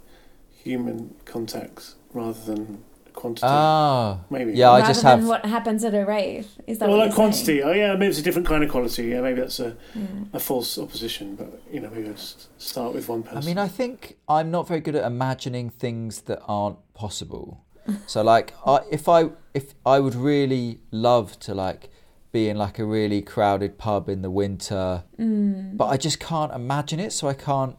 human 0.63 1.15
contacts 1.25 1.95
rather 2.13 2.39
than 2.45 2.83
quantity. 3.19 3.45
ah, 3.47 4.19
maybe. 4.29 4.53
yeah, 4.53 4.71
I 4.71 4.81
just 4.81 5.03
than 5.03 5.19
have. 5.19 5.27
what 5.27 5.45
happens 5.45 5.83
at 5.83 5.93
a 5.93 6.05
rave. 6.05 6.47
Is 6.67 6.79
that 6.79 6.87
well, 6.89 6.97
what 6.97 7.07
like 7.07 7.09
you're 7.09 7.15
quantity. 7.15 7.61
Oh, 7.63 7.71
yeah, 7.73 7.93
maybe 7.93 8.09
it's 8.09 8.19
a 8.19 8.23
different 8.27 8.47
kind 8.47 8.63
of 8.63 8.69
quality. 8.69 9.03
Yeah, 9.11 9.21
maybe 9.21 9.41
that's 9.41 9.59
a, 9.59 9.75
saying? 9.93 10.29
a 10.33 10.39
false 10.39 10.77
opposition, 10.77 11.35
but 11.35 11.61
you 11.71 11.79
know, 11.81 11.89
maybe 11.89 12.07
I'll 12.07 12.13
just 12.13 12.47
start 12.61 12.93
with 12.93 13.09
one 13.09 13.23
person. 13.23 13.37
I 13.37 13.41
mean, 13.45 13.57
I 13.57 13.67
think 13.67 14.17
I'm 14.27 14.49
not 14.51 14.67
very 14.67 14.79
good 14.79 14.95
at 14.95 15.05
imagining 15.05 15.69
things 15.69 16.21
that 16.23 16.41
aren't 16.47 16.77
possible. 16.93 17.63
So, 18.05 18.21
like, 18.21 18.53
I, 18.67 18.81
if 18.91 19.09
I 19.09 19.29
if 19.55 19.73
I 19.83 19.99
would 19.99 20.13
really 20.13 20.79
love 20.91 21.39
to 21.39 21.55
like 21.55 21.89
be 22.31 22.47
in 22.47 22.55
like 22.55 22.77
a 22.77 22.85
really 22.85 23.19
crowded 23.23 23.79
pub 23.79 24.07
in 24.09 24.21
the 24.21 24.29
winter, 24.29 25.03
Mm, 25.17 25.75
but 25.75 25.87
I 25.87 25.97
just 25.97 26.19
can't 26.19 26.53
imagine 26.53 26.99
it. 26.99 27.11
So 27.13 27.27
I 27.27 27.33
can't 27.33 27.75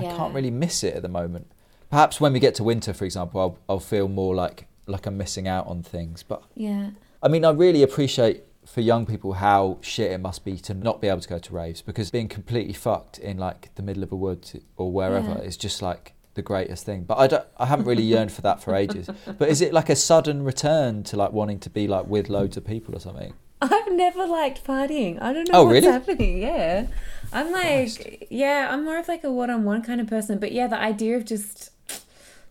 I 0.00 0.04
can't 0.04 0.34
really 0.34 0.50
miss 0.50 0.82
it 0.82 0.94
at 0.96 1.02
the 1.02 1.08
moment. 1.08 1.46
Perhaps 1.90 2.20
when 2.20 2.32
we 2.32 2.40
get 2.40 2.54
to 2.56 2.64
winter, 2.64 2.92
for 2.92 3.04
example, 3.04 3.40
I'll 3.40 3.58
I'll 3.68 3.80
feel 3.94 4.08
more 4.08 4.34
like 4.34 4.66
like 4.86 5.06
I'm 5.06 5.16
missing 5.16 5.46
out 5.48 5.66
on 5.66 5.82
things. 5.82 6.22
But 6.22 6.42
Yeah. 6.54 6.90
I 7.22 7.28
mean, 7.28 7.44
I 7.44 7.50
really 7.50 7.82
appreciate 7.82 8.42
for 8.66 8.80
young 8.80 9.06
people 9.06 9.32
how 9.34 9.78
shit 9.80 10.10
it 10.12 10.18
must 10.18 10.44
be 10.44 10.56
to 10.56 10.72
not 10.74 11.00
be 11.00 11.08
able 11.08 11.20
to 11.20 11.28
go 11.28 11.38
to 11.38 11.52
raves 11.54 11.82
because 11.82 12.10
being 12.10 12.28
completely 12.28 12.72
fucked 12.72 13.18
in 13.18 13.36
like 13.38 13.70
the 13.74 13.82
middle 13.82 14.02
of 14.02 14.12
a 14.12 14.16
woods 14.16 14.54
or 14.76 14.90
wherever 14.92 15.30
Yeah. 15.30 15.38
is 15.38 15.56
just 15.56 15.82
like 15.82 16.14
the 16.34 16.42
greatest 16.42 16.84
thing. 16.86 17.02
But 17.04 17.18
I 17.18 17.26
don't, 17.26 17.44
I 17.58 17.66
haven't 17.66 17.86
really 17.86 18.02
yearned 18.04 18.32
for 18.32 18.40
that 18.42 18.62
for 18.62 18.74
ages. 18.74 19.08
But 19.38 19.48
is 19.48 19.60
it 19.60 19.72
like 19.72 19.88
a 19.90 19.96
sudden 19.96 20.44
return 20.44 21.02
to 21.04 21.16
like 21.16 21.32
wanting 21.32 21.58
to 21.60 21.70
be 21.70 21.86
like 21.88 22.06
with 22.06 22.28
loads 22.28 22.56
of 22.56 22.64
people 22.64 22.94
or 22.96 23.00
something? 23.00 23.34
I've 23.60 23.92
never 23.92 24.26
liked 24.26 24.64
partying. 24.64 25.20
I 25.22 25.32
don't 25.32 25.48
know 25.50 25.58
Oh, 25.60 25.64
what's 25.66 25.74
really? 25.74 25.86
happening. 25.92 26.42
Yeah. 26.42 26.86
I'm 27.32 27.52
like, 27.52 28.26
yeah, 28.30 28.68
I'm 28.72 28.84
more 28.84 28.98
of 28.98 29.06
like 29.08 29.22
a 29.24 29.30
one 29.32 29.50
on 29.50 29.62
one 29.64 29.82
kind 29.82 30.00
of 30.00 30.06
person. 30.08 30.38
But 30.38 30.50
yeah, 30.52 30.66
the 30.66 30.78
idea 30.78 31.16
of 31.16 31.24
just, 31.24 31.70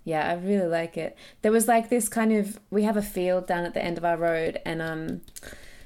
yeah, 0.03 0.29
I 0.29 0.33
really 0.33 0.67
like 0.67 0.97
it. 0.97 1.15
There 1.41 1.51
was 1.51 1.67
like 1.67 1.89
this 1.89 2.09
kind 2.09 2.33
of, 2.33 2.59
we 2.69 2.83
have 2.83 2.97
a 2.97 3.01
field 3.01 3.47
down 3.47 3.65
at 3.65 3.73
the 3.73 3.83
end 3.83 3.97
of 3.97 4.05
our 4.05 4.17
road, 4.17 4.59
and 4.65 4.81
um, 4.81 5.21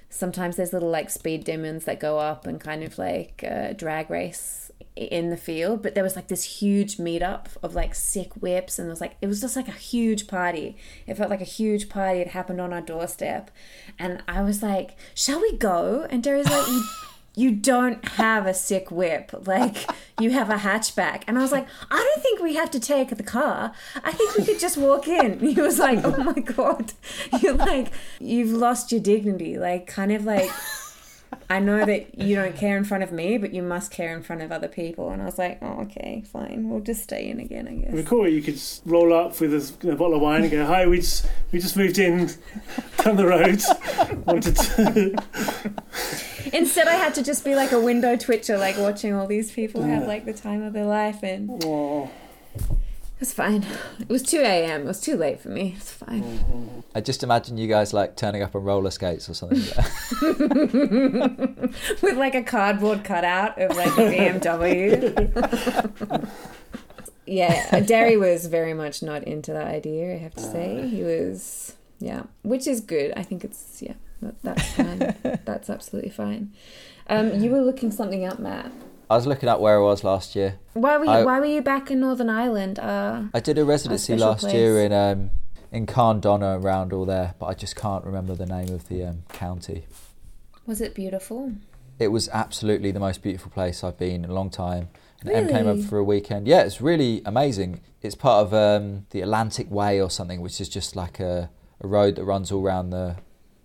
sometimes 0.10 0.56
there's 0.56 0.74
little 0.74 0.90
like 0.90 1.10
speed 1.10 1.44
demons 1.44 1.86
that 1.86 2.00
go 2.00 2.20
up 2.20 2.48
and 2.48 2.60
kind 2.60 2.84
of 2.84 2.98
like 2.98 3.44
uh, 3.50 3.74
drag 3.74 4.10
race 4.10 4.72
in 4.96 5.30
the 5.30 5.38
field, 5.38 5.82
but 5.82 5.94
there 5.94 6.04
was 6.04 6.16
like 6.16 6.30
this 6.30 6.62
huge 6.62 6.98
meetup 6.98 7.48
of 7.62 7.76
like 7.76 7.94
sick 7.94 8.34
whips, 8.36 8.80
and 8.80 8.88
it 8.88 8.90
was 8.90 9.02
like 9.02 9.18
it 9.22 9.28
was 9.28 9.42
just 9.42 9.56
like 9.56 9.68
a 9.68 9.72
huge 9.72 10.28
party. 10.28 10.78
It 11.06 11.18
felt 11.18 11.30
like 11.30 11.42
a 11.42 11.46
huge 11.46 11.90
party 11.90 12.20
had 12.20 12.30
happened 12.30 12.62
on 12.62 12.72
our 12.72 12.82
doorstep, 12.82 13.52
and 14.00 14.24
I 14.28 14.42
was 14.42 14.64
like, 14.64 14.96
"Shall 15.14 15.42
we 15.42 15.58
go?" 15.58 16.08
And 16.10 16.24
Derry's 16.24 16.50
like, 16.50 16.66
"You." 17.36 17.56
Don't 17.66 18.06
have 18.10 18.46
a 18.46 18.54
sick 18.54 18.92
whip, 18.92 19.32
like 19.48 19.90
you 20.20 20.30
have 20.32 20.50
a 20.50 20.58
hatchback. 20.58 21.24
And 21.26 21.38
I 21.38 21.42
was 21.42 21.52
like, 21.52 21.68
I 21.90 21.96
don't 21.96 22.22
think 22.22 22.42
we 22.42 22.56
have 22.56 22.70
to 22.72 22.80
take 22.80 23.16
the 23.16 23.24
car. 23.24 23.72
I 24.04 24.12
think 24.12 24.36
we 24.36 24.46
could 24.46 24.60
just 24.60 24.78
walk 24.78 25.08
in. 25.08 25.40
He 25.56 25.60
was 25.60 25.80
like, 25.80 26.04
Oh 26.04 26.24
my 26.24 26.40
god, 26.42 26.94
you're 27.42 27.54
like, 27.56 27.92
you've 28.20 28.52
lost 28.52 28.92
your 28.92 29.02
dignity. 29.02 29.58
Like, 29.58 29.88
kind 29.88 30.12
of 30.12 30.26
like, 30.26 30.50
I 31.50 31.60
know 31.60 31.86
that 31.86 32.20
you 32.20 32.36
don't 32.36 32.56
care 32.56 32.78
in 32.78 32.84
front 32.84 33.04
of 33.04 33.12
me, 33.12 33.38
but 33.38 33.54
you 33.54 33.64
must 33.64 33.92
care 33.92 34.16
in 34.16 34.22
front 34.22 34.42
of 34.42 34.52
other 34.52 34.68
people. 34.68 35.10
And 35.10 35.22
I 35.22 35.26
was 35.26 35.38
like, 35.38 35.60
oh, 35.62 35.82
okay, 35.84 36.24
fine. 36.32 36.70
We'll 36.70 36.82
just 36.82 37.04
stay 37.04 37.30
in 37.30 37.40
again, 37.40 37.68
I 37.68 37.88
It'd 37.88 37.96
be 37.96 38.04
cool. 38.04 38.28
You 38.28 38.42
could 38.42 38.62
roll 38.86 39.14
up 39.14 39.40
with 39.40 39.54
a, 39.54 39.92
a 39.92 39.96
bottle 39.96 40.16
of 40.16 40.22
wine 40.22 40.44
and 40.44 40.52
go, 40.52 40.66
"Hi, 40.66 40.86
we 40.88 40.98
just 40.98 41.28
we 41.52 41.60
just 41.60 41.78
moved 41.78 42.00
in 42.00 42.28
down 42.98 43.16
the 43.16 43.28
road. 43.28 43.62
Wanted 44.26 44.56
to." 44.56 45.16
Instead, 46.54 46.88
I 46.88 46.96
had 46.96 47.14
to 47.16 47.24
just 47.24 47.44
be 47.44 47.56
like 47.56 47.72
a 47.72 47.80
window 47.80 48.16
twitcher, 48.16 48.58
like 48.58 48.78
watching 48.78 49.14
all 49.14 49.28
these 49.28 49.52
people 49.52 49.84
have 49.84 50.08
like 50.08 50.26
the 50.26 50.34
time 50.34 50.64
of 50.64 50.74
their 50.74 50.86
life. 50.86 51.24
And 51.24 51.50
it 51.50 51.64
oh, 51.66 52.10
was 53.20 53.34
fine. 53.34 53.66
It 54.00 54.10
was 54.10 54.24
2 54.24 54.40
a.m. 54.40 54.82
It 54.82 54.86
was 54.86 55.02
too 55.02 55.18
late 55.18 55.40
for 55.40 55.50
me. 55.50 55.76
It's 55.78 55.92
fine. 55.92 56.84
I 56.94 57.02
just 57.02 57.24
imagine 57.24 57.58
you 57.58 57.68
guys 57.68 57.94
like 57.94 58.16
turning 58.16 58.42
up 58.42 58.56
on 58.56 58.64
roller 58.64 58.92
skates 58.92 59.30
or 59.30 59.34
something. 59.34 59.60
With 62.02 62.18
like 62.18 62.36
a 62.36 62.44
cardboard 62.44 63.04
cutout 63.04 63.60
of 63.60 63.76
like 63.76 63.98
a 63.98 64.12
BMW. 64.12 66.30
yeah, 67.26 67.80
Derry 67.82 68.18
was 68.18 68.48
very 68.48 68.74
much 68.74 69.02
not 69.02 69.24
into 69.24 69.54
that 69.54 69.68
idea, 69.68 70.16
I 70.16 70.18
have 70.18 70.36
to 70.36 70.44
say. 70.44 70.88
He 70.88 71.04
was, 71.04 71.76
yeah, 72.00 72.24
which 72.44 72.68
is 72.68 72.82
good. 72.82 73.14
I 73.16 73.24
think 73.24 73.44
it's, 73.44 73.82
yeah, 73.82 73.94
that, 74.26 74.42
that's 74.44 74.72
fine. 74.74 75.40
that's 75.46 75.70
absolutely 75.70 76.12
fine. 76.12 76.54
Um, 77.08 77.40
you 77.42 77.52
were 77.52 77.62
looking 77.62 77.92
something 77.92 78.26
up, 78.26 78.40
Matt. 78.40 78.72
I 79.10 79.16
was 79.16 79.28
looking 79.28 79.48
at 79.50 79.60
where 79.62 79.78
I 79.78 79.82
was 79.84 80.04
last 80.04 80.36
year. 80.36 80.58
Why 80.74 80.98
were 80.98 81.06
you, 81.06 81.12
I- 81.12 81.24
why 81.24 81.40
were 81.40 81.46
you 81.46 81.62
back 81.62 81.92
in 81.92 82.00
Northern 82.00 82.30
Ireland? 82.30 82.80
Uh, 82.80 83.24
I 83.34 83.40
did 83.40 83.58
a 83.58 83.66
residency 83.66 84.14
special 84.14 84.28
last 84.30 84.52
year 84.52 84.74
place. 84.74 84.86
in 84.88 84.94
um, 84.94 85.30
in 85.72 85.86
Carndonagh 85.86 86.64
around 86.64 86.94
all 86.94 87.06
there, 87.06 87.36
but 87.38 87.48
I 87.48 87.54
just 87.54 87.76
can't 87.76 88.04
remember 88.06 88.34
the 88.34 88.46
name 88.46 88.70
of 88.74 88.88
the 88.88 89.04
um, 89.06 89.24
county. 89.30 89.86
was 90.66 90.82
it 90.82 90.96
beautiful? 90.96 91.54
It 92.00 92.08
was 92.10 92.28
absolutely 92.30 92.92
the 92.92 93.00
most 93.00 93.22
beautiful 93.22 93.52
place 93.52 93.84
I've 93.84 93.98
been 93.98 94.24
in 94.24 94.30
a 94.30 94.34
long 94.34 94.50
time. 94.50 94.90
And 95.22 95.30
Em 95.30 95.48
came 95.48 95.66
Really? 95.66 95.80
over 95.80 95.88
for 95.88 95.98
a 95.98 96.04
weekend. 96.04 96.48
Yeah, 96.48 96.62
it's 96.64 96.82
really 96.82 97.22
amazing. 97.26 97.82
It's 98.02 98.16
part 98.16 98.46
of 98.46 98.54
um, 98.54 99.06
the 99.12 99.22
Atlantic 99.22 99.70
Way 99.72 100.02
or 100.02 100.10
something, 100.10 100.42
which 100.42 100.60
is 100.60 100.68
just 100.70 100.96
like 100.96 101.20
a, 101.20 101.50
a 101.82 101.88
road 101.88 102.16
that 102.18 102.26
runs 102.26 102.52
all 102.52 102.64
around 102.66 102.90
the, 102.90 103.16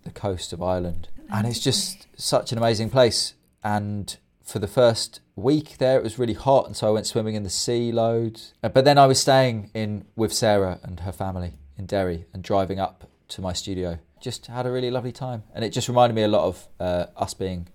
the 0.03 0.11
coast 0.11 0.53
of 0.53 0.61
Ireland. 0.61 1.07
And 1.33 1.47
it's 1.47 1.59
just 1.59 2.07
such 2.17 2.51
an 2.51 2.57
amazing 2.57 2.89
place. 2.89 3.33
And 3.63 4.15
for 4.43 4.59
the 4.59 4.67
first 4.67 5.21
week 5.35 5.77
there, 5.77 5.97
it 5.97 6.03
was 6.03 6.19
really 6.19 6.33
hot, 6.33 6.65
and 6.67 6.75
so 6.75 6.87
I 6.87 6.91
went 6.91 7.07
swimming 7.07 7.35
in 7.35 7.43
the 7.43 7.49
sea 7.49 7.91
loads. 7.91 8.53
Uh, 8.63 8.69
But 8.69 8.85
then 8.85 8.97
I 8.97 9.05
was 9.07 9.19
staying 9.19 9.69
in 9.73 10.05
with 10.15 10.33
Sarah 10.33 10.79
and 10.83 10.99
her 11.01 11.11
family 11.11 11.53
in 11.77 11.85
Derry 11.85 12.25
and 12.33 12.43
driving 12.43 12.79
up 12.79 13.09
to 13.29 13.41
my 13.41 13.53
studio. 13.53 13.99
Just 14.19 14.47
had 14.47 14.65
a 14.65 14.71
really 14.71 14.91
lovely 14.91 15.11
time, 15.13 15.43
and 15.55 15.63
it 15.65 15.69
just 15.69 15.87
reminded 15.87 16.15
me 16.15 16.23
a 16.23 16.27
lot 16.27 16.43
of 16.45 16.67
uh, 16.79 17.05
us 17.15 17.33
being 17.33 17.67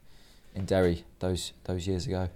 in 0.55 0.65
Derry 0.65 1.05
those 1.21 1.53
those 1.65 1.87
years 1.89 2.07
ago. 2.07 2.29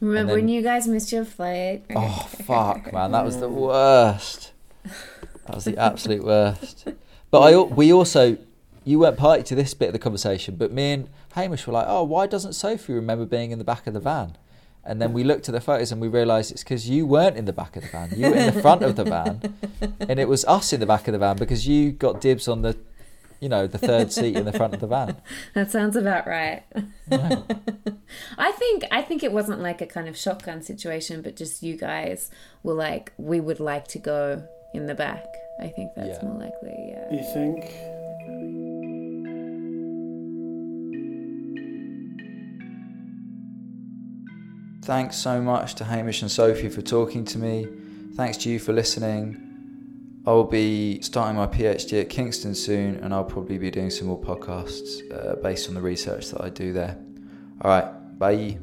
Remember 0.00 0.32
then- 0.32 0.40
when 0.44 0.48
you 0.48 0.62
guys 0.62 0.88
missed 0.88 1.12
your 1.12 1.24
flight? 1.24 1.84
Oh 1.94 2.26
fuck, 2.46 2.92
man, 2.92 3.12
that 3.12 3.24
was 3.24 3.38
the 3.38 3.48
worst. 3.68 4.52
That 5.46 5.54
was 5.54 5.64
the 5.64 5.76
absolute 5.88 6.24
worst. 6.24 6.88
But 7.30 7.40
I 7.42 7.56
we 7.60 7.92
also 7.92 8.38
you 8.88 8.98
weren't 8.98 9.16
party 9.18 9.42
to 9.42 9.54
this 9.54 9.74
bit 9.74 9.88
of 9.88 9.92
the 9.92 9.98
conversation, 9.98 10.56
but 10.56 10.72
me 10.72 10.92
and 10.92 11.08
Hamish 11.34 11.66
were 11.66 11.72
like, 11.74 11.86
"Oh, 11.88 12.04
why 12.04 12.26
doesn't 12.26 12.54
Sophie 12.54 12.94
remember 12.94 13.26
being 13.26 13.50
in 13.50 13.58
the 13.58 13.64
back 13.72 13.86
of 13.86 13.92
the 13.94 14.00
van?" 14.00 14.36
And 14.84 15.02
then 15.02 15.12
we 15.12 15.22
looked 15.22 15.46
at 15.50 15.52
the 15.52 15.60
photos 15.60 15.92
and 15.92 16.00
we 16.00 16.08
realised 16.08 16.50
it's 16.50 16.62
because 16.64 16.88
you 16.88 17.04
weren't 17.04 17.36
in 17.36 17.44
the 17.44 17.52
back 17.52 17.76
of 17.76 17.82
the 17.82 17.88
van. 17.90 18.08
You 18.16 18.30
were 18.30 18.36
in 18.36 18.54
the 18.54 18.62
front 18.62 18.82
of 18.82 18.96
the 18.96 19.04
van, 19.04 19.42
and 20.08 20.18
it 20.18 20.28
was 20.28 20.44
us 20.46 20.72
in 20.72 20.80
the 20.80 20.86
back 20.86 21.06
of 21.08 21.12
the 21.12 21.18
van 21.18 21.36
because 21.36 21.68
you 21.68 21.92
got 21.92 22.22
dibs 22.22 22.48
on 22.48 22.62
the, 22.62 22.74
you 23.38 23.50
know, 23.50 23.66
the 23.66 23.76
third 23.76 24.10
seat 24.12 24.34
in 24.36 24.46
the 24.46 24.52
front 24.52 24.72
of 24.72 24.80
the 24.80 24.86
van. 24.86 25.16
That 25.54 25.70
sounds 25.70 25.94
about 25.94 26.26
right. 26.26 26.62
Yeah. 27.10 27.42
I 28.38 28.52
think 28.52 28.84
I 28.90 29.02
think 29.02 29.22
it 29.22 29.32
wasn't 29.32 29.60
like 29.60 29.82
a 29.82 29.86
kind 29.86 30.08
of 30.08 30.16
shotgun 30.16 30.62
situation, 30.62 31.20
but 31.20 31.36
just 31.36 31.62
you 31.62 31.76
guys 31.76 32.30
were 32.62 32.74
like, 32.74 33.12
we 33.18 33.40
would 33.40 33.60
like 33.60 33.86
to 33.88 33.98
go 33.98 34.44
in 34.72 34.86
the 34.86 34.94
back. 34.94 35.26
I 35.60 35.68
think 35.68 35.90
that's 35.96 36.16
Yeah. 36.22 36.28
more 36.28 36.38
likely. 36.38 36.76
Yeah. 36.92 37.12
you 37.12 37.24
think? 37.34 38.67
Thanks 44.88 45.18
so 45.18 45.42
much 45.42 45.74
to 45.74 45.84
Hamish 45.84 46.22
and 46.22 46.30
Sophie 46.30 46.70
for 46.70 46.80
talking 46.80 47.22
to 47.26 47.38
me. 47.38 47.68
Thanks 48.14 48.38
to 48.38 48.50
you 48.50 48.58
for 48.58 48.72
listening. 48.72 50.22
I'll 50.26 50.44
be 50.44 51.02
starting 51.02 51.36
my 51.36 51.46
PhD 51.46 52.00
at 52.00 52.08
Kingston 52.08 52.54
soon, 52.54 52.94
and 52.96 53.12
I'll 53.12 53.22
probably 53.22 53.58
be 53.58 53.70
doing 53.70 53.90
some 53.90 54.06
more 54.06 54.18
podcasts 54.18 55.02
uh, 55.12 55.36
based 55.42 55.68
on 55.68 55.74
the 55.74 55.82
research 55.82 56.30
that 56.30 56.40
I 56.40 56.48
do 56.48 56.72
there. 56.72 56.96
All 57.60 57.70
right, 57.70 58.18
bye. 58.18 58.58